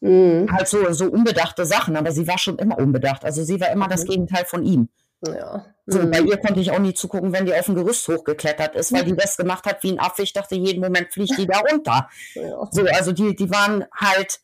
[0.00, 0.50] Mhm.
[0.50, 3.24] Halt so, so unbedachte Sachen, aber sie war schon immer unbedacht.
[3.24, 3.90] Also sie war immer mhm.
[3.90, 4.88] das Gegenteil von ihm.
[5.26, 5.66] Ja.
[5.86, 6.10] So, mhm.
[6.10, 9.04] bei ihr konnte ich auch nie zugucken, wenn die auf dem Gerüst hochgeklettert ist, weil
[9.04, 10.22] die das gemacht hat wie ein Affe.
[10.22, 12.08] Ich dachte, jeden Moment fliegt die da runter.
[12.34, 12.68] Ja.
[12.70, 14.40] So, also die, die waren halt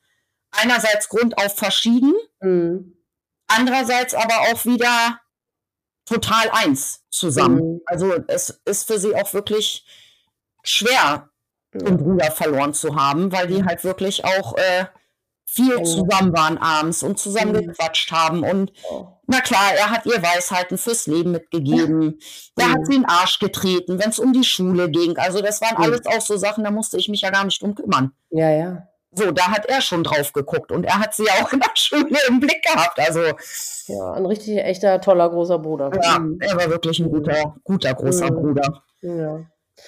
[0.51, 2.97] einerseits grundauf verschieden, mhm.
[3.49, 5.21] andererseits aber auch wieder
[6.05, 7.75] total eins zusammen.
[7.75, 7.81] Mhm.
[7.87, 9.87] Also es ist für sie auch wirklich
[10.63, 11.31] schwer,
[11.73, 11.81] ja.
[11.81, 14.87] den Bruder verloren zu haben, weil die halt wirklich auch äh,
[15.53, 17.67] viel zusammen waren abends und zusammen mhm.
[17.67, 18.45] gequatscht haben.
[18.45, 18.73] Und
[19.27, 22.19] na klar, er hat ihr Weisheiten fürs Leben mitgegeben.
[22.57, 22.67] Ja.
[22.67, 22.85] Er hat mhm.
[22.85, 25.17] sie in den Arsch getreten, wenn es um die Schule ging.
[25.17, 27.75] Also das waren alles auch so Sachen, da musste ich mich ja gar nicht drum
[27.75, 28.13] kümmern.
[28.31, 28.87] Ja, ja.
[29.13, 32.17] So, da hat er schon drauf geguckt und er hat sie auch in der Schule
[32.29, 33.01] im Blick gehabt.
[33.01, 33.21] Also
[33.89, 35.91] ja, ein richtig echter toller großer Bruder.
[36.01, 38.37] Ja, er war wirklich ein guter, guter großer mhm.
[38.37, 38.83] Bruder.
[39.01, 39.41] Ja.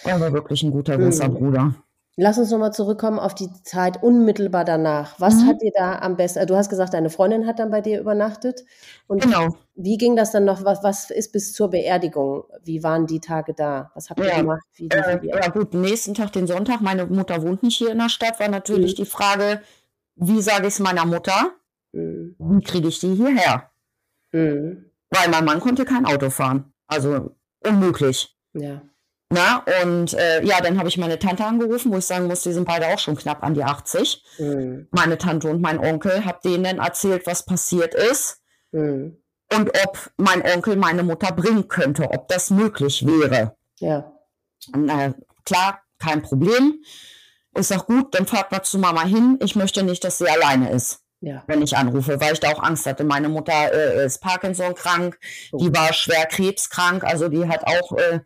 [0.05, 1.35] Er war wirklich ein guter großer mhm.
[1.35, 1.75] Bruder.
[2.17, 5.19] Lass uns nochmal zurückkommen auf die Zeit unmittelbar danach.
[5.19, 5.47] Was mhm.
[5.47, 8.01] hat dir da am besten, äh, du hast gesagt, deine Freundin hat dann bei dir
[8.01, 8.65] übernachtet.
[9.07, 9.57] Und genau.
[9.75, 10.63] Wie ging das dann noch?
[10.63, 12.45] Was, was ist bis zur Beerdigung?
[12.63, 13.91] Wie waren die Tage da?
[13.95, 14.63] Was habt ihr ja, gemacht?
[14.75, 18.11] Wie, äh, ja gut, nächsten Tag, den Sonntag, meine Mutter wohnt nicht hier in der
[18.11, 19.05] Stadt, war natürlich mhm.
[19.05, 19.63] die Frage,
[20.17, 21.53] wie sage ich es meiner Mutter?
[21.93, 22.37] Mhm.
[22.39, 23.71] Wie kriege ich die hierher?
[24.33, 24.91] Mhm.
[25.09, 26.75] Weil mein Mann konnte kein Auto fahren.
[26.87, 27.35] Also
[27.67, 28.37] unmöglich.
[28.53, 28.83] Ja.
[29.33, 32.53] Na, und äh, ja, dann habe ich meine Tante angerufen, wo ich sagen muss, die
[32.53, 34.23] sind beide auch schon knapp an die 80.
[34.39, 34.89] Mhm.
[34.91, 39.17] Meine Tante und mein Onkel, habe denen dann erzählt, was passiert ist mhm.
[39.57, 43.57] und ob mein Onkel meine Mutter bringen könnte, ob das möglich wäre.
[43.79, 44.13] Ja.
[44.75, 45.13] Äh,
[45.47, 46.83] klar, kein Problem.
[47.57, 49.39] Ich sage, gut, dann fahrt mal zu Mama hin.
[49.43, 50.99] Ich möchte nicht, dass sie alleine ist.
[51.25, 51.45] Ja.
[51.47, 53.05] wenn ich anrufe, weil ich da auch Angst hatte.
[53.05, 55.17] Meine Mutter äh, ist Parkinson krank,
[55.53, 55.59] oh.
[55.59, 58.19] die war schwer krebskrank, also die hat auch äh,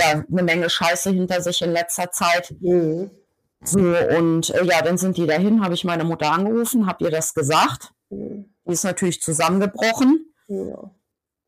[0.00, 2.54] ja, eine Menge Scheiße hinter sich in letzter Zeit.
[2.60, 3.10] Mhm.
[3.62, 7.10] So, und äh, ja, dann sind die dahin, habe ich meine Mutter angerufen, habe ihr
[7.10, 7.92] das gesagt.
[8.08, 8.46] Mhm.
[8.66, 10.26] Die ist natürlich zusammengebrochen.
[10.48, 10.90] Ja.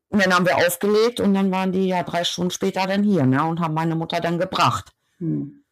[0.09, 3.25] Und dann haben wir aufgelegt und dann waren die ja drei Stunden später dann hier
[3.25, 4.93] ne, und haben meine Mutter dann gebracht.
[5.17, 5.63] Mhm.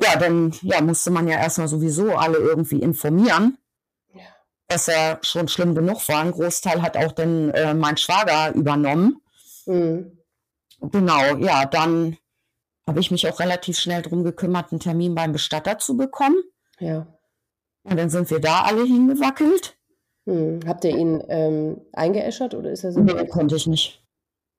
[0.00, 3.58] Ja, dann ja, musste man ja erstmal sowieso alle irgendwie informieren,
[4.14, 4.22] ja.
[4.68, 6.20] dass er schon schlimm genug war.
[6.20, 9.20] Ein Großteil hat auch dann äh, mein Schwager übernommen.
[9.66, 10.12] Mhm.
[10.80, 12.16] Genau, ja, dann
[12.88, 16.42] habe ich mich auch relativ schnell darum gekümmert, einen Termin beim Bestatter zu bekommen.
[16.80, 17.06] Ja.
[17.84, 19.76] Und dann sind wir da alle hingewackelt.
[20.26, 20.60] Hm.
[20.66, 23.00] Habt ihr ihn ähm, eingeäschert oder ist er so?
[23.00, 24.02] Nee, konnte ich nicht.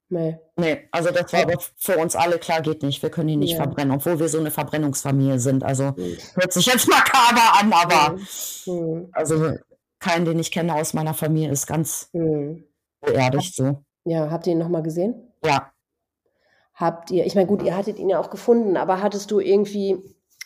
[0.10, 0.40] Nee.
[0.56, 3.04] Nee, also das war aber für uns alle klar, geht nicht.
[3.04, 3.58] Wir können ihn nicht ja.
[3.58, 5.64] verbrennen, obwohl wir so eine Verbrennungsfamilie sind.
[5.64, 6.18] Also hm.
[6.36, 8.18] hört sich jetzt makaber an, aber
[8.66, 8.74] hm.
[8.74, 9.10] hm.
[9.12, 9.54] also
[10.00, 12.64] keinen, den ich kenne aus meiner Familie, ist ganz hm.
[13.02, 13.84] beerdigt so.
[14.06, 15.32] Ja, habt ihr ihn nochmal gesehen?
[15.46, 15.72] Ja,
[16.80, 19.98] habt ihr, ich meine, gut, ihr hattet ihn ja auch gefunden, aber hattest du irgendwie,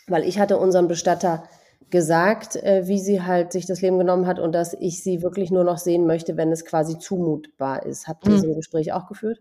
[0.07, 1.43] weil ich hatte unserem Bestatter
[1.91, 5.51] gesagt, äh, wie sie halt sich das Leben genommen hat und dass ich sie wirklich
[5.51, 8.07] nur noch sehen möchte, wenn es quasi zumutbar ist.
[8.07, 8.39] Habt ihr mhm.
[8.39, 9.37] so ein Gespräch auch geführt?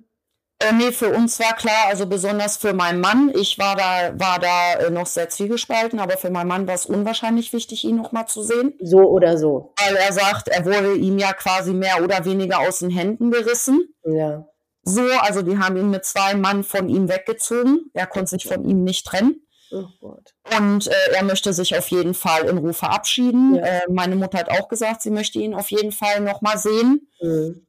[0.59, 4.38] Äh, nee, für uns war klar, also besonders für meinen Mann, ich war da, war
[4.38, 8.12] da äh, noch sehr zwiegespalten, aber für meinen Mann war es unwahrscheinlich wichtig, ihn noch
[8.12, 8.74] mal zu sehen.
[8.80, 9.72] So oder so.
[9.82, 13.88] Weil er sagt, er wurde ihm ja quasi mehr oder weniger aus den Händen gerissen.
[14.05, 14.47] Ja
[14.83, 15.03] so.
[15.20, 17.91] Also die haben ihn mit zwei Mann von ihm weggezogen.
[17.95, 19.47] Er konnte sich von ihm nicht trennen.
[19.70, 20.35] Oh Gott.
[20.59, 23.55] Und äh, er möchte sich auf jeden Fall in Ruhe verabschieden.
[23.55, 23.62] Ja.
[23.62, 27.09] Äh, meine Mutter hat auch gesagt, sie möchte ihn auf jeden Fall nochmal sehen.
[27.20, 27.66] Mhm.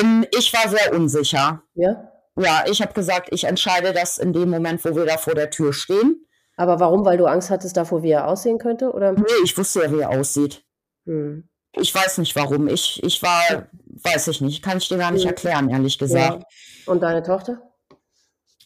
[0.00, 1.62] Ähm, ich war sehr unsicher.
[1.74, 2.10] Ja?
[2.36, 5.50] Ja, ich habe gesagt, ich entscheide das in dem Moment, wo wir da vor der
[5.50, 6.26] Tür stehen.
[6.56, 7.04] Aber warum?
[7.04, 8.92] Weil du Angst hattest davor, wie er aussehen könnte?
[8.92, 9.12] Oder?
[9.12, 10.64] Nee, ich wusste ja, wie er aussieht.
[11.04, 11.48] Mhm.
[11.76, 12.68] Ich weiß nicht warum.
[12.68, 13.68] Ich, ich war,
[14.02, 15.30] weiß ich nicht, kann ich dir gar nicht mhm.
[15.30, 16.42] erklären, ehrlich gesagt.
[16.42, 16.92] Ja.
[16.92, 17.60] Und deine Tochter?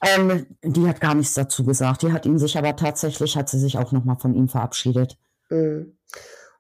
[0.02, 2.02] Ähm, die hat gar nichts dazu gesagt.
[2.02, 5.16] Die hat ihn sich aber tatsächlich, hat sie sich auch nochmal von ihm verabschiedet.
[5.50, 5.96] Mhm.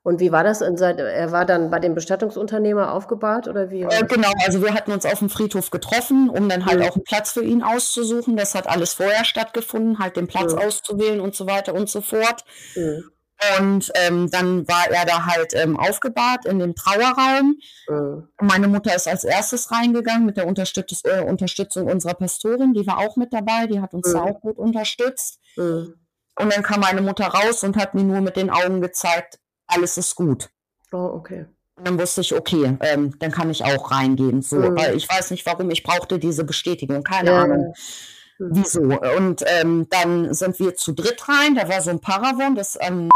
[0.02, 0.60] Und wie war das?
[0.60, 3.82] Er war dann bei dem Bestattungsunternehmer aufgebahrt oder wie?
[3.84, 6.84] Äh, genau, also wir hatten uns auf dem Friedhof getroffen, um dann halt mhm.
[6.84, 8.36] auch einen Platz für ihn auszusuchen.
[8.36, 10.58] Das hat alles vorher stattgefunden, halt den Platz mhm.
[10.58, 12.44] auszuwählen und so weiter und so fort.
[12.76, 13.04] Mhm.
[13.58, 17.58] Und ähm, dann war er da halt ähm, aufgebahrt in dem Trauerraum.
[17.88, 18.28] Mhm.
[18.40, 22.72] Meine Mutter ist als erstes reingegangen mit der Unterstütz äh, Unterstützung unserer Pastorin.
[22.74, 24.20] Die war auch mit dabei, die hat uns mhm.
[24.20, 25.40] auch gut unterstützt.
[25.56, 25.94] Mhm.
[26.36, 29.96] Und dann kam meine Mutter raus und hat mir nur mit den Augen gezeigt, alles
[29.96, 30.50] ist gut.
[30.92, 31.46] Oh, okay.
[31.76, 34.42] Und dann wusste ich, okay, ähm, dann kann ich auch reingehen.
[34.42, 34.76] So, mhm.
[34.94, 37.42] ich weiß nicht, warum ich brauchte diese Bestätigung, keine ja.
[37.42, 37.74] Ahnung.
[38.38, 38.48] Mhm.
[38.52, 38.80] Wieso?
[38.80, 41.54] Und ähm, dann sind wir zu dritt rein.
[41.54, 43.08] Da war so ein Paravon, das ähm,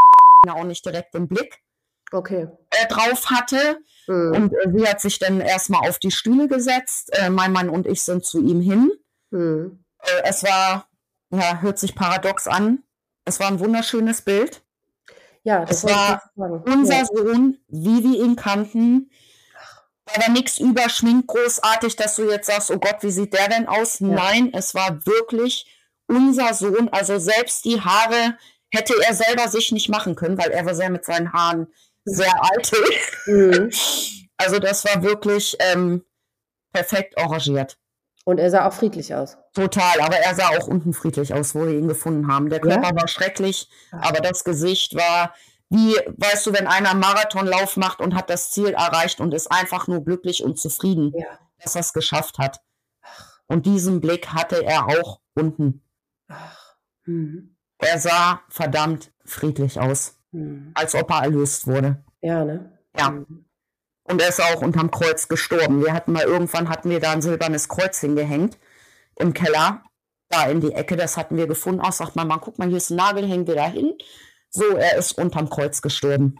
[0.47, 1.61] auch nicht direkt im Blick
[2.11, 2.47] okay.
[2.69, 3.79] äh, drauf hatte.
[4.07, 4.33] Mhm.
[4.33, 7.09] Und äh, sie hat sich dann erstmal auf die Stühle gesetzt.
[7.13, 8.91] Äh, mein Mann und ich sind zu ihm hin.
[9.31, 9.83] Mhm.
[9.99, 10.87] Äh, es war,
[11.31, 12.83] ja, hört sich paradox an.
[13.25, 14.63] Es war ein wunderschönes Bild.
[15.43, 17.05] Ja, das es war unser ja.
[17.05, 19.11] Sohn, wie wir ihn kannten.
[20.05, 23.67] Da war nichts überschminkt großartig, dass du jetzt sagst, oh Gott, wie sieht der denn
[23.67, 23.99] aus?
[23.99, 24.07] Ja.
[24.07, 25.65] Nein, es war wirklich
[26.07, 26.89] unser Sohn.
[26.89, 28.37] Also selbst die Haare
[28.71, 31.67] hätte er selber sich nicht machen können, weil er war sehr mit seinen Haaren
[32.05, 32.71] sehr alt.
[33.25, 33.71] Mhm.
[34.41, 36.05] Also das war wirklich ähm,
[36.71, 37.77] perfekt arrangiert.
[38.23, 39.35] Und er sah auch friedlich aus.
[39.53, 42.49] Total, aber er sah auch unten friedlich aus, wo wir ihn gefunden haben.
[42.49, 42.95] Der Körper ja?
[42.95, 45.33] war schrecklich, aber das Gesicht war
[45.69, 49.51] wie, weißt du, wenn einer einen Marathonlauf macht und hat das Ziel erreicht und ist
[49.51, 51.27] einfach nur glücklich und zufrieden, ja.
[51.61, 52.61] dass er es geschafft hat.
[53.45, 55.83] Und diesen Blick hatte er auch unten.
[57.05, 57.55] Mhm.
[57.79, 60.71] Er sah verdammt friedlich aus, mhm.
[60.75, 62.03] als ob er erlöst wurde.
[62.21, 62.77] Ja, ne?
[62.97, 63.11] Ja.
[63.11, 63.45] Mhm.
[64.03, 65.83] Und er ist auch unterm Kreuz gestorben.
[65.83, 68.57] Wir hatten mal irgendwann hatten wir da ein silbernes Kreuz hingehängt
[69.15, 69.83] im Keller,
[70.29, 70.97] da in die Ecke.
[70.97, 71.79] Das hatten wir gefunden.
[71.79, 73.93] Auch sagt man, man guck mal, hier ist ein Nagel, hängen wir da hin.
[74.49, 76.39] So, er ist unterm Kreuz gestorben.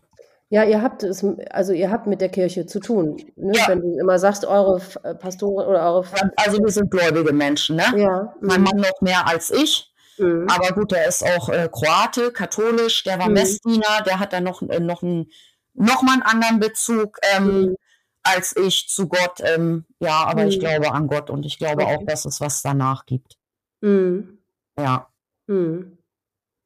[0.51, 3.17] Ja, ihr habt es, also ihr habt mit der Kirche zu tun.
[3.35, 3.55] Ne?
[3.55, 3.67] Ja.
[3.67, 6.05] Wenn du immer sagst, eure äh, Pastoren oder eure.
[6.37, 7.83] Also wir sind gläubige Menschen, ne?
[7.95, 8.33] Ja.
[8.41, 8.63] Mein.
[8.63, 9.88] Mann noch mehr als ich.
[10.19, 10.47] Mhm.
[10.49, 13.33] Aber gut, der ist auch äh, Kroate, katholisch, der war mhm.
[13.33, 15.29] Messdiener, der hat dann noch, äh, noch ein
[15.73, 17.75] nochmal einen anderen Bezug ähm, mhm.
[18.23, 19.39] als ich zu Gott.
[19.41, 20.49] Ähm, ja, aber mhm.
[20.49, 21.95] ich glaube an Gott und ich glaube okay.
[21.95, 23.37] auch, dass es was danach gibt.
[23.81, 24.39] Mhm.
[24.77, 25.09] Ja.
[25.47, 25.97] Mhm.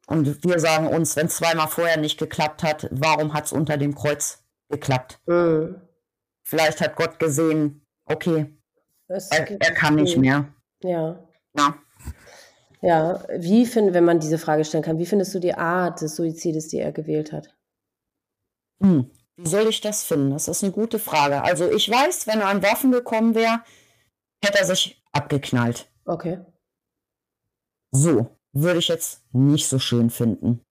[0.07, 3.77] Und wir sagen uns, wenn es zweimal vorher nicht geklappt hat, warum hat es unter
[3.77, 5.19] dem Kreuz geklappt?
[5.25, 5.79] Mhm.
[6.43, 8.53] Vielleicht hat Gott gesehen, okay,
[9.07, 10.53] er, er, kann nicht mehr.
[10.81, 11.19] Ja.
[11.57, 11.75] Ja.
[12.83, 16.17] Ja, wie find, wenn man diese Frage stellen kann, wie findest du die Art des
[16.17, 17.55] Suizides, die er gewählt hat?
[18.81, 20.31] Hm, wie soll ich das finden?
[20.31, 21.41] Das ist eine gute Frage.
[21.43, 23.61] Also ich weiß, wenn er an Waffen gekommen wäre,
[24.43, 25.89] hätte er sich abgeknallt.
[26.03, 26.41] Okay.
[27.91, 30.61] So, würde ich jetzt nicht so schön finden.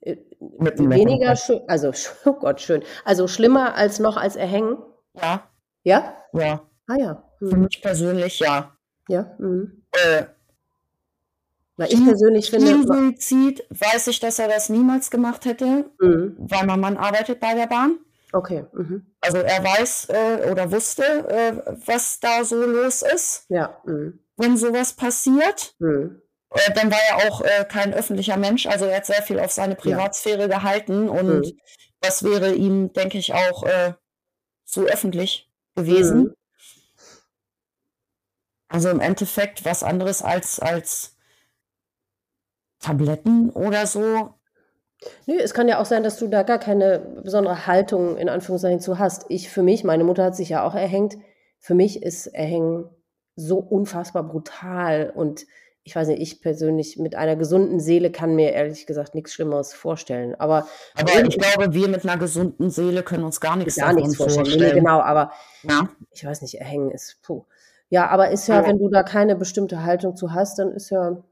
[0.00, 1.90] Äh, weniger schön, also
[2.26, 2.84] oh Gott, schön.
[3.06, 4.76] Also schlimmer als noch als erhängen?
[5.14, 5.50] Ja.
[5.84, 6.16] Ja?
[6.34, 6.68] Ja.
[6.86, 7.32] Ah ja.
[7.38, 7.48] Hm.
[7.48, 8.76] Für mich persönlich ja.
[9.08, 9.34] Ja.
[9.38, 9.86] Mhm.
[9.92, 10.24] Äh,
[11.78, 12.82] weil ich persönlich finde.
[12.86, 16.36] Suizid weiß ich, dass er das niemals gemacht hätte, mhm.
[16.38, 17.98] weil mein Mann arbeitet bei der Bahn.
[18.32, 18.66] Okay.
[18.72, 19.06] Mhm.
[19.20, 23.46] Also er weiß äh, oder wusste, äh, was da so los ist.
[23.48, 23.80] Ja.
[23.84, 24.18] Mhm.
[24.36, 25.74] Wenn sowas passiert.
[25.78, 26.20] Mhm.
[26.50, 28.66] Äh, dann war er auch äh, kein öffentlicher Mensch.
[28.66, 30.46] Also er hat sehr viel auf seine Privatsphäre ja.
[30.48, 31.52] gehalten und mhm.
[32.00, 33.94] das wäre ihm, denke ich, auch äh,
[34.64, 36.18] zu öffentlich gewesen.
[36.18, 36.34] Mhm.
[38.68, 41.17] Also im Endeffekt was anderes als, als
[42.80, 44.34] Tabletten oder so?
[45.26, 48.80] Nö, es kann ja auch sein, dass du da gar keine besondere Haltung in Anführungszeichen
[48.80, 49.26] zu hast.
[49.28, 51.16] Ich für mich, meine Mutter hat sich ja auch erhängt.
[51.60, 52.88] Für mich ist Erhängen
[53.36, 55.46] so unfassbar brutal und
[55.84, 59.72] ich weiß nicht, ich persönlich mit einer gesunden Seele kann mir ehrlich gesagt nichts Schlimmeres
[59.72, 60.34] vorstellen.
[60.38, 64.16] Aber, aber ich glaube, wir mit einer gesunden Seele können uns gar nichts, gar nichts
[64.16, 64.44] vorstellen.
[64.44, 64.74] vorstellen.
[64.74, 65.32] Nee, genau, aber
[65.62, 65.88] ja.
[66.10, 67.44] ich weiß nicht, erhängen ist puh.
[67.88, 70.90] Ja, aber ist ja, ja, wenn du da keine bestimmte Haltung zu hast, dann ist
[70.90, 71.22] ja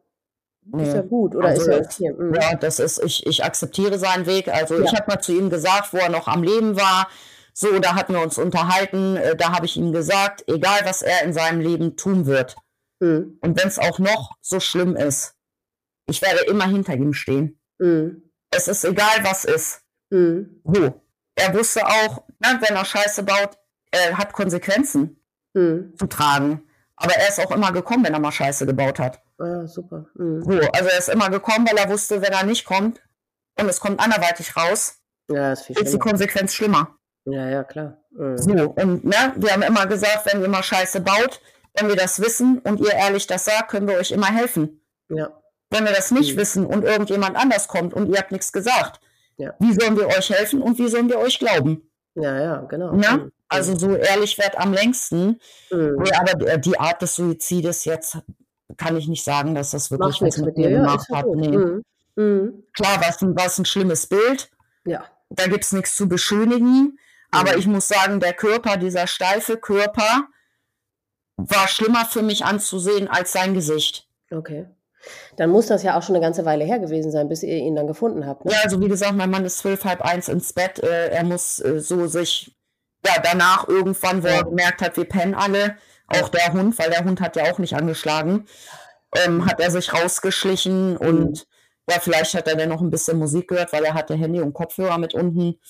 [0.78, 2.14] ist ja gut, oder also ist ja okay.
[2.18, 2.34] Mhm.
[2.34, 4.48] Ja, das ist, ich, ich akzeptiere seinen Weg.
[4.48, 4.84] Also ja.
[4.84, 7.08] ich habe mal zu ihm gesagt, wo er noch am Leben war,
[7.58, 11.22] so, da hatten wir uns unterhalten, äh, da habe ich ihm gesagt, egal was er
[11.22, 12.56] in seinem Leben tun wird.
[13.00, 13.38] Mhm.
[13.40, 15.34] Und wenn es auch noch so schlimm ist,
[16.06, 17.58] ich werde immer hinter ihm stehen.
[17.78, 18.30] Mhm.
[18.50, 19.80] Es ist egal, was ist.
[20.10, 20.60] Mhm.
[20.64, 21.00] So.
[21.34, 23.58] Er wusste auch, na, wenn er Scheiße baut,
[23.90, 25.20] er hat Konsequenzen
[25.54, 25.94] mhm.
[25.98, 26.62] zu tragen.
[26.96, 29.20] Aber er ist auch immer gekommen, wenn er mal Scheiße gebaut hat.
[29.38, 30.06] Ah, super.
[30.14, 30.42] Mhm.
[30.42, 33.00] So, also er ist immer gekommen, weil er wusste, wenn er nicht kommt
[33.58, 34.98] und es kommt anderweitig raus,
[35.28, 36.96] ja, ist, ist die Konsequenz schlimmer.
[37.26, 37.98] Ja, ja, klar.
[38.10, 38.38] Mhm.
[38.38, 41.40] So, und ne, wir haben immer gesagt, wenn ihr mal Scheiße baut,
[41.74, 44.80] wenn wir das wissen und ihr ehrlich das sagt, können wir euch immer helfen.
[45.08, 45.30] Ja.
[45.70, 46.40] Wenn wir das nicht mhm.
[46.40, 49.00] wissen und irgendjemand anders kommt und ihr habt nichts gesagt,
[49.36, 49.54] ja.
[49.58, 51.90] wie sollen wir euch helfen und wie sollen wir euch glauben?
[52.14, 52.92] Ja, ja, genau.
[52.94, 53.28] Na?
[53.48, 55.38] Also so ehrlich wird am längsten.
[55.70, 56.04] Mhm.
[56.18, 58.18] aber die Art des Suizides jetzt
[58.76, 61.26] kann ich nicht sagen, dass das wirklich was mit mir gemacht hat.
[61.26, 61.56] Nee.
[61.56, 61.82] Mhm.
[62.16, 62.64] Mhm.
[62.72, 64.50] Klar, war es ein, ein schlimmes Bild.
[64.84, 65.04] Ja.
[65.30, 66.98] Da gibt es nichts zu beschönigen.
[67.30, 67.58] Aber mhm.
[67.58, 70.28] ich muss sagen, der Körper, dieser steife Körper,
[71.36, 74.08] war schlimmer für mich anzusehen als sein Gesicht.
[74.30, 74.66] Okay.
[75.36, 77.76] Dann muss das ja auch schon eine ganze Weile her gewesen sein, bis ihr ihn
[77.76, 78.44] dann gefunden habt.
[78.44, 78.52] Ne?
[78.52, 80.82] Ja, also wie gesagt, mein Mann ist zwölf, halb eins ins Bett.
[80.82, 82.55] Äh, er muss äh, so sich,
[83.06, 85.76] ja, danach irgendwann, wo er gemerkt hat, wir pennen alle,
[86.08, 88.46] auch der Hund, weil der Hund hat ja auch nicht angeschlagen,
[89.14, 90.96] ähm, hat er sich rausgeschlichen mhm.
[90.96, 91.46] und
[91.88, 94.54] ja, vielleicht hat er dann noch ein bisschen Musik gehört, weil er hatte Handy und
[94.54, 95.60] Kopfhörer mit unten.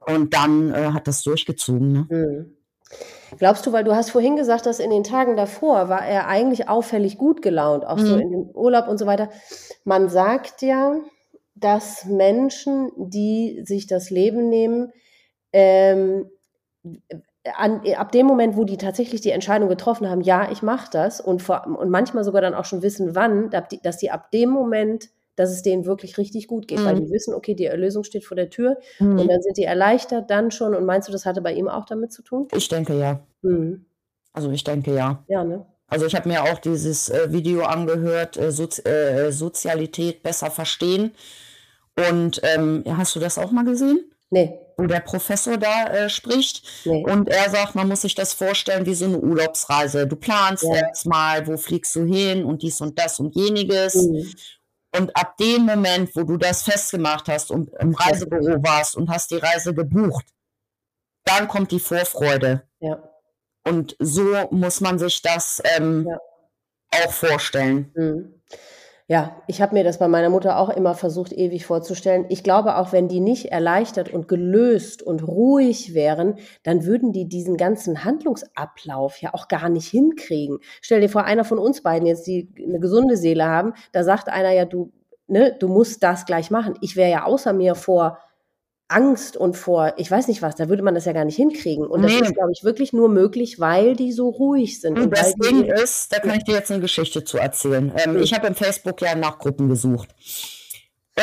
[0.00, 1.92] Und dann äh, hat das durchgezogen.
[1.92, 2.06] Ne?
[2.08, 2.56] Mhm.
[3.38, 6.68] Glaubst du, weil du hast vorhin gesagt, dass in den Tagen davor war er eigentlich
[6.68, 8.06] auffällig gut gelaunt, auch mhm.
[8.06, 9.28] so in dem Urlaub und so weiter.
[9.84, 10.96] Man sagt ja,
[11.54, 14.92] dass Menschen, die sich das Leben nehmen,
[15.56, 16.30] ähm,
[17.56, 21.20] an, ab dem Moment, wo die tatsächlich die Entscheidung getroffen haben, ja, ich mache das
[21.20, 25.08] und, vor, und manchmal sogar dann auch schon wissen, wann, dass die ab dem Moment,
[25.34, 26.84] dass es denen wirklich richtig gut geht, mhm.
[26.84, 29.18] weil die wissen, okay, die Erlösung steht vor der Tür mhm.
[29.18, 30.74] und dann sind die erleichtert dann schon.
[30.74, 32.48] Und meinst du, das hatte bei ihm auch damit zu tun?
[32.54, 33.20] Ich denke ja.
[33.40, 33.86] Mhm.
[34.32, 35.24] Also ich denke ja.
[35.28, 35.64] Ja, ne?
[35.88, 41.12] Also ich habe mir auch dieses äh, Video angehört, äh, Sozi äh, Sozialität besser verstehen.
[42.10, 44.10] Und ähm, hast du das auch mal gesehen?
[44.30, 44.65] Nee.
[44.76, 46.62] Wo der Professor da äh, spricht.
[46.84, 47.04] Nee.
[47.04, 50.06] Und er sagt, man muss sich das vorstellen wie so eine Urlaubsreise.
[50.06, 50.74] Du planst ja.
[50.74, 53.94] erstmal, wo fliegst du hin und dies und das und jeniges.
[53.94, 54.34] Mhm.
[54.98, 59.30] Und ab dem Moment, wo du das festgemacht hast und im Reisebüro warst und hast
[59.30, 60.26] die Reise gebucht,
[61.24, 62.62] dann kommt die Vorfreude.
[62.80, 63.02] Ja.
[63.64, 66.18] Und so muss man sich das ähm, ja.
[67.04, 67.90] auch vorstellen.
[67.94, 68.35] Mhm.
[69.08, 72.26] Ja, ich habe mir das bei meiner Mutter auch immer versucht, ewig vorzustellen.
[72.28, 76.34] Ich glaube, auch wenn die nicht erleichtert und gelöst und ruhig wären,
[76.64, 80.58] dann würden die diesen ganzen Handlungsablauf ja auch gar nicht hinkriegen.
[80.82, 84.28] Stell dir vor, einer von uns beiden jetzt, die eine gesunde Seele haben, da sagt
[84.28, 84.90] einer ja, du,
[85.28, 86.74] ne, du musst das gleich machen.
[86.80, 88.18] Ich wäre ja außer mir vor
[88.88, 91.86] Angst und vor, ich weiß nicht was, da würde man das ja gar nicht hinkriegen.
[91.86, 92.20] Und das nee.
[92.20, 94.96] ist, glaube ich, wirklich nur möglich, weil die so ruhig sind.
[94.96, 97.92] Und, und das Ding ist, da kann ich dir jetzt eine Geschichte zu erzählen.
[97.96, 98.22] Ähm, mhm.
[98.22, 100.14] Ich habe im Facebook ja nach Gruppen gesucht.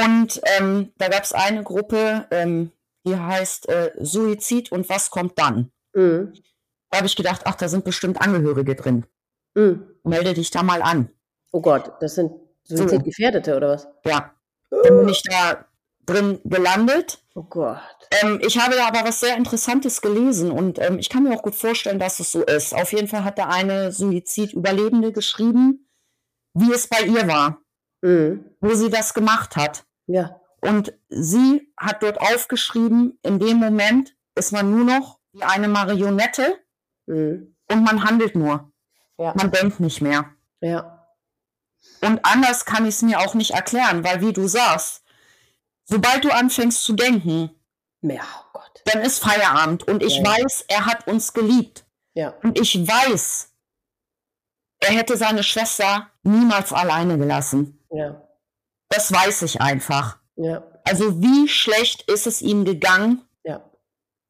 [0.05, 2.71] Und ähm, da gab es eine Gruppe, ähm,
[3.05, 5.71] die heißt äh, Suizid und was kommt dann?
[5.93, 6.33] Mhm.
[6.89, 9.05] Da habe ich gedacht, ach, da sind bestimmt Angehörige drin.
[9.55, 9.87] Mhm.
[10.03, 11.09] Melde dich da mal an.
[11.51, 12.31] Oh Gott, das sind
[12.63, 13.87] Suizidgefährdete oder was?
[14.05, 14.33] Ja.
[14.69, 15.65] Dann bin ich da
[16.05, 17.23] drin gelandet.
[17.35, 17.79] Oh Gott.
[18.11, 21.43] Ähm, ich habe da aber was sehr Interessantes gelesen und ähm, ich kann mir auch
[21.43, 22.73] gut vorstellen, dass es so ist.
[22.73, 25.89] Auf jeden Fall hat da eine Suizidüberlebende geschrieben,
[26.53, 27.59] wie es bei ihr war,
[28.01, 28.45] mhm.
[28.59, 29.85] wo sie das gemacht hat.
[30.07, 30.39] Ja.
[30.61, 36.59] Und sie hat dort aufgeschrieben, in dem Moment ist man nur noch wie eine Marionette
[37.07, 37.55] mhm.
[37.69, 38.71] und man handelt nur.
[39.17, 39.33] Ja.
[39.35, 40.31] Man denkt nicht mehr.
[40.61, 41.07] Ja.
[42.01, 45.02] Und anders kann ich es mir auch nicht erklären, weil wie du sagst,
[45.85, 47.49] Sobald du anfängst zu denken,
[48.01, 48.81] ja, oh Gott.
[48.85, 49.87] dann ist Feierabend.
[49.87, 50.25] Und ich ja.
[50.25, 51.85] weiß, er hat uns geliebt.
[52.13, 52.33] Ja.
[52.43, 53.49] Und ich weiß,
[54.79, 57.79] er hätte seine Schwester niemals alleine gelassen.
[57.91, 58.21] Ja.
[58.89, 60.17] Das weiß ich einfach.
[60.35, 60.63] Ja.
[60.83, 63.63] Also wie schlecht ist es ihm gegangen, ja.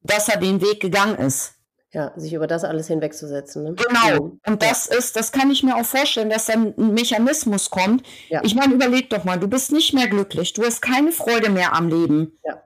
[0.02, 1.53] dass er den Weg gegangen ist.
[1.94, 3.62] Ja, sich über das alles hinwegzusetzen.
[3.62, 3.74] Ne?
[3.74, 4.24] Genau.
[4.24, 4.40] Mhm.
[4.44, 8.04] Und das ist, das kann ich mir auch vorstellen, dass dann ein Mechanismus kommt.
[8.28, 8.40] Ja.
[8.42, 11.72] Ich meine, überleg doch mal, du bist nicht mehr glücklich, du hast keine Freude mehr
[11.72, 12.36] am Leben.
[12.44, 12.60] Ja.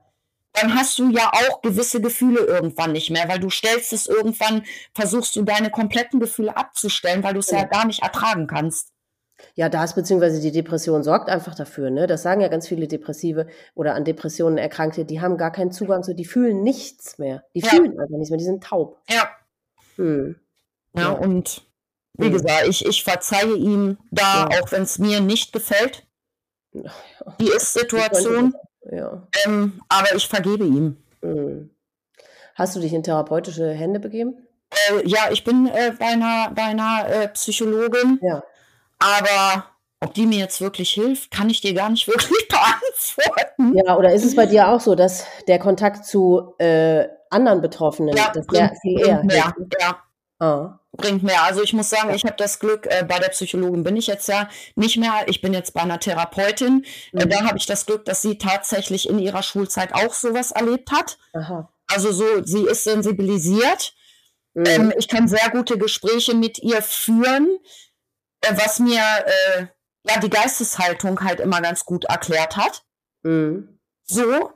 [0.55, 4.64] Dann hast du ja auch gewisse Gefühle irgendwann nicht mehr, weil du stellst es irgendwann,
[4.94, 7.59] versuchst du deine kompletten Gefühle abzustellen, weil du es ja.
[7.59, 8.92] ja gar nicht ertragen kannst.
[9.55, 12.06] Ja, das beziehungsweise die Depression sorgt einfach dafür, ne?
[12.06, 16.02] Das sagen ja ganz viele Depressive oder an Depressionen Erkrankte, die haben gar keinen Zugang
[16.02, 17.44] zu, die fühlen nichts mehr.
[17.55, 17.69] Die ja.
[17.69, 18.98] fühlen einfach nichts mehr, die sind taub.
[19.09, 19.31] Ja.
[19.97, 20.36] Hm.
[20.94, 21.62] Ja, ja, und
[22.15, 22.32] wie hm.
[22.32, 24.60] gesagt, ich, ich verzeihe ihm da, ja.
[24.60, 26.06] auch wenn es mir nicht gefällt.
[27.40, 28.55] Die Ist-Situation.
[28.90, 29.27] Ja.
[29.44, 30.97] Ähm, aber ich vergebe ihm.
[31.23, 31.70] Hm.
[32.55, 34.35] Hast du dich in therapeutische Hände begeben?
[34.70, 38.19] Äh, ja, ich bin äh, bei einer, bei einer äh, Psychologin.
[38.23, 38.43] Ja.
[38.98, 39.64] Aber
[40.00, 43.76] ob die mir jetzt wirklich hilft, kann ich dir gar nicht wirklich beantworten.
[43.76, 48.16] Ja, oder ist es bei dir auch so, dass der Kontakt zu äh, anderen Betroffenen,
[48.16, 50.02] ja, das bringt, viel eher mehr, ja.
[50.40, 50.78] Ah.
[50.92, 51.42] Bringt mehr.
[51.42, 54.28] Also ich muss sagen, ich habe das Glück, äh, bei der Psychologin bin ich jetzt
[54.28, 55.12] ja nicht mehr.
[55.26, 56.84] Ich bin jetzt bei einer Therapeutin.
[57.12, 57.20] Äh, mhm.
[57.22, 60.92] Äh, da habe ich das Glück, dass sie tatsächlich in ihrer Schulzeit auch sowas erlebt
[60.92, 61.18] hat.
[61.34, 61.68] Aha.
[61.88, 63.94] Also so, sie ist sensibilisiert.
[64.54, 64.64] Mhm.
[64.66, 67.58] Ähm, ich kann sehr gute Gespräche mit ihr führen.
[68.43, 69.66] Äh, was mir äh,
[70.09, 72.85] ja die Geisteshaltung halt immer ganz gut erklärt hat.
[73.23, 73.78] Mhm.
[74.05, 74.52] So.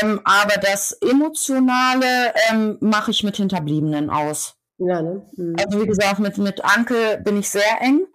[0.00, 4.56] Ähm, aber das Emotionale ähm, mache ich mit Hinterbliebenen aus.
[4.78, 5.26] Ja, ne?
[5.36, 5.56] Mhm.
[5.62, 8.06] Also wie gesagt, mit, mit Anke bin ich sehr eng.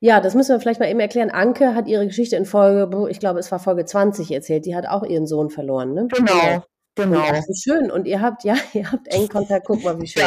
[0.00, 1.30] Ja, das müssen wir vielleicht mal eben erklären.
[1.30, 4.66] Anke hat ihre Geschichte in Folge, ich glaube, es war Folge 20 erzählt.
[4.66, 6.08] Die hat auch ihren Sohn verloren, ne?
[6.08, 6.64] Genau.
[6.96, 7.24] Genau.
[7.24, 7.90] Ja, wie schön.
[7.90, 9.66] Und ihr habt, ja, ihr habt engen Kontakt.
[9.66, 10.22] Guck mal, wie schön.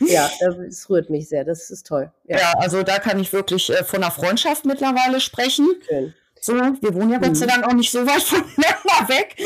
[0.00, 1.44] Ja, ja es rührt mich sehr.
[1.44, 2.10] Das ist toll.
[2.24, 5.66] Ja, ja also da kann ich wirklich äh, von einer Freundschaft mittlerweile sprechen.
[5.88, 6.14] Schön.
[6.40, 7.50] So, wir wohnen ja Gott sei mhm.
[7.50, 9.36] Dank auch nicht so weit voneinander weg.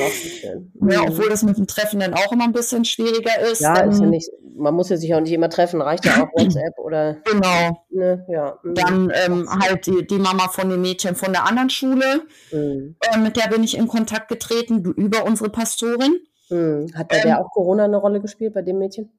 [0.90, 3.60] Ja, obwohl das mit dem Treffen dann auch immer ein bisschen schwieriger ist.
[3.60, 6.28] Ja, ist ja nicht, man muss ja sich auch nicht immer treffen, reicht ja auch
[6.36, 7.14] WhatsApp oder.
[7.24, 7.84] Genau.
[7.90, 8.58] Ne, ja.
[8.62, 8.74] Mhm.
[8.74, 12.96] Dann ähm, halt die, die Mama von dem Mädchen von der anderen Schule, mhm.
[13.00, 16.20] äh, mit der bin ich in Kontakt getreten, über unsere Pastorin.
[16.52, 16.92] Mhm.
[16.94, 19.10] Hat bei ähm, der auch Corona eine Rolle gespielt, bei dem Mädchen?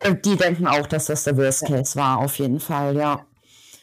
[0.00, 3.24] Äh, die denken auch, dass das der Worst Case war, auf jeden Fall, ja.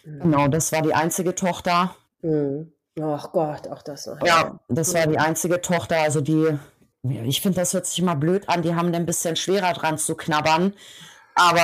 [0.06, 0.19] Mhm.
[0.19, 1.95] Genau, das war die einzige Tochter.
[2.22, 2.72] Mhm.
[3.02, 4.26] Ach Gott, auch das noch.
[4.26, 6.57] Ja, das war die einzige Tochter, also die,
[7.03, 10.15] ich finde, das hört sich immer blöd an, die haben ein bisschen schwerer dran zu
[10.15, 10.73] knabbern.
[11.36, 11.61] Aber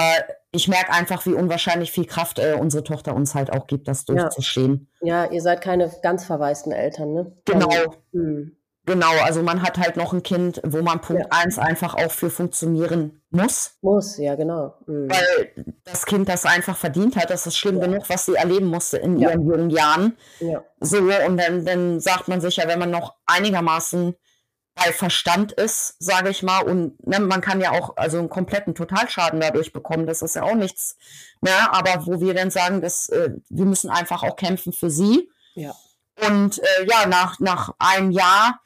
[0.52, 4.06] ich merke einfach, wie unwahrscheinlich viel Kraft äh, unsere Tochter uns halt auch gibt, das
[4.06, 4.90] durchzustehen.
[5.02, 5.26] Ja.
[5.26, 7.32] ja, ihr seid keine ganz verwaisten Eltern, ne?
[7.44, 7.68] Genau.
[7.68, 8.56] Also, hm.
[8.86, 11.28] Genau, also man hat halt noch ein Kind, wo man Punkt ja.
[11.32, 13.78] eins einfach auch für funktionieren muss.
[13.82, 14.76] Muss, ja, genau.
[14.86, 15.10] Mhm.
[15.10, 15.52] Weil
[15.84, 17.32] das Kind das einfach verdient hat.
[17.32, 17.88] Das ist schlimm ja.
[17.88, 19.30] genug, was sie erleben musste in ja.
[19.30, 20.18] ihren jungen Jahren.
[20.40, 20.64] Ja.
[20.80, 24.16] So, und dann, dann sagt man sich ja, wenn man noch einigermaßen
[24.76, 28.76] bei Verstand ist, sage ich mal, und ne, man kann ja auch also einen kompletten
[28.76, 30.98] Totalschaden dadurch bekommen, das ist ja auch nichts,
[31.40, 35.30] ne, aber wo wir dann sagen, dass äh, wir müssen einfach auch kämpfen für sie.
[35.54, 35.74] Ja.
[36.30, 38.60] Und äh, ja, nach, nach einem Jahr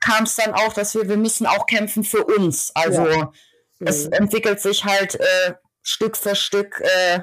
[0.00, 2.72] kam es dann auch, dass wir, wir müssen auch kämpfen für uns.
[2.74, 3.32] Also ja.
[3.78, 3.86] mhm.
[3.86, 7.20] es entwickelt sich halt äh, Stück für Stück äh,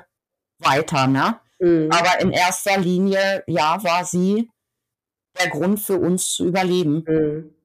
[0.60, 1.40] weiter, ne?
[1.60, 1.90] Mhm.
[1.92, 4.50] Aber in erster Linie, ja, war sie
[5.40, 7.04] der Grund für uns zu überleben.
[7.08, 7.56] Mhm.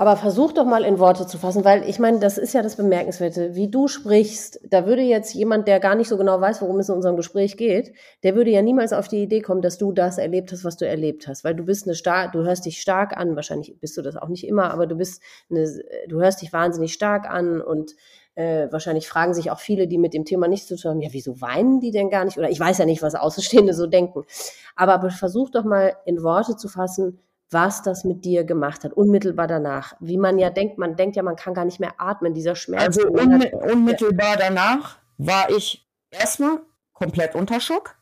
[0.00, 2.76] Aber versuch doch mal in Worte zu fassen, weil ich meine, das ist ja das
[2.76, 3.54] Bemerkenswerte.
[3.54, 6.88] Wie du sprichst, da würde jetzt jemand, der gar nicht so genau weiß, worum es
[6.88, 10.16] in unserem Gespräch geht, der würde ja niemals auf die Idee kommen, dass du das
[10.16, 11.44] erlebt hast, was du erlebt hast.
[11.44, 14.28] Weil du bist eine stark, du hörst dich stark an, wahrscheinlich bist du das auch
[14.28, 15.20] nicht immer, aber du bist
[15.50, 15.70] eine,
[16.08, 17.94] du hörst dich wahnsinnig stark an und
[18.36, 21.10] äh, wahrscheinlich fragen sich auch viele, die mit dem Thema nichts zu tun haben, ja,
[21.12, 22.38] wieso weinen die denn gar nicht?
[22.38, 24.24] Oder ich weiß ja nicht, was Außenstehende so denken.
[24.76, 27.18] Aber, aber versuch doch mal in Worte zu fassen,
[27.50, 29.94] was das mit dir gemacht hat, unmittelbar danach.
[30.00, 32.98] Wie man ja denkt, man denkt ja, man kann gar nicht mehr atmen, dieser Schmerz.
[32.98, 36.60] Also hat, unmittelbar danach war ich erstmal
[36.92, 37.96] komplett unter Schock.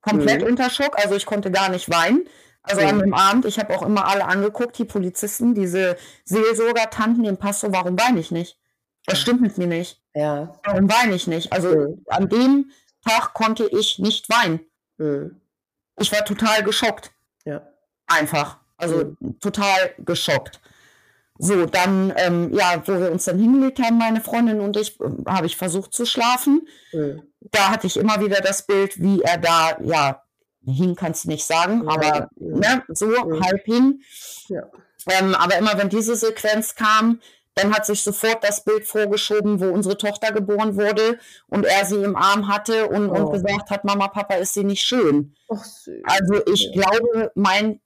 [0.00, 0.48] Komplett mhm.
[0.48, 2.28] unter Schock, also ich konnte gar nicht weinen.
[2.62, 2.88] Also mhm.
[2.88, 7.72] an dem Abend, ich habe auch immer alle angeguckt, die Polizisten, diese Seelsorger-Tanten, den Pastor,
[7.72, 8.58] warum weine ich nicht?
[9.06, 10.02] Das stimmt mit mir nicht.
[10.14, 10.58] Ja.
[10.64, 11.52] Warum weine ich nicht?
[11.52, 12.04] Also mhm.
[12.08, 12.70] an dem
[13.04, 14.60] Tag konnte ich nicht weinen.
[14.98, 15.40] Mhm.
[15.98, 17.12] Ich war total geschockt.
[18.08, 18.16] Ja.
[18.16, 18.58] Einfach.
[18.76, 20.60] Also total geschockt.
[21.38, 25.04] So, dann, ähm, ja, wo wir uns dann hingelegt haben, meine Freundin und ich, äh,
[25.26, 26.66] habe ich versucht zu schlafen.
[26.92, 27.22] Mhm.
[27.40, 30.22] Da hatte ich immer wieder das Bild, wie er da, ja,
[30.64, 31.90] hing kannst du nicht sagen, ja.
[31.90, 33.44] aber ne, so mhm.
[33.44, 34.00] halb hin.
[34.48, 34.62] Ja.
[35.08, 37.20] Ähm, aber immer wenn diese Sequenz kam,
[37.54, 41.18] dann hat sich sofort das Bild vorgeschoben, wo unsere Tochter geboren wurde
[41.48, 43.14] und er sie im Arm hatte und, oh.
[43.14, 45.34] und gesagt hat, Mama, Papa, ist sie nicht schön.
[45.48, 45.64] Ach,
[46.04, 46.82] also ich ja.
[46.82, 47.80] glaube, mein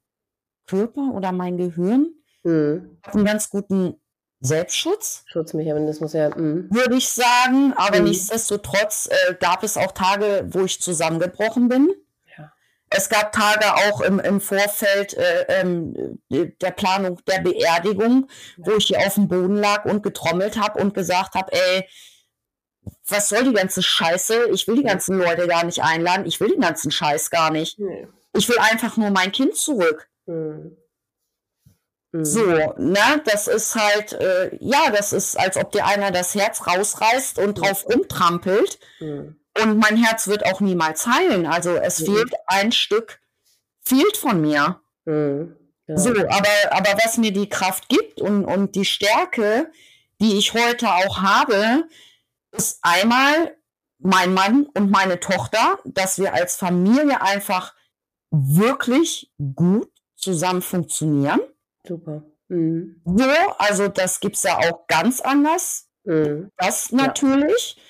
[0.71, 2.15] Körper oder mein Gehirn
[2.45, 2.99] mhm.
[3.03, 3.97] hat einen ganz guten
[4.41, 5.25] Selbstschutz.
[5.27, 6.31] Schutzmechanismus, ja.
[6.31, 6.69] Mhm.
[6.71, 7.75] Würde ich sagen.
[7.77, 8.05] Aber mhm.
[8.05, 11.91] nichtsdestotrotz äh, gab es auch Tage, wo ich zusammengebrochen bin.
[12.39, 12.53] Ja.
[12.89, 18.67] Es gab Tage auch im, im Vorfeld äh, ähm, der Planung der Beerdigung, ja.
[18.67, 21.87] wo ich hier auf dem Boden lag und getrommelt habe und gesagt habe, ey,
[23.09, 24.49] was soll die ganze Scheiße?
[24.53, 26.25] Ich will die ganzen Leute gar nicht einladen.
[26.25, 27.79] Ich will den ganzen Scheiß gar nicht.
[27.79, 28.09] Nee.
[28.33, 30.10] Ich will einfach nur mein Kind zurück.
[30.31, 30.77] Mhm.
[32.13, 32.45] So,
[32.77, 37.39] ne, das ist halt, äh, ja, das ist, als ob dir einer das Herz rausreißt
[37.39, 38.81] und drauf rumtrampelt.
[39.63, 41.47] Und mein Herz wird auch niemals heilen.
[41.47, 43.21] Also es fehlt ein Stück,
[43.83, 44.81] fehlt von mir.
[45.05, 45.57] Mhm.
[45.87, 45.97] Ja.
[45.97, 49.71] So, aber, aber was mir die Kraft gibt und, und die Stärke,
[50.21, 51.85] die ich heute auch habe,
[52.53, 53.57] ist einmal
[53.99, 57.75] mein Mann und meine Tochter, dass wir als Familie einfach
[58.31, 59.90] wirklich gut
[60.21, 61.41] zusammen funktionieren.
[61.87, 62.23] Super.
[62.49, 63.01] Mhm.
[63.05, 63.25] So,
[63.59, 65.89] also das gibt es ja auch ganz anders.
[66.05, 66.51] Mhm.
[66.57, 67.77] Das natürlich.
[67.77, 67.83] Ja.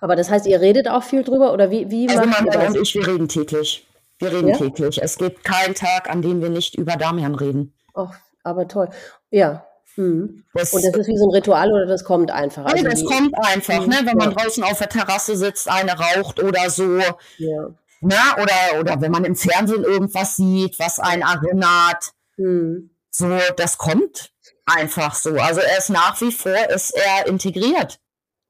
[0.00, 1.90] Aber das heißt, ihr redet auch viel drüber oder wie?
[1.90, 3.86] wie also mein Mann und ich, wir reden täglich.
[4.18, 4.56] Wir reden ja?
[4.56, 5.02] täglich.
[5.02, 7.74] Es gibt keinen Tag, an dem wir nicht über Damian reden.
[7.94, 8.14] Ach,
[8.44, 8.88] aber toll.
[9.30, 9.66] Ja.
[9.96, 10.44] Mhm.
[10.54, 12.64] Das, und das ist wie so ein Ritual oder das kommt einfach?
[12.64, 13.96] Also das kommt einfach, ne?
[14.04, 16.98] wenn man draußen auf der Terrasse sitzt, eine raucht oder so.
[17.38, 17.70] Ja.
[18.02, 22.12] Na, oder, oder wenn man im Fernsehen irgendwas sieht, was einen erinnert.
[22.36, 22.90] Hm.
[23.10, 24.32] So, das kommt
[24.66, 25.30] einfach so.
[25.36, 28.00] Also er ist nach wie vor, ist er integriert.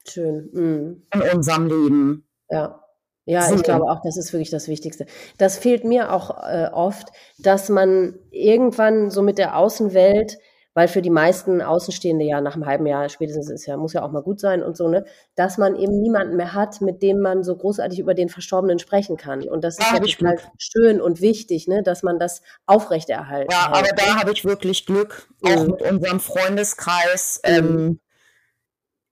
[0.08, 0.50] Schön.
[0.52, 1.06] Hm.
[1.12, 2.26] In unserem Leben.
[2.48, 2.78] Ja.
[3.24, 3.54] Ja, so.
[3.54, 5.06] ich glaube auch, das ist wirklich das Wichtigste.
[5.38, 7.08] Das fehlt mir auch äh, oft,
[7.38, 10.38] dass man irgendwann so mit der Außenwelt
[10.74, 14.02] weil für die meisten Außenstehende ja nach einem halben Jahr spätestens ist ja, muss ja
[14.02, 15.04] auch mal gut sein und so, ne,
[15.34, 19.16] dass man eben niemanden mehr hat, mit dem man so großartig über den Verstorbenen sprechen
[19.16, 19.42] kann.
[19.48, 23.88] Und das ist ja total schön und wichtig, ne, dass man das aufrechterhalten Ja, aber
[23.94, 25.70] da habe ich wirklich Glück, auch mhm.
[25.72, 27.40] mit unserem Freundeskreis.
[27.44, 27.52] Mhm.
[27.52, 28.00] Ähm,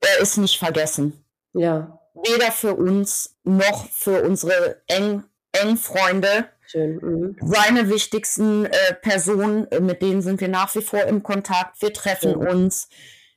[0.00, 1.24] er ist nicht vergessen.
[1.52, 1.98] Ja.
[2.14, 6.46] Weder für uns noch für unsere eng, eng Freunde.
[6.70, 7.00] Schön.
[7.02, 7.36] Mhm.
[7.42, 11.82] Seine wichtigsten äh, Personen, äh, mit denen sind wir nach wie vor im Kontakt.
[11.82, 12.46] Wir treffen mhm.
[12.46, 12.88] uns,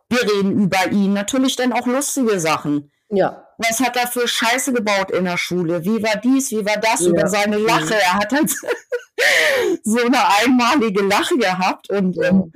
[0.07, 1.14] wir reden über ihn.
[1.14, 2.91] Natürlich dann auch lustige Sachen.
[3.10, 3.43] Ja.
[3.57, 5.84] Was hat er für Scheiße gebaut in der Schule?
[5.84, 7.01] Wie war dies, wie war das?
[7.01, 7.09] Ja.
[7.09, 7.95] Über seine Lache.
[7.95, 8.51] Er hat halt
[9.84, 11.89] so eine einmalige Lache gehabt.
[11.89, 12.51] Und ähm,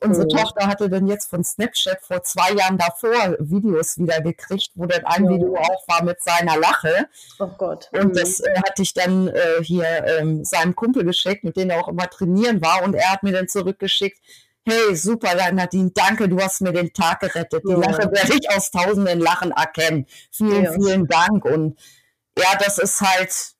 [0.00, 0.28] unsere mhm.
[0.28, 5.04] Tochter hatte dann jetzt von Snapchat vor zwei Jahren davor Videos wieder gekriegt, wo dann
[5.04, 5.30] ein ja.
[5.30, 7.08] Video auch war mit seiner Lache.
[7.38, 7.90] Oh Gott.
[7.92, 8.12] Und mhm.
[8.14, 11.88] das äh, hatte ich dann äh, hier ähm, seinem Kumpel geschickt, mit dem er auch
[11.88, 12.82] immer trainieren war.
[12.82, 14.18] Und er hat mir dann zurückgeschickt,
[14.66, 17.62] Hey, super, Nadine, danke, du hast mir den Tag gerettet.
[17.66, 17.76] Die ja.
[17.76, 20.06] Lache werde ich aus tausenden Lachen erkennen.
[20.30, 20.72] Vielen, ja.
[20.72, 21.44] vielen Dank.
[21.44, 21.78] Und
[22.38, 23.54] ja, das ist halt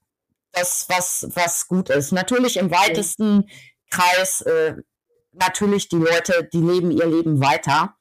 [0.53, 2.13] das, was, was gut ist.
[2.13, 3.51] Natürlich im weitesten
[3.91, 4.77] Kreis, äh,
[5.33, 7.97] natürlich die Leute, die leben ihr Leben weiter.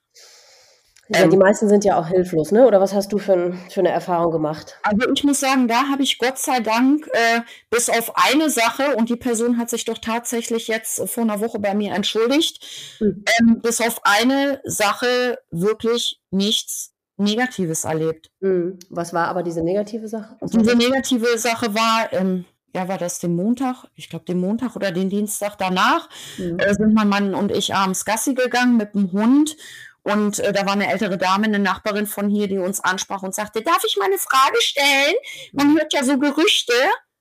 [1.09, 2.65] Ja, ähm, die meisten sind ja auch hilflos, ne?
[2.65, 4.77] Oder was hast du für, ein, für eine Erfahrung gemacht?
[4.83, 8.95] Also ich muss sagen, da habe ich Gott sei Dank äh, bis auf eine Sache,
[8.95, 12.65] und die Person hat sich doch tatsächlich jetzt vor einer Woche bei mir entschuldigt,
[12.99, 13.23] hm.
[13.39, 18.31] ähm, bis auf eine Sache wirklich nichts Negatives erlebt.
[18.41, 18.79] Hm.
[18.89, 20.37] Was war aber diese negative Sache?
[20.41, 23.85] diese negative Sache war, ähm, ja, war das den Montag?
[23.95, 26.57] Ich glaube, den Montag oder den Dienstag danach mhm.
[26.59, 29.55] äh, sind mein Mann und ich abends Gassi gegangen mit dem Hund
[30.03, 33.33] und äh, da war eine ältere Dame, eine Nachbarin von hier, die uns ansprach und
[33.33, 35.15] sagte, darf ich mal eine Frage stellen?
[35.53, 36.73] Man hört ja so Gerüchte.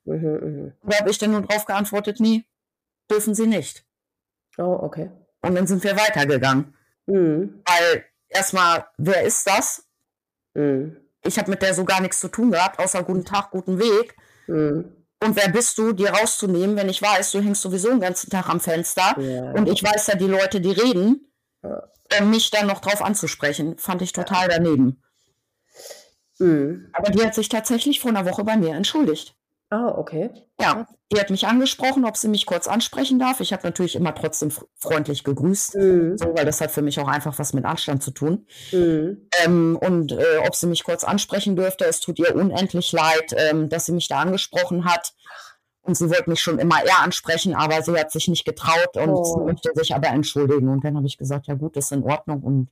[0.04, 0.72] Mhm, mh.
[0.82, 2.44] Da habe ich dann nur drauf geantwortet, nee,
[3.10, 3.84] dürfen sie nicht.
[4.58, 5.10] Oh, okay.
[5.42, 6.74] Und dann sind wir weitergegangen.
[7.06, 7.62] Mhm.
[7.64, 9.86] Weil erstmal, wer ist das?
[10.54, 10.96] Mhm.
[11.24, 14.16] Ich habe mit der so gar nichts zu tun gehabt, außer guten Tag, guten Weg.
[14.48, 14.92] Mhm.
[15.22, 18.48] Und wer bist du, dir rauszunehmen, wenn ich weiß, du hängst sowieso den ganzen Tag
[18.48, 19.52] am Fenster ja.
[19.52, 21.31] und ich weiß ja die Leute, die reden.
[21.62, 23.78] Äh, mich dann noch drauf anzusprechen.
[23.78, 25.02] Fand ich total daneben.
[26.38, 26.88] Mhm.
[26.92, 29.34] Aber die hat sich tatsächlich vor einer Woche bei mir entschuldigt.
[29.70, 30.28] Ah, okay.
[30.60, 33.40] Ja, die hat mich angesprochen, ob sie mich kurz ansprechen darf.
[33.40, 36.18] Ich habe natürlich immer trotzdem freundlich gegrüßt, mhm.
[36.18, 38.46] so, weil das hat für mich auch einfach was mit Anstand zu tun.
[38.70, 39.28] Mhm.
[39.42, 43.70] Ähm, und äh, ob sie mich kurz ansprechen dürfte, es tut ihr unendlich leid, ähm,
[43.70, 45.14] dass sie mich da angesprochen hat.
[45.84, 49.10] Und sie wollte mich schon immer eher ansprechen, aber sie hat sich nicht getraut und
[49.10, 49.24] oh.
[49.24, 50.68] sie möchte sich aber entschuldigen.
[50.68, 52.40] Und dann habe ich gesagt, ja gut, das ist in Ordnung.
[52.42, 52.68] Und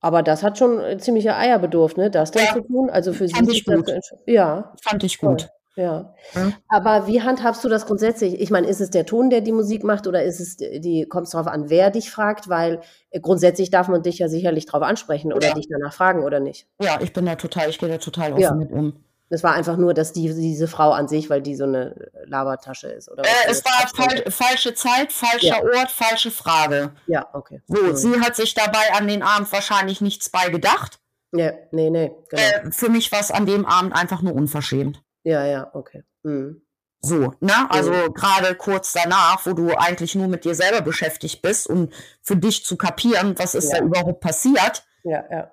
[0.00, 2.10] aber das hat schon äh, ziemliche Eier bedurft, ne?
[2.10, 2.52] Das dann ja.
[2.54, 2.90] zu tun.
[2.90, 3.56] Also für Fand sie.
[3.56, 3.90] Ich gut.
[4.26, 4.72] Ja.
[4.80, 5.48] Fand ich gut.
[5.74, 6.14] Ja.
[6.34, 6.52] ja.
[6.68, 8.40] Aber wie handhabst du das grundsätzlich?
[8.40, 11.26] Ich meine, ist es der Ton, der die Musik macht, oder ist es die, kommt
[11.26, 12.48] es darauf an, wer dich fragt?
[12.48, 12.80] Weil
[13.10, 15.54] äh, grundsätzlich darf man dich ja sicherlich darauf ansprechen oder ja.
[15.54, 16.66] dich danach fragen, oder nicht?
[16.80, 18.54] Ja, ich bin da total, ich gehe da total offen ja.
[18.54, 19.04] mit um.
[19.28, 22.88] Es war einfach nur, dass die, diese Frau an sich, weil die so eine Labertasche
[22.88, 23.10] ist.
[23.10, 25.62] Oder äh, es war fal falsche Zeit, falscher ja.
[25.62, 26.92] Ort, falsche Frage.
[27.06, 27.60] Ja, okay.
[27.66, 27.96] So, mhm.
[27.96, 31.00] sie hat sich dabei an den Abend wahrscheinlich nichts bei gedacht.
[31.32, 32.12] Ja, nee, nee.
[32.28, 32.42] Genau.
[32.42, 35.02] Äh, für mich war es an dem Abend einfach nur unverschämt.
[35.24, 36.04] Ja, ja, okay.
[36.22, 36.62] Mhm.
[37.00, 37.70] So, ne?
[37.70, 38.14] Also mhm.
[38.14, 41.92] gerade kurz danach, wo du eigentlich nur mit dir selber beschäftigt bist und
[42.22, 43.80] für dich zu kapieren, was ist ja.
[43.80, 44.84] da überhaupt passiert.
[45.02, 45.52] Ja, ja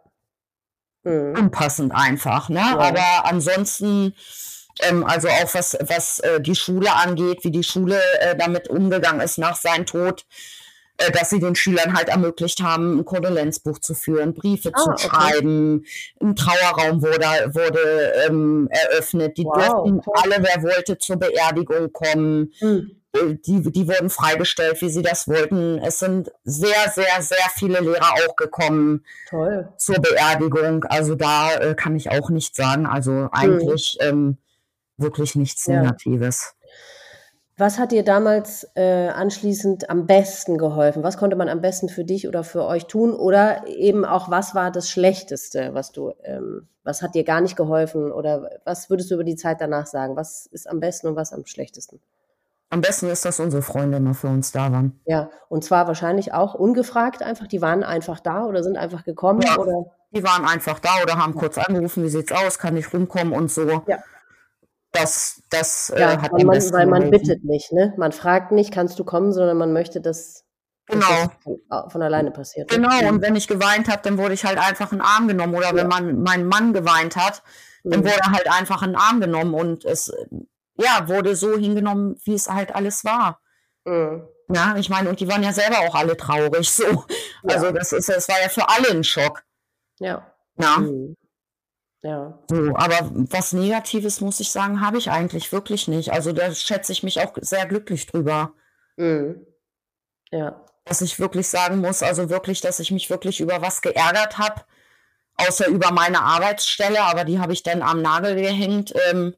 [1.04, 1.36] mhm.
[1.38, 2.50] unpassend einfach.
[2.50, 2.60] Ne?
[2.60, 2.78] Ja.
[2.78, 4.14] Aber ansonsten,
[4.82, 9.22] ähm, also auch was, was äh, die Schule angeht, wie die Schule äh, damit umgegangen
[9.22, 10.26] ist nach seinem Tod,
[10.98, 14.90] äh, dass sie den Schülern halt ermöglicht haben, ein Kondolenzbuch zu führen, Briefe ah, zu
[14.92, 15.08] okay.
[15.08, 15.86] schreiben,
[16.22, 19.38] ein Trauerraum wurde, wurde ähm, eröffnet.
[19.38, 20.14] Die wow, durften cool.
[20.24, 22.54] alle, wer wollte, zur Beerdigung kommen.
[22.60, 25.78] Mhm die, die wurden freigestellt, wie sie das wollten.
[25.80, 29.70] Es sind sehr, sehr, sehr viele Lehrer auch gekommen Toll.
[29.78, 30.84] zur Beerdigung.
[30.86, 32.86] Also da äh, kann ich auch nichts sagen.
[32.88, 34.08] Also eigentlich mhm.
[34.08, 34.38] ähm,
[34.98, 35.82] wirklich nichts ja.
[35.82, 36.56] Negatives.
[37.56, 41.04] Was hat dir damals äh, anschließend am besten geholfen?
[41.04, 43.14] Was konnte man am besten für dich oder für euch tun?
[43.14, 47.56] Oder eben auch, was war das Schlechteste, was du, ähm, was hat dir gar nicht
[47.56, 48.12] geholfen?
[48.12, 50.16] Oder was würdest du über die Zeit danach sagen?
[50.16, 52.00] Was ist am besten und was am schlechtesten?
[52.74, 55.00] Am besten ist, dass unsere Freunde immer für uns da waren.
[55.06, 57.46] Ja, und zwar wahrscheinlich auch ungefragt einfach.
[57.46, 59.42] Die waren einfach da oder sind einfach gekommen.
[59.44, 59.92] Ja, oder?
[60.10, 63.52] Die waren einfach da oder haben kurz angerufen, wie sieht's aus, kann ich rumkommen und
[63.52, 63.84] so.
[63.86, 64.00] Ja.
[64.92, 67.94] Das, das äh, ja, äh, hat man, Weil man bittet nicht, ne?
[67.96, 70.44] Man fragt nicht, kannst du kommen, sondern man möchte, dass,
[70.88, 71.30] genau.
[71.46, 72.72] das von alleine passiert.
[72.72, 75.54] Genau, und wenn ich geweint habe, dann wurde ich halt einfach in den Arm genommen.
[75.54, 75.76] Oder ja.
[75.76, 77.44] wenn man, mein Mann geweint hat,
[77.84, 78.06] dann mhm.
[78.06, 80.12] wurde halt einfach in den Arm genommen und es
[80.76, 83.40] ja, wurde so hingenommen, wie es halt alles war.
[83.86, 84.28] Mhm.
[84.50, 86.84] Ja, ich meine, und die waren ja selber auch alle traurig, so.
[86.84, 87.56] Ja.
[87.56, 89.44] Also, das ist, das war ja für alle ein Schock.
[90.00, 90.34] Ja.
[90.58, 90.78] Ja.
[90.78, 91.16] Mhm.
[92.02, 92.38] Ja.
[92.50, 96.12] So, aber was Negatives, muss ich sagen, habe ich eigentlich wirklich nicht.
[96.12, 98.54] Also, da schätze ich mich auch sehr glücklich drüber.
[98.98, 99.46] Mhm.
[100.32, 100.66] Ja.
[100.86, 104.64] Dass ich wirklich sagen muss, also wirklich, dass ich mich wirklich über was geärgert habe,
[105.36, 108.94] außer über meine Arbeitsstelle, aber die habe ich dann am Nagel gehängt.
[109.10, 109.36] Ähm,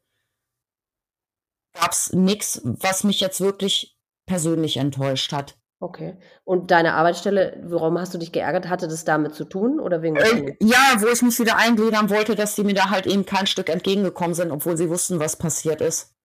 [1.80, 5.56] gab es nichts, was mich jetzt wirklich persönlich enttäuscht hat.
[5.80, 6.18] Okay.
[6.46, 8.70] Und deine Arbeitsstelle, warum hast du dich geärgert?
[8.70, 12.36] Hatte das damit zu tun oder wegen äh, Ja, wo ich mich wieder eingliedern wollte,
[12.36, 15.82] dass die mir da halt eben kein Stück entgegengekommen sind, obwohl sie wussten, was passiert
[15.82, 16.16] ist.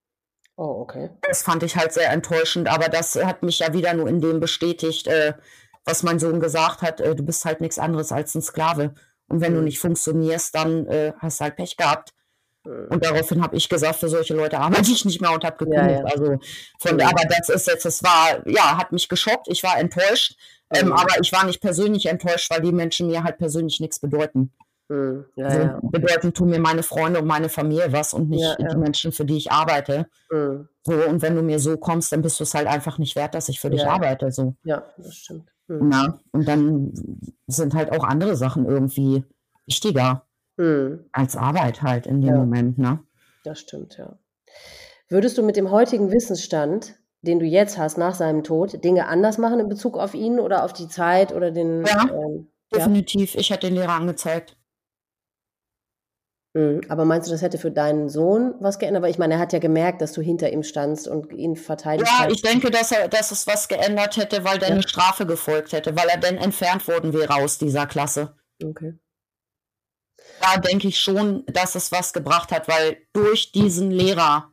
[0.56, 1.10] Oh, okay.
[1.22, 4.40] Das fand ich halt sehr enttäuschend, aber das hat mich ja wieder nur in dem
[4.40, 5.34] bestätigt, äh,
[5.84, 8.94] was mein Sohn gesagt hat, äh, du bist halt nichts anderes als ein Sklave.
[9.28, 9.58] Und wenn mhm.
[9.58, 12.12] du nicht funktionierst, dann äh, hast du halt Pech gehabt.
[12.62, 16.00] Und daraufhin habe ich gesagt, für solche Leute arbeite ich nicht mehr und habe gekündigt.
[16.00, 16.04] Ja, ja.
[16.04, 16.38] Also
[16.78, 17.08] von, ja.
[17.08, 19.48] aber das ist jetzt, das war, ja, hat mich geschockt.
[19.48, 20.36] Ich war enttäuscht,
[20.70, 24.52] ähm, aber ich war nicht persönlich enttäuscht, weil die Menschen mir halt persönlich nichts bedeuten.
[24.88, 25.24] Mhm.
[25.36, 29.24] Also, bedeuten tun mir meine Freunde und meine Familie was und nicht die Menschen, für
[29.24, 30.06] die ich arbeite.
[30.30, 30.68] Mhm.
[30.84, 33.34] So, und wenn du mir so kommst, dann bist du es halt einfach nicht wert,
[33.34, 34.32] dass ich für dich arbeite.
[34.32, 34.54] So.
[34.64, 35.48] Ja, das stimmt.
[35.68, 35.88] Mhm.
[35.88, 36.92] Na, und dann
[37.46, 39.24] sind halt auch andere Sachen irgendwie
[39.66, 40.26] wichtiger.
[40.60, 41.06] Mhm.
[41.12, 42.36] Als Arbeit halt in dem ja.
[42.36, 42.98] Moment, ne?
[43.44, 44.18] Das stimmt, ja.
[45.08, 49.38] Würdest du mit dem heutigen Wissensstand, den du jetzt hast nach seinem Tod, Dinge anders
[49.38, 51.86] machen in Bezug auf ihn oder auf die Zeit oder den.
[51.86, 53.34] Ja, ähm, definitiv.
[53.34, 53.40] Ja?
[53.40, 54.58] Ich hätte den Lehrer angezeigt.
[56.52, 56.82] Mhm.
[56.90, 59.02] Aber meinst du, das hätte für deinen Sohn was geändert?
[59.02, 62.10] Weil ich meine, er hat ja gemerkt, dass du hinter ihm standst und ihn verteidigt
[62.10, 62.20] hast.
[62.20, 64.74] Ja, ich denke, dass, er, dass es was geändert hätte, weil dann ja.
[64.74, 68.34] eine Strafe gefolgt hätte, weil er dann entfernt worden wäre aus dieser Klasse.
[68.62, 68.98] Okay
[70.40, 74.50] da denke ich schon, dass es was gebracht hat, weil durch diesen Lehrer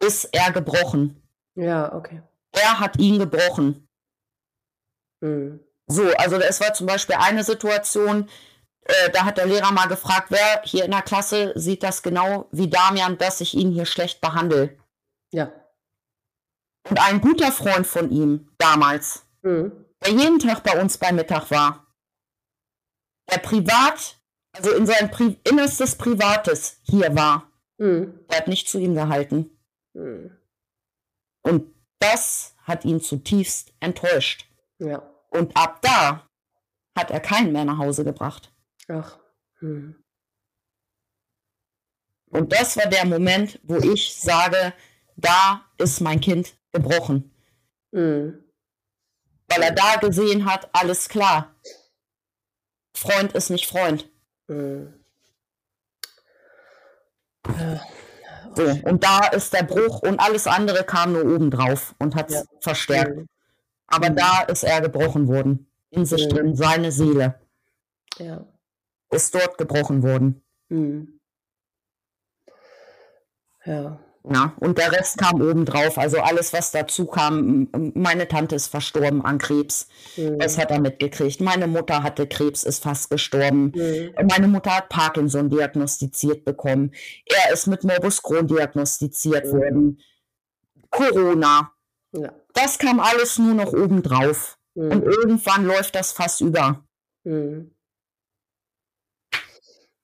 [0.00, 1.22] ist er gebrochen.
[1.54, 2.22] Ja, okay.
[2.52, 3.88] Er hat ihn gebrochen.
[5.20, 5.60] Mhm.
[5.86, 8.28] So, also es war zum Beispiel eine Situation,
[8.82, 12.46] äh, da hat der Lehrer mal gefragt, wer hier in der Klasse sieht das genau
[12.52, 14.78] wie Damian, dass ich ihn hier schlecht behandle.
[15.32, 15.52] Ja.
[16.88, 19.84] Und ein guter Freund von ihm damals, mhm.
[20.04, 21.86] der jeden Tag bei uns beim Mittag war,
[23.30, 24.17] der privat
[24.58, 27.50] also in sein Pri innerstes Privates hier war.
[27.78, 28.20] Mhm.
[28.28, 29.50] Er hat nicht zu ihm gehalten.
[29.94, 30.36] Mhm.
[31.42, 34.46] Und das hat ihn zutiefst enttäuscht.
[34.78, 34.98] Ja.
[35.30, 36.28] Und ab da
[36.96, 38.52] hat er keinen mehr nach Hause gebracht.
[38.88, 39.18] Ach.
[39.60, 40.02] Mhm.
[42.30, 44.74] Und das war der Moment, wo ich sage,
[45.16, 47.34] da ist mein Kind gebrochen.
[47.92, 48.44] Mhm.
[49.48, 51.54] Weil er da gesehen hat, alles klar.
[52.94, 54.10] Freund ist nicht Freund.
[54.48, 54.94] Mhm.
[58.54, 62.36] So, und da ist der Bruch und alles andere kam nur obendrauf und hat es
[62.36, 62.42] ja.
[62.60, 63.26] verstärkt.
[63.86, 64.16] Aber mhm.
[64.16, 65.70] da ist er gebrochen worden.
[65.90, 66.28] In sich mhm.
[66.28, 67.40] drin, seine Seele.
[68.18, 68.44] Ja.
[69.10, 70.42] Ist dort gebrochen worden.
[70.68, 71.20] Mhm.
[73.64, 73.98] Ja.
[74.30, 75.96] Ja, und der Rest kam obendrauf.
[75.96, 77.68] Also alles, was dazu kam.
[77.94, 79.88] Meine Tante ist verstorben an Krebs.
[80.16, 80.38] Mhm.
[80.38, 81.40] Das hat er mitgekriegt.
[81.40, 83.72] Meine Mutter hatte Krebs, ist fast gestorben.
[83.74, 84.14] Mhm.
[84.28, 86.92] Meine Mutter hat Parkinson diagnostiziert bekommen.
[87.24, 89.52] Er ist mit Morbus Crohn diagnostiziert mhm.
[89.52, 90.00] worden.
[90.90, 91.72] Corona.
[92.12, 92.32] Ja.
[92.54, 94.58] Das kam alles nur noch obendrauf.
[94.74, 94.90] Mhm.
[94.90, 96.84] Und irgendwann läuft das fast über.
[97.24, 97.74] Mhm.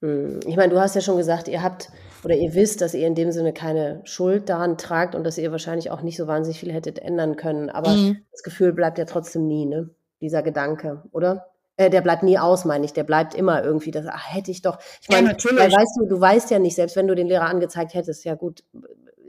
[0.00, 0.40] Mhm.
[0.46, 1.90] Ich meine, du hast ja schon gesagt, ihr habt
[2.24, 5.50] oder ihr wisst, dass ihr in dem Sinne keine Schuld daran tragt und dass ihr
[5.52, 7.70] wahrscheinlich auch nicht so wahnsinnig viel hättet ändern können.
[7.70, 8.22] Aber mhm.
[8.32, 9.90] das Gefühl bleibt ja trotzdem nie, ne?
[10.20, 11.46] Dieser Gedanke, oder?
[11.76, 12.92] Äh, der bleibt nie aus, meine ich.
[12.92, 14.78] Der bleibt immer irgendwie, das, ach, hätte ich doch.
[15.02, 15.58] Ich meine, ja, natürlich.
[15.58, 18.62] weißt du, du weißt ja nicht, selbst wenn du den Lehrer angezeigt hättest, ja gut,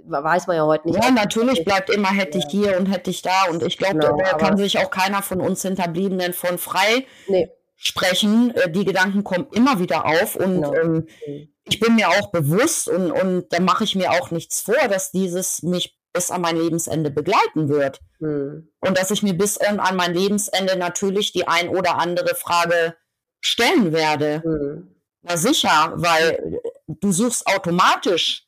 [0.05, 1.03] weiß man ja heute nicht.
[1.03, 3.45] Ja, natürlich bleibt immer, hätte ich hier und hätte ich da.
[3.49, 7.49] Und ich glaube, genau, da kann sich auch keiner von uns Hinterbliebenen von frei nee.
[7.76, 8.53] sprechen.
[8.55, 10.35] Äh, die Gedanken kommen immer wieder auf.
[10.35, 10.73] Und genau.
[10.76, 14.61] ähm, mhm ich bin mir auch bewusst und, und da mache ich mir auch nichts
[14.61, 17.99] vor, dass dieses mich bis an mein Lebensende begleiten wird.
[18.19, 18.71] Mhm.
[18.79, 22.95] Und dass ich mir bis an mein Lebensende natürlich die ein oder andere Frage
[23.41, 24.41] stellen werde.
[24.45, 24.95] Mhm.
[25.23, 28.47] Na sicher, weil du suchst automatisch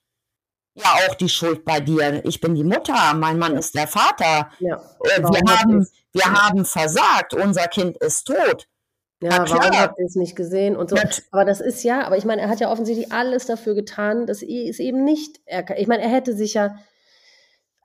[0.76, 2.24] ja auch die Schuld bei dir.
[2.24, 4.52] Ich bin die Mutter, mein Mann ist der Vater.
[4.60, 4.78] Ja.
[5.04, 8.68] Äh, wir, haben, wir haben versagt, unser Kind ist tot.
[9.22, 10.98] Ja, Na warum habt ihr es nicht gesehen und so.
[11.32, 14.44] Aber das ist ja, aber ich meine, er hat ja offensichtlich alles dafür getan, dass
[14.44, 15.80] es eben nicht erkannt.
[15.80, 16.76] Ich meine, er hätte sich ja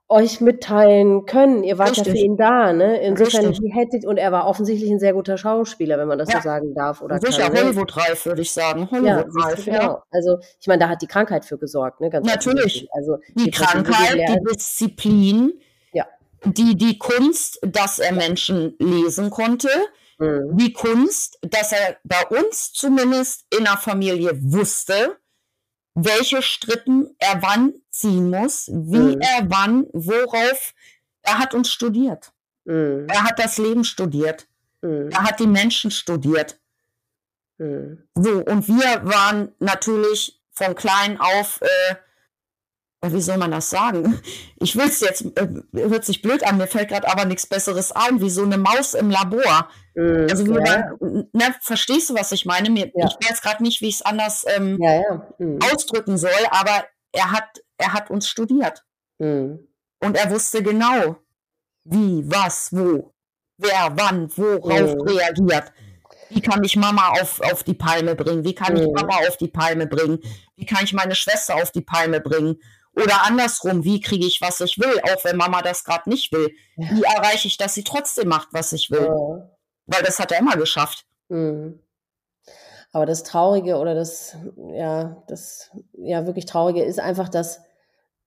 [0.09, 1.63] euch mitteilen können.
[1.63, 2.07] Ihr wart Richtig.
[2.07, 3.01] ja für ihn da, ne?
[3.01, 3.73] Insofern Richtig.
[3.73, 6.37] hättet, und er war offensichtlich ein sehr guter Schauspieler, wenn man das ja.
[6.37, 7.01] so sagen darf.
[7.01, 7.49] Oder Sicher?
[7.49, 8.87] Hollywood-reif, würde ich sagen.
[8.91, 10.03] Hollywood-reif, ja, genau.
[10.11, 12.11] Also, ich meine, da hat die Krankheit für gesorgt, ne?
[12.11, 12.87] Ganz Natürlich.
[12.91, 15.53] Also, die, die Krankheit, die Disziplin,
[15.93, 16.05] ja.
[16.45, 19.69] die, die Kunst, dass er Menschen lesen konnte,
[20.19, 20.57] mhm.
[20.57, 25.17] die Kunst, dass er bei uns zumindest in der Familie wusste,
[25.95, 29.21] welche Stritten er wann ziehen muss, wie mhm.
[29.21, 30.73] er wann, worauf.
[31.21, 32.33] Er hat uns studiert.
[32.65, 33.07] Mhm.
[33.07, 34.47] Er hat das Leben studiert.
[34.81, 35.09] Mhm.
[35.11, 36.59] Er hat die Menschen studiert.
[37.57, 38.03] Mhm.
[38.15, 41.95] So, und wir waren natürlich von klein auf äh,
[43.11, 44.21] wie soll man das sagen?
[44.59, 47.91] Ich will es jetzt, äh, hört sich blöd an, mir fällt gerade aber nichts Besseres
[47.91, 49.69] ein, wie so eine Maus im Labor.
[49.95, 50.95] Mm, also, ja.
[50.99, 52.69] man, ne, verstehst du, was ich meine?
[52.69, 53.07] Mir, ja.
[53.07, 55.01] Ich weiß gerade nicht, wie ich es anders ähm, ja,
[55.37, 55.59] mm.
[55.73, 58.83] ausdrücken soll, aber er hat, er hat uns studiert.
[59.19, 59.55] Mm.
[59.99, 61.17] Und er wusste genau,
[61.83, 63.13] wie, was, wo,
[63.57, 65.01] wer, wann, worauf mm.
[65.01, 65.71] reagiert.
[66.29, 68.43] Wie kann ich Mama auf, auf die Palme bringen?
[68.43, 68.93] Wie kann ich mm.
[68.93, 70.19] Papa auf die Palme bringen?
[70.55, 72.57] Wie kann ich meine Schwester auf die Palme bringen?
[72.95, 76.51] Oder andersrum, wie kriege ich, was ich will, auch wenn Mama das gerade nicht will?
[76.75, 79.05] Wie erreiche ich, dass sie trotzdem macht, was ich will?
[79.07, 79.49] Ja.
[79.87, 81.05] Weil das hat er immer geschafft.
[81.29, 81.79] Mhm.
[82.91, 84.37] Aber das Traurige oder das,
[84.71, 87.59] ja, das, ja, wirklich Traurige ist einfach, dass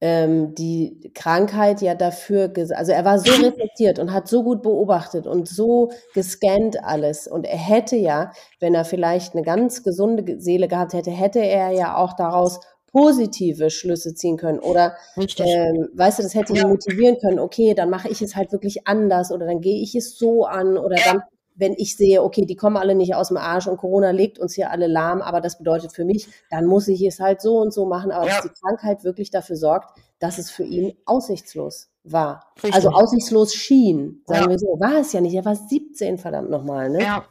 [0.00, 5.28] ähm, die Krankheit ja dafür, also er war so reflektiert und hat so gut beobachtet
[5.28, 7.28] und so gescannt alles.
[7.28, 11.70] Und er hätte ja, wenn er vielleicht eine ganz gesunde Seele gehabt hätte, hätte er
[11.70, 12.60] ja auch daraus
[12.96, 16.66] positive Schlüsse ziehen können oder ähm, weißt du, das hätte ihn ja.
[16.66, 20.16] motivieren können, okay, dann mache ich es halt wirklich anders oder dann gehe ich es
[20.16, 21.02] so an oder ja.
[21.04, 21.22] dann,
[21.56, 24.54] wenn ich sehe, okay, die kommen alle nicht aus dem Arsch und Corona legt uns
[24.54, 27.74] hier alle lahm, aber das bedeutet für mich, dann muss ich es halt so und
[27.74, 28.36] so machen, aber ja.
[28.36, 32.46] dass die Krankheit wirklich dafür sorgt, dass es für ihn aussichtslos war.
[32.56, 32.72] Richtig.
[32.72, 34.80] Also aussichtslos schien, sagen wir so.
[34.80, 37.02] War es ja nicht, er war 17, verdammt nochmal, ne?
[37.02, 37.26] Ja.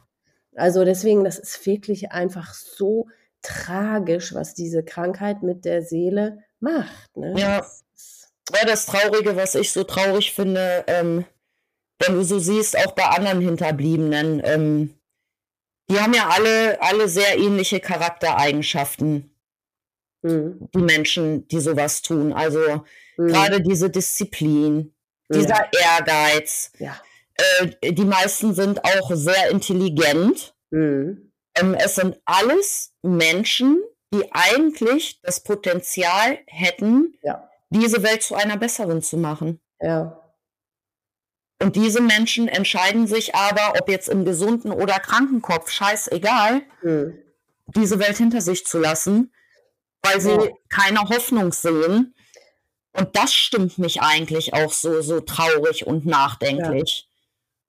[0.54, 3.06] Also deswegen, das ist wirklich einfach so
[3.46, 7.16] tragisch, was diese Krankheit mit der Seele macht.
[7.16, 7.34] Ne?
[7.38, 7.66] Ja.
[8.54, 11.24] ja, das Traurige, was ich so traurig finde, ähm,
[12.00, 14.94] wenn du so siehst, auch bei anderen Hinterbliebenen, ähm,
[15.88, 19.30] die haben ja alle, alle sehr ähnliche Charaktereigenschaften.
[20.22, 20.68] Mhm.
[20.74, 22.32] Die Menschen, die sowas tun.
[22.32, 22.82] Also
[23.16, 23.28] mhm.
[23.28, 24.92] gerade diese Disziplin,
[25.32, 25.98] dieser ja.
[25.98, 26.72] Ehrgeiz.
[26.78, 27.00] Ja.
[27.60, 30.54] Äh, die meisten sind auch sehr intelligent.
[30.70, 31.25] Mhm.
[31.56, 37.48] Ähm, es sind alles Menschen, die eigentlich das Potenzial hätten, ja.
[37.70, 39.60] diese Welt zu einer besseren zu machen.
[39.80, 40.22] Ja.
[41.60, 47.18] Und diese Menschen entscheiden sich aber, ob jetzt im gesunden oder kranken Kopf, scheißegal, hm.
[47.74, 49.32] diese Welt hinter sich zu lassen,
[50.02, 50.48] weil sie ja.
[50.68, 52.14] keine Hoffnung sehen.
[52.92, 57.05] Und das stimmt mich eigentlich auch so, so traurig und nachdenklich.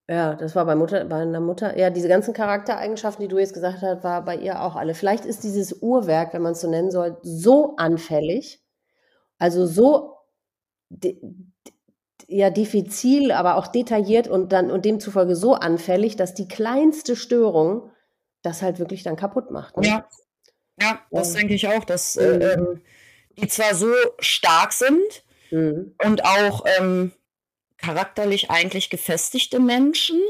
[0.10, 1.78] Ja, das war bei Mutter, bei einer Mutter.
[1.78, 4.94] Ja, diese ganzen Charaktereigenschaften, die du jetzt gesagt hast, war bei ihr auch alle.
[4.94, 8.64] Vielleicht ist dieses Uhrwerk, wenn man es so nennen soll, so anfällig,
[9.38, 10.16] also so
[12.28, 17.92] ja diffizil, aber auch detailliert und dann und demzufolge so anfällig, dass die kleinste Störung
[18.44, 19.76] das halt wirklich dann kaputt macht.
[19.78, 19.88] Ne?
[19.88, 20.08] Ja,
[20.80, 21.40] ja, das ja.
[21.40, 22.42] denke ich auch, dass äh, mhm.
[22.42, 22.82] ähm,
[23.38, 25.96] die zwar so stark sind mhm.
[26.06, 27.12] und auch ähm,
[27.78, 30.22] charakterlich eigentlich gefestigte Menschen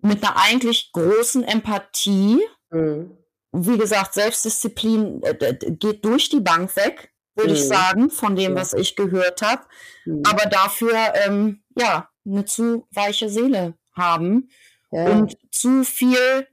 [0.00, 2.40] mit einer eigentlich großen Empathie.
[2.70, 3.16] Mhm.
[3.52, 7.56] Wie gesagt, Selbstdisziplin äh, geht durch die Bank weg, würde mhm.
[7.56, 9.62] ich sagen, von dem, was ich gehört habe.
[10.04, 10.22] Mhm.
[10.26, 14.50] Aber dafür, ähm, ja, eine zu weiche Seele haben
[14.90, 15.06] ja.
[15.06, 16.46] und zu viel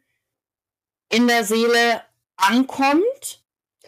[1.09, 2.01] in der Seele
[2.37, 3.43] ankommt.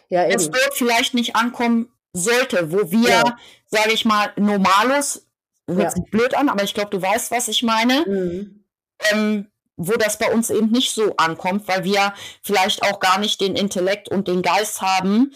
[0.10, 3.38] Ja, es dort vielleicht nicht ankommen sollte, wo wir, ja.
[3.66, 5.28] sage ich mal, Normalos
[5.68, 5.92] Hört ja.
[5.92, 8.06] sich blöd an, aber ich glaube, du weißt, was ich meine.
[8.06, 8.66] Mhm.
[9.12, 12.14] Ähm, wo das bei uns eben nicht so ankommt, weil wir
[12.44, 15.34] vielleicht auch gar nicht den Intellekt und den Geist haben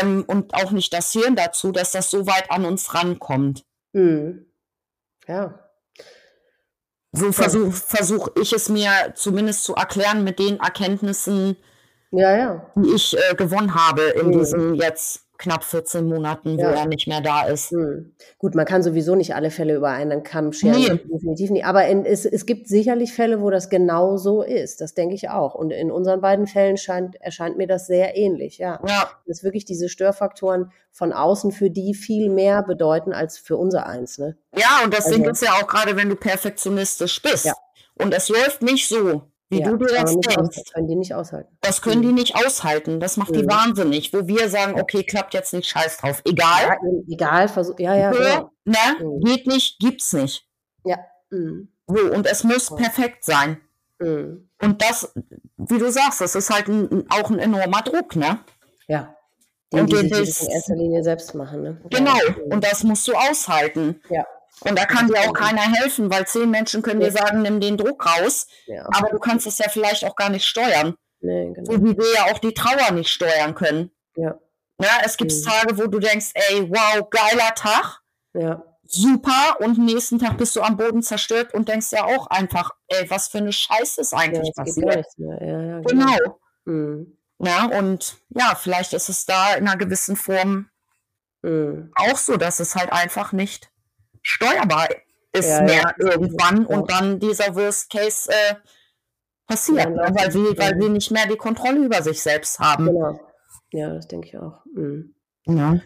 [0.00, 3.64] ähm, und auch nicht das Hirn dazu, dass das so weit an uns rankommt.
[3.92, 4.46] Mhm.
[5.26, 5.58] Ja.
[7.12, 11.56] So versuche versuch ich es mir zumindest zu erklären mit den Erkenntnissen,
[12.10, 12.72] ja, ja.
[12.74, 14.32] die ich äh, gewonnen habe in mhm.
[14.32, 16.70] diesem jetzt knapp 14 Monaten, wo ja.
[16.70, 17.72] er nicht mehr da ist.
[17.72, 18.14] Hm.
[18.38, 20.80] Gut, man kann sowieso nicht alle Fälle über einen Kamm scheren.
[20.80, 21.00] Nee.
[21.12, 21.64] Definitiv nicht.
[21.64, 24.80] Aber in, es, es gibt sicherlich Fälle, wo das genau so ist.
[24.80, 25.54] Das denke ich auch.
[25.56, 28.58] Und in unseren beiden Fällen scheint, erscheint mir das sehr ähnlich.
[28.58, 28.80] Ja.
[28.86, 29.10] ja.
[29.26, 34.18] Dass wirklich diese Störfaktoren von außen für die viel mehr bedeuten als für unser eins.
[34.18, 34.36] Ne?
[34.56, 37.46] Ja, und das also, ist ja auch gerade, wenn du perfektionistisch bist.
[37.46, 37.54] Ja.
[37.96, 39.22] Und es läuft nicht so,
[39.52, 40.56] wie ja, du dir das denkst.
[40.56, 41.56] Das können die nicht aushalten.
[41.60, 42.06] Das können mhm.
[42.06, 43.00] die nicht aushalten.
[43.00, 43.34] Das macht mhm.
[43.34, 44.12] die wahnsinnig.
[44.12, 46.22] Wo wir sagen, okay, klappt jetzt nicht, scheiß drauf.
[46.24, 46.68] Egal.
[46.68, 46.76] Ja,
[47.08, 48.10] egal, versuch, ja, ja.
[48.10, 48.50] Genau.
[48.64, 48.76] Ne?
[48.98, 49.20] Mhm.
[49.20, 50.48] Geht nicht, gibt's nicht.
[50.84, 50.98] Ja.
[51.30, 51.68] Mhm.
[51.86, 53.60] So, und es muss perfekt sein.
[53.98, 54.48] Mhm.
[54.60, 55.12] Und das,
[55.58, 58.38] wie du sagst, das ist halt ein, auch ein enormer Druck, ne?
[58.88, 59.14] Ja.
[59.70, 61.80] Den und die, die sich in erster Linie selbst machen, ne?
[61.90, 62.16] Genau.
[62.50, 64.00] Und das musst du aushalten.
[64.08, 64.24] Ja.
[64.60, 67.76] Und da kann dir auch keiner helfen, weil zehn Menschen können dir sagen, nimm den
[67.76, 68.46] Druck raus.
[68.66, 68.86] Ja.
[68.92, 70.94] Aber du kannst es ja vielleicht auch gar nicht steuern.
[71.20, 71.72] Nee, genau.
[71.72, 73.90] So wie wir ja auch die Trauer nicht steuern können.
[74.16, 74.38] Ja.
[74.80, 75.42] ja es gibt mhm.
[75.42, 78.00] Tage, wo du denkst, ey, wow, geiler Tag.
[78.34, 78.62] Ja.
[78.84, 79.56] Super.
[79.60, 83.28] Und nächsten Tag bist du am Boden zerstört und denkst ja auch einfach, ey, was
[83.28, 85.06] für eine Scheiße ist eigentlich ja, passiert.
[85.16, 85.82] Ja, genau.
[85.86, 86.40] genau.
[86.64, 87.18] Mhm.
[87.38, 90.68] Ja, und ja, vielleicht ist es da in einer gewissen Form
[91.42, 91.90] mhm.
[91.94, 93.71] auch so, dass es halt einfach nicht
[94.22, 94.88] steuerbar
[95.32, 95.94] ist ja, mehr ja.
[95.98, 98.54] irgendwann und dann dieser Worst Case äh,
[99.46, 100.10] passiert, ne?
[100.14, 102.86] weil, sie, weil sie nicht mehr die Kontrolle über sich selbst haben.
[102.86, 103.20] Genau.
[103.72, 104.58] Ja, das denke ich auch.
[104.74, 105.14] Mhm.
[105.46, 105.80] Ja.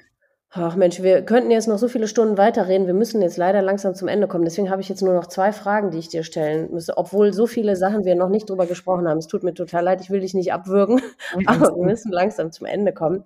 [0.50, 2.86] Ach Mensch, wir könnten jetzt noch so viele Stunden weiterreden.
[2.86, 4.44] Wir müssen jetzt leider langsam zum Ende kommen.
[4.44, 7.46] Deswegen habe ich jetzt nur noch zwei Fragen, die ich dir stellen müsste, obwohl so
[7.46, 9.18] viele Sachen wir noch nicht drüber gesprochen haben.
[9.18, 11.02] Es tut mir total leid, ich will dich nicht abwürgen,
[11.46, 13.24] aber wir müssen langsam zum Ende kommen.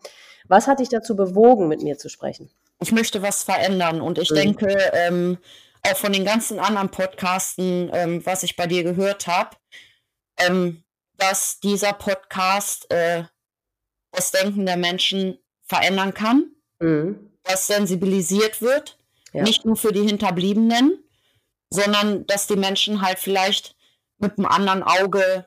[0.48, 2.50] Was hat dich dazu bewogen, mit mir zu sprechen?
[2.80, 4.34] Ich möchte was verändern und ich mhm.
[4.36, 5.38] denke, ähm,
[5.82, 9.56] auch von den ganzen anderen Podcasten, ähm, was ich bei dir gehört habe,
[10.38, 10.82] ähm,
[11.16, 13.24] dass dieser Podcast äh,
[14.12, 16.50] das Denken der Menschen verändern kann,
[16.80, 17.30] mhm.
[17.44, 18.98] dass sensibilisiert wird,
[19.32, 19.42] ja.
[19.42, 21.04] nicht nur für die Hinterbliebenen,
[21.70, 23.76] sondern dass die Menschen halt vielleicht
[24.18, 25.46] mit einem anderen Auge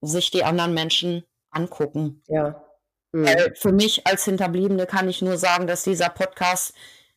[0.00, 2.22] sich die anderen Menschen angucken.
[2.28, 2.64] Ja.
[3.12, 3.24] Mhm.
[3.24, 6.74] Weil für mich als Hinterbliebene kann ich nur sagen, dass dieser Podcast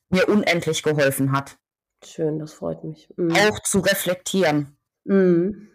[0.09, 1.57] mir unendlich geholfen hat.
[2.03, 3.09] Schön, das freut mich.
[3.17, 3.35] Mhm.
[3.35, 4.77] Auch zu reflektieren.
[5.03, 5.69] Mhm.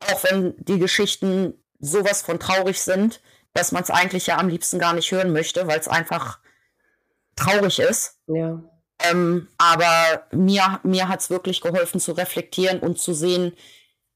[0.00, 3.20] Auch wenn die Geschichten sowas von traurig sind,
[3.52, 6.38] dass man es eigentlich ja am liebsten gar nicht hören möchte, weil es einfach
[7.36, 8.18] traurig ist.
[8.26, 8.62] Ja.
[9.02, 13.54] Ähm, aber mir, mir hat es wirklich geholfen zu reflektieren und zu sehen,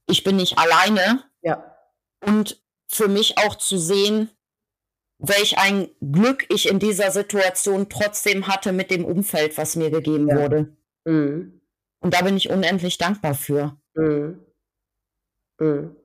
[0.06, 1.24] ich bin nicht alleine.
[1.42, 1.76] Ja.
[2.20, 4.30] Und für mich auch zu sehen,
[5.28, 10.28] welch ein Glück ich in dieser Situation trotzdem hatte mit dem Umfeld, was mir gegeben
[10.28, 10.36] ja.
[10.36, 10.76] wurde.
[11.04, 11.60] Mhm.
[12.00, 13.76] Und da bin ich unendlich dankbar für.
[13.94, 14.40] Mhm.
[15.58, 15.96] Mhm.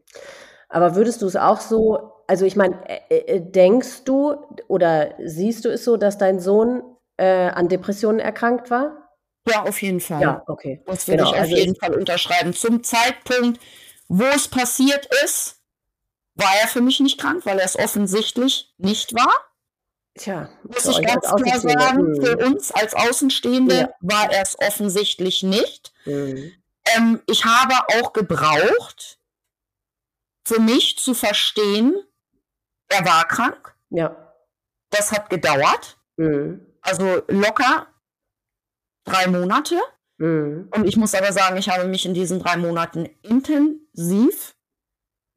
[0.69, 2.77] Aber würdest du es auch so, also ich meine,
[3.09, 4.35] äh, äh, denkst du
[4.67, 6.83] oder siehst du es so, dass dein Sohn
[7.17, 9.09] äh, an Depressionen erkrankt war?
[9.47, 10.21] Ja, auf jeden Fall.
[10.21, 10.81] Ja, okay.
[10.85, 12.53] Das würde genau, ich auf also jeden Fall unterschreiben.
[12.53, 13.59] Zum Zeitpunkt,
[14.07, 15.58] wo es passiert ist,
[16.39, 19.33] war er für mich nicht krank, weil er es offensichtlich nicht war.
[20.15, 22.53] Tja, muss ich ganz klar sagen, für mhm.
[22.53, 23.89] uns als Außenstehende ja.
[24.01, 25.93] war er es offensichtlich nicht.
[26.05, 26.51] Mhm.
[26.95, 29.19] Ähm, ich habe auch gebraucht,
[30.45, 31.95] für mich zu verstehen,
[32.89, 33.75] er war krank.
[33.91, 34.33] Ja.
[34.89, 35.97] Das hat gedauert.
[36.17, 36.65] Mhm.
[36.81, 37.87] Also locker
[39.05, 39.79] drei Monate.
[40.17, 40.69] Mhm.
[40.75, 44.55] Und ich muss aber sagen, ich habe mich in diesen drei Monaten intensiv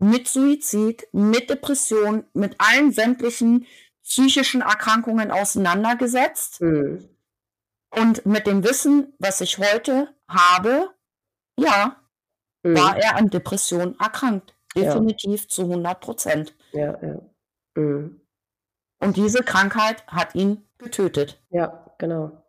[0.03, 3.67] mit Suizid, mit Depression, mit allen sämtlichen
[4.03, 6.61] psychischen Erkrankungen auseinandergesetzt.
[6.61, 7.09] Mhm.
[7.95, 10.91] Und mit dem Wissen, was ich heute habe,
[11.59, 11.97] ja,
[12.63, 12.77] mhm.
[12.77, 14.55] war er an Depression erkrankt.
[14.75, 15.49] Definitiv ja.
[15.49, 16.55] zu 100 Prozent.
[16.73, 17.21] Ja, ja.
[17.77, 18.21] Mhm.
[18.99, 21.41] Und diese Krankheit hat ihn getötet.
[21.51, 22.43] Ja, genau.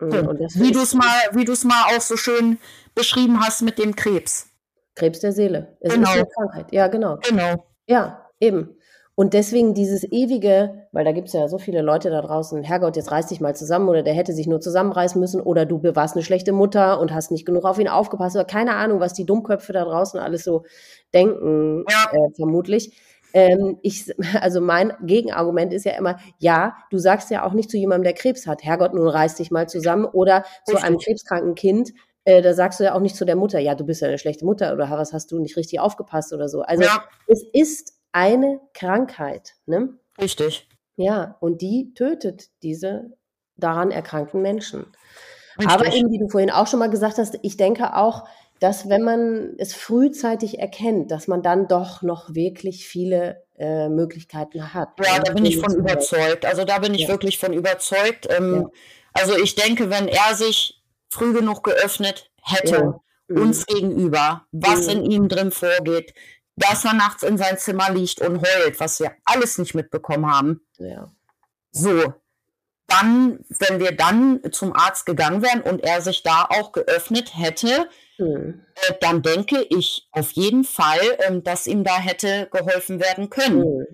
[0.00, 0.12] Mhm.
[0.56, 2.58] wie du es mal, wie du es mal auch so schön
[2.94, 4.50] beschrieben hast mit dem Krebs.
[4.94, 5.76] Krebs der Seele.
[5.80, 6.08] Es genau.
[6.08, 6.72] ist eine Krankheit.
[6.72, 7.18] Ja, genau.
[7.28, 7.64] Genau.
[7.86, 8.76] Ja, eben.
[9.16, 12.96] Und deswegen dieses ewige, weil da gibt es ja so viele Leute da draußen, Herrgott,
[12.96, 16.16] jetzt reiß dich mal zusammen oder der hätte sich nur zusammenreißen müssen oder du warst
[16.16, 19.24] eine schlechte Mutter und hast nicht genug auf ihn aufgepasst oder keine Ahnung, was die
[19.24, 20.64] Dummköpfe da draußen alles so
[21.12, 22.06] denken, ja.
[22.12, 22.98] äh, vermutlich.
[23.34, 27.76] Ähm, ich, also mein Gegenargument ist ja immer, ja, du sagst ja auch nicht zu
[27.76, 30.64] jemandem, der Krebs hat, Herrgott, nun reiß dich mal zusammen oder Richtig.
[30.66, 31.92] zu einem krebskranken Kind,
[32.24, 34.18] äh, da sagst du ja auch nicht zu der Mutter, ja, du bist ja eine
[34.18, 36.62] schlechte Mutter oder was hast du nicht richtig aufgepasst oder so.
[36.62, 37.04] Also ja.
[37.26, 39.54] es ist eine Krankheit.
[39.66, 39.98] Ne?
[40.20, 40.68] Richtig.
[40.96, 43.10] Ja, und die tötet diese
[43.56, 44.86] daran erkrankten Menschen.
[45.58, 45.72] Richtig.
[45.72, 48.24] Aber eben, wie du vorhin auch schon mal gesagt hast, ich denke auch,
[48.60, 54.72] dass wenn man es frühzeitig erkennt, dass man dann doch noch wirklich viele äh, Möglichkeiten
[54.72, 54.90] hat.
[55.04, 56.46] Ja, da bin ich von überzeugt.
[56.46, 57.08] Also da bin ich ja.
[57.08, 58.28] wirklich von überzeugt.
[58.30, 58.70] Ähm, ja.
[59.12, 60.83] Also ich denke, wenn er sich
[61.14, 63.40] früh genug geöffnet hätte, ja.
[63.40, 63.74] uns mhm.
[63.74, 64.92] gegenüber, was mhm.
[64.92, 66.14] in ihm drin vorgeht,
[66.56, 70.66] dass er nachts in sein Zimmer liegt und heult, was wir alles nicht mitbekommen haben.
[70.78, 71.10] Ja.
[71.72, 72.14] So,
[72.86, 77.88] dann, wenn wir dann zum Arzt gegangen wären und er sich da auch geöffnet hätte,
[78.16, 78.62] hm.
[78.74, 83.86] äh, dann denke ich auf jeden Fall, ähm, dass ihm da hätte geholfen werden können.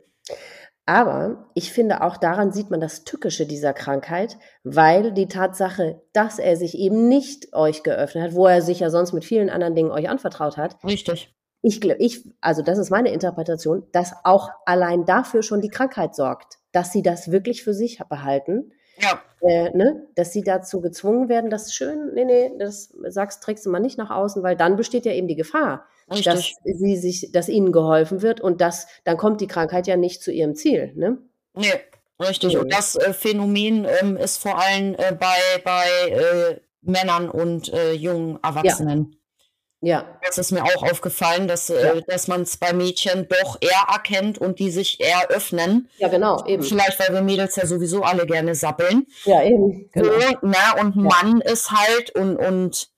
[0.91, 6.41] Aber ich finde, auch daran sieht man das Tückische dieser Krankheit, weil die Tatsache, dass
[6.41, 9.77] er sich eben nicht euch geöffnet hat, wo er sich ja sonst mit vielen anderen
[9.77, 14.51] Dingen euch anvertraut hat, Richtig ich glaube, ich, also das ist meine Interpretation, dass auch
[14.65, 18.73] allein dafür schon die Krankheit sorgt, dass sie das wirklich für sich behalten.
[18.99, 19.21] Ja.
[19.43, 20.07] Äh, ne?
[20.15, 23.99] Dass sie dazu gezwungen werden, das schön, nee, nee, das sagst, trägst du mal nicht
[23.99, 26.57] nach außen, weil dann besteht ja eben die Gefahr, Richtig.
[26.65, 30.23] dass sie sich, dass ihnen geholfen wird und dass, dann kommt die Krankheit ja nicht
[30.23, 31.19] zu ihrem Ziel, ne?
[31.55, 31.73] Nee,
[32.19, 32.59] richtig.
[32.59, 37.93] Und das äh, Phänomen ähm, ist vor allem äh, bei, bei äh, Männern und äh,
[37.93, 39.11] jungen Erwachsenen.
[39.11, 39.17] Ja.
[39.83, 40.05] Ja.
[40.27, 42.01] Das ist mir auch aufgefallen, dass, äh, ja.
[42.03, 45.89] dass man es bei Mädchen doch eher erkennt und die sich eher öffnen.
[45.97, 46.63] Ja, genau, eben.
[46.63, 49.07] Vielleicht, weil wir Mädels ja sowieso alle gerne sappeln.
[49.25, 49.89] Ja, eben.
[49.93, 50.13] Genau.
[50.13, 50.57] So, ne?
[50.81, 51.09] Und ein ja.
[51.09, 52.90] Mann ist halt und, und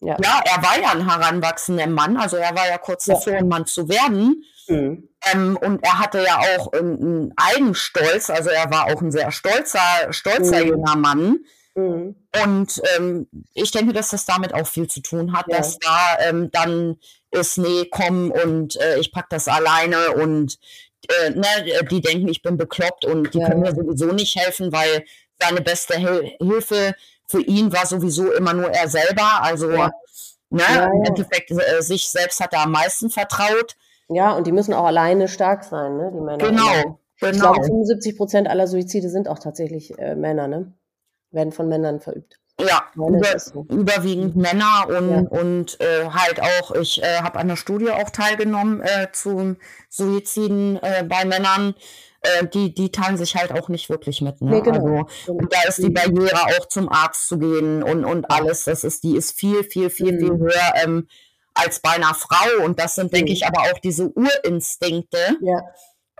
[0.00, 0.16] ja.
[0.22, 0.40] ja.
[0.44, 3.88] er war ja ein heranwachsender Mann, also er war ja kurz davor, ein Mann zu
[3.88, 4.44] werden.
[4.68, 5.08] Mhm.
[5.32, 9.80] Ähm, und er hatte ja auch einen Eigenstolz, also er war auch ein sehr stolzer,
[10.10, 10.68] stolzer mhm.
[10.68, 11.38] junger Mann.
[11.74, 12.16] Mhm.
[12.42, 15.58] Und ähm, ich denke, dass das damit auch viel zu tun hat, ja.
[15.58, 16.96] dass da ähm, dann
[17.30, 20.58] ist, nee, komm und äh, ich pack das alleine und
[21.08, 21.46] äh, ne,
[21.90, 25.04] die denken, ich bin bekloppt und die können mir sowieso nicht helfen, weil
[25.38, 26.94] seine beste Hil Hilfe
[27.26, 29.42] für ihn war sowieso immer nur er selber.
[29.42, 29.90] Also ja.
[30.48, 30.62] Ne,
[30.94, 33.76] im Endeffekt äh, sich selbst hat er am meisten vertraut.
[34.08, 36.38] Ja, und die müssen auch alleine stark sein, ne, die Männer.
[36.38, 36.98] Genau.
[37.18, 37.32] Genau.
[37.32, 40.72] Ich glaube, 75 Prozent aller Suizide sind auch tatsächlich äh, Männer, ne?
[41.30, 42.38] werden von Männern verübt.
[42.58, 43.66] Ja, über, so.
[43.68, 45.40] überwiegend Männer und, ja.
[45.40, 49.56] und äh, halt auch, ich äh, habe an der Studie auch teilgenommen äh, zu
[49.90, 51.74] Suiziden äh, bei Männern.
[52.26, 54.40] Äh, die, die teilen sich halt auch nicht wirklich mit.
[54.40, 54.50] Ne?
[54.50, 55.04] Nee, genau.
[55.04, 58.64] also, und da ist die Barriere auch zum Arzt zu gehen und, und alles.
[58.64, 60.18] Das ist, die ist viel, viel, viel, mhm.
[60.18, 61.08] viel höher ähm,
[61.54, 62.64] als bei einer Frau.
[62.64, 63.36] Und das sind, denke mhm.
[63.36, 65.60] ich, aber auch diese Urinstinkte, ja.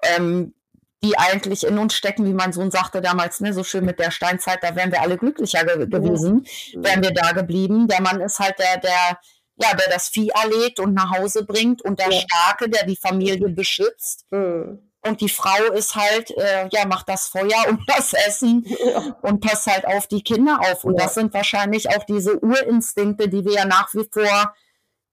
[0.03, 0.55] ähm,
[1.03, 4.11] die eigentlich in uns stecken, wie mein Sohn sagte damals, ne, so schön mit der
[4.11, 6.85] Steinzeit, da wären wir alle glücklicher ge gewesen, ja.
[6.85, 7.89] wären wir da geblieben.
[7.89, 9.19] Der Mann ist halt der, der,
[9.57, 12.21] ja, der das Vieh erlegt und nach Hause bringt und der ja.
[12.21, 14.25] Starke, der die Familie beschützt.
[14.31, 14.86] Mhm.
[15.07, 19.17] Und die Frau ist halt, äh, ja, macht das Feuer und das Essen ja.
[19.23, 20.85] und passt halt auf die Kinder auf.
[20.85, 24.55] Und das sind wahrscheinlich auch diese Urinstinkte, die wir ja nach wie vor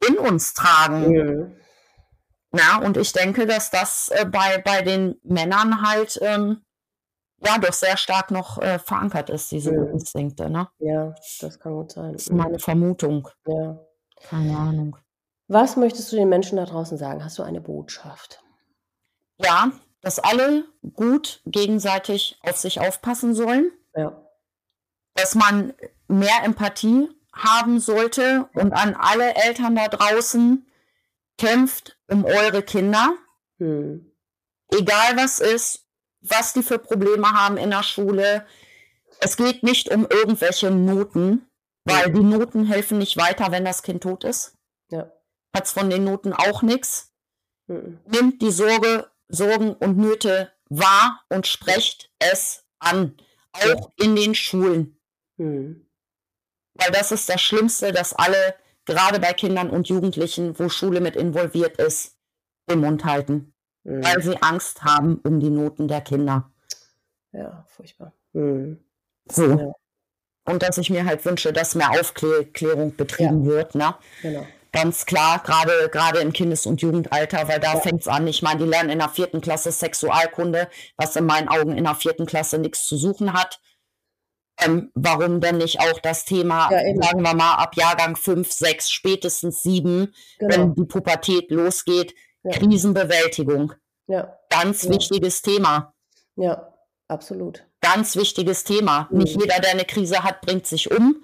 [0.08, 1.12] in uns tragen.
[1.12, 1.56] Mhm.
[2.56, 6.64] Ja, und ich denke, dass das äh, bei, bei den Männern halt ähm,
[7.44, 9.94] ja doch sehr stark noch äh, verankert ist, diese mhm.
[9.94, 10.50] Instinkte.
[10.50, 10.68] Ne?
[10.80, 12.14] Ja, das kann gut sein.
[12.14, 13.28] Das ist meine Vermutung.
[13.48, 13.80] Ja.
[14.30, 14.98] Keine Ahnung.
[15.48, 17.24] Was möchtest du den Menschen da draußen sagen?
[17.24, 18.42] Hast du eine Botschaft?
[19.38, 19.72] Ja,
[20.04, 23.72] dass alle gut gegenseitig auf sich aufpassen sollen.
[23.96, 24.22] Ja.
[25.16, 25.74] Dass man
[26.08, 30.68] mehr Empathie haben sollte und an alle Eltern da draußen,
[31.38, 33.14] kämpft um eure Kinder.
[33.58, 34.12] Hm.
[34.70, 35.88] Egal was ist,
[36.22, 38.46] was die für Probleme haben in der Schule.
[39.20, 41.48] Es geht nicht um irgendwelche Noten,
[41.86, 44.58] weil die Noten helfen nicht weiter, wenn das Kind tot ist.
[44.90, 45.12] Ja.
[45.56, 47.14] Hat es von den Noten auch nichts.
[47.68, 48.00] Hm.
[48.06, 53.18] Nimmt die Sorge, Sorgen und Nöte wahr und sprecht es an.
[53.54, 54.98] Auch in den Schulen.
[55.38, 55.86] Hm.
[56.76, 58.56] Weil das ist das Schlimmste, dass alle
[58.86, 62.18] gerade bei Kindern und Jugendlichen, wo Schule mit involviert ist,
[62.70, 63.54] den Mund halten,
[63.84, 64.04] mhm.
[64.04, 66.52] weil sie Angst haben um die Noten der Kinder.
[67.32, 68.14] Ja, furchtbar.
[68.34, 68.84] Mhm.
[69.26, 69.50] So.
[69.50, 69.72] Ja.
[70.46, 73.52] Und dass ich mir halt wünsche, dass mehr Aufklärung betrieben ja.
[73.52, 73.76] wird.
[73.76, 73.96] Ne?
[74.22, 74.46] Genau.
[74.74, 78.26] Ganz klar, gerade gerade im Kindes- und Jugendalter, weil da fängt es an.
[78.28, 80.68] Ich meine, die lernen in der vierten Klasse Sexualkunde,
[80.98, 83.60] was in meinen Augen in der vierten Klasse nichts zu suchen hat.
[84.60, 88.92] Ähm, warum denn nicht auch das Thema, ja, sagen wir mal, ab Jahrgang 5, 6,
[88.92, 90.56] spätestens 7, genau.
[90.56, 92.14] wenn die Pubertät losgeht,
[92.44, 92.52] ja.
[92.52, 93.74] Krisenbewältigung.
[94.08, 94.38] Ja.
[94.50, 95.94] Ganz wichtiges Thema.
[96.36, 96.74] Ja,
[97.08, 97.64] absolut.
[97.82, 99.08] Ganz wichtiges Thema.
[99.12, 99.20] Mhm.
[99.20, 101.24] Nicht jeder, der eine Krise hat, bringt sich um.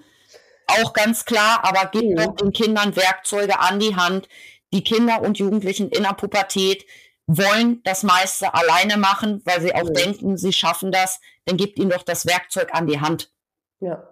[0.78, 2.16] Auch ganz klar, aber gibt mhm.
[2.16, 4.28] doch den Kindern Werkzeuge an die Hand.
[4.72, 6.86] Die Kinder und Jugendlichen in der Pubertät
[7.26, 9.94] wollen das meiste alleine machen, weil sie auch mhm.
[9.94, 13.32] denken, sie schaffen das, dann gibt ihnen doch das Werkzeug an die Hand.
[13.80, 14.08] Ja,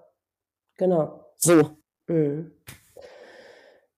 [0.76, 1.24] genau.
[1.36, 1.78] So.
[2.06, 2.52] Mhm.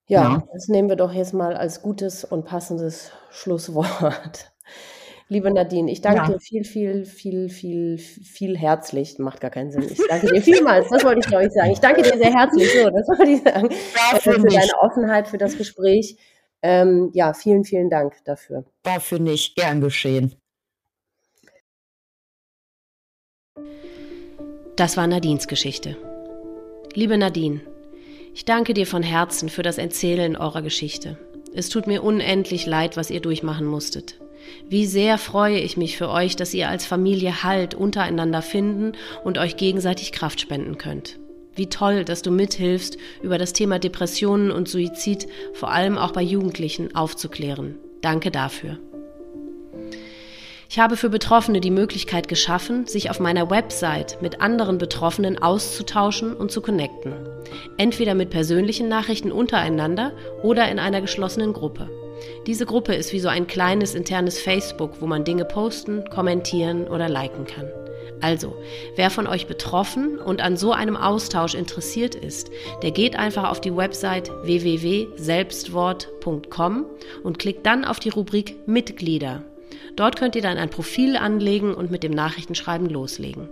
[0.06, 4.49] Ja, ja, das nehmen wir doch jetzt mal als gutes und passendes Schlusswort.
[5.32, 6.26] Liebe Nadine, ich danke ja.
[6.26, 9.16] dir viel, viel, viel, viel, viel herzlich.
[9.20, 9.84] Macht gar keinen Sinn.
[9.88, 10.88] Ich danke dir vielmals.
[10.88, 11.70] Das wollte ich, glaube ich, sagen.
[11.70, 12.68] Ich danke dir sehr herzlich.
[12.72, 13.68] So, das wollte ich sagen.
[13.70, 16.16] Ja, für, für deine Offenheit, für das Gespräch.
[16.62, 18.64] Ähm, ja, vielen, vielen Dank dafür.
[18.82, 20.34] Dafür nicht, gern geschehen.
[24.74, 25.96] Das war Nadines Geschichte.
[26.94, 27.60] Liebe Nadine,
[28.34, 31.18] ich danke dir von Herzen für das Erzählen eurer Geschichte.
[31.54, 34.19] Es tut mir unendlich leid, was ihr durchmachen musstet.
[34.68, 38.92] Wie sehr freue ich mich für euch, dass ihr als Familie Halt untereinander finden
[39.24, 41.18] und euch gegenseitig Kraft spenden könnt.
[41.54, 46.22] Wie toll, dass du mithilfst, über das Thema Depressionen und Suizid vor allem auch bei
[46.22, 47.76] Jugendlichen aufzuklären.
[48.00, 48.78] Danke dafür.
[50.70, 56.32] Ich habe für Betroffene die Möglichkeit geschaffen, sich auf meiner Website mit anderen Betroffenen auszutauschen
[56.32, 57.12] und zu connecten.
[57.76, 60.12] Entweder mit persönlichen Nachrichten untereinander
[60.44, 61.90] oder in einer geschlossenen Gruppe.
[62.46, 67.08] Diese Gruppe ist wie so ein kleines internes Facebook, wo man Dinge posten, kommentieren oder
[67.08, 67.70] liken kann.
[68.20, 68.56] Also,
[68.96, 72.50] wer von euch betroffen und an so einem Austausch interessiert ist,
[72.82, 76.86] der geht einfach auf die Website www.selbstwort.com
[77.22, 79.42] und klickt dann auf die Rubrik Mitglieder.
[79.96, 83.48] Dort könnt ihr dann ein Profil anlegen und mit dem Nachrichtenschreiben loslegen.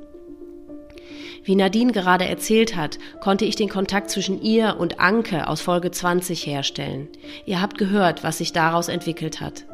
[1.48, 5.90] Wie Nadine gerade erzählt hat, konnte ich den Kontakt zwischen ihr und Anke aus Folge
[5.90, 7.08] 20 herstellen.
[7.46, 9.64] Ihr habt gehört, was sich daraus entwickelt hat.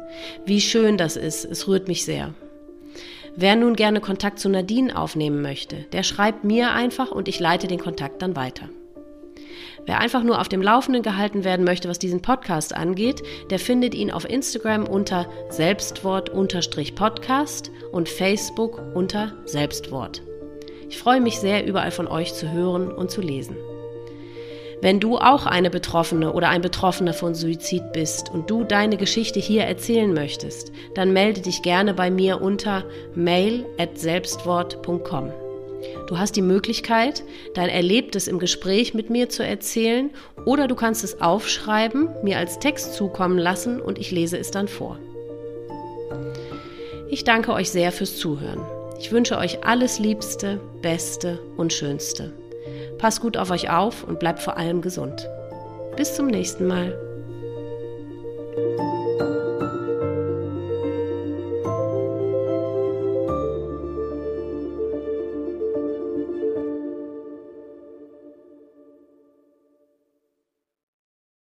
[0.45, 2.33] Wie schön das ist, es rührt mich sehr.
[3.35, 7.67] Wer nun gerne Kontakt zu Nadine aufnehmen möchte, der schreibt mir einfach und ich leite
[7.67, 8.69] den Kontakt dann weiter.
[9.85, 13.95] Wer einfach nur auf dem Laufenden gehalten werden möchte, was diesen Podcast angeht, der findet
[13.95, 20.21] ihn auf Instagram unter Selbstwort-Podcast und Facebook unter Selbstwort.
[20.89, 23.55] Ich freue mich sehr, überall von euch zu hören und zu lesen.
[24.81, 29.39] Wenn du auch eine Betroffene oder ein Betroffener von Suizid bist und du deine Geschichte
[29.39, 32.83] hier erzählen möchtest, dann melde dich gerne bei mir unter
[33.15, 35.31] mail@selbstwort.com.
[36.07, 40.11] Du hast die Möglichkeit, dein Erlebtes im Gespräch mit mir zu erzählen
[40.45, 44.67] oder du kannst es aufschreiben, mir als Text zukommen lassen und ich lese es dann
[44.67, 44.99] vor.
[47.09, 48.61] Ich danke euch sehr fürs Zuhören.
[48.99, 52.33] Ich wünsche euch alles Liebste, Beste und Schönste.
[52.97, 55.27] Passt gut auf euch auf und bleibt vor allem gesund.
[55.95, 56.97] Bis zum nächsten Mal.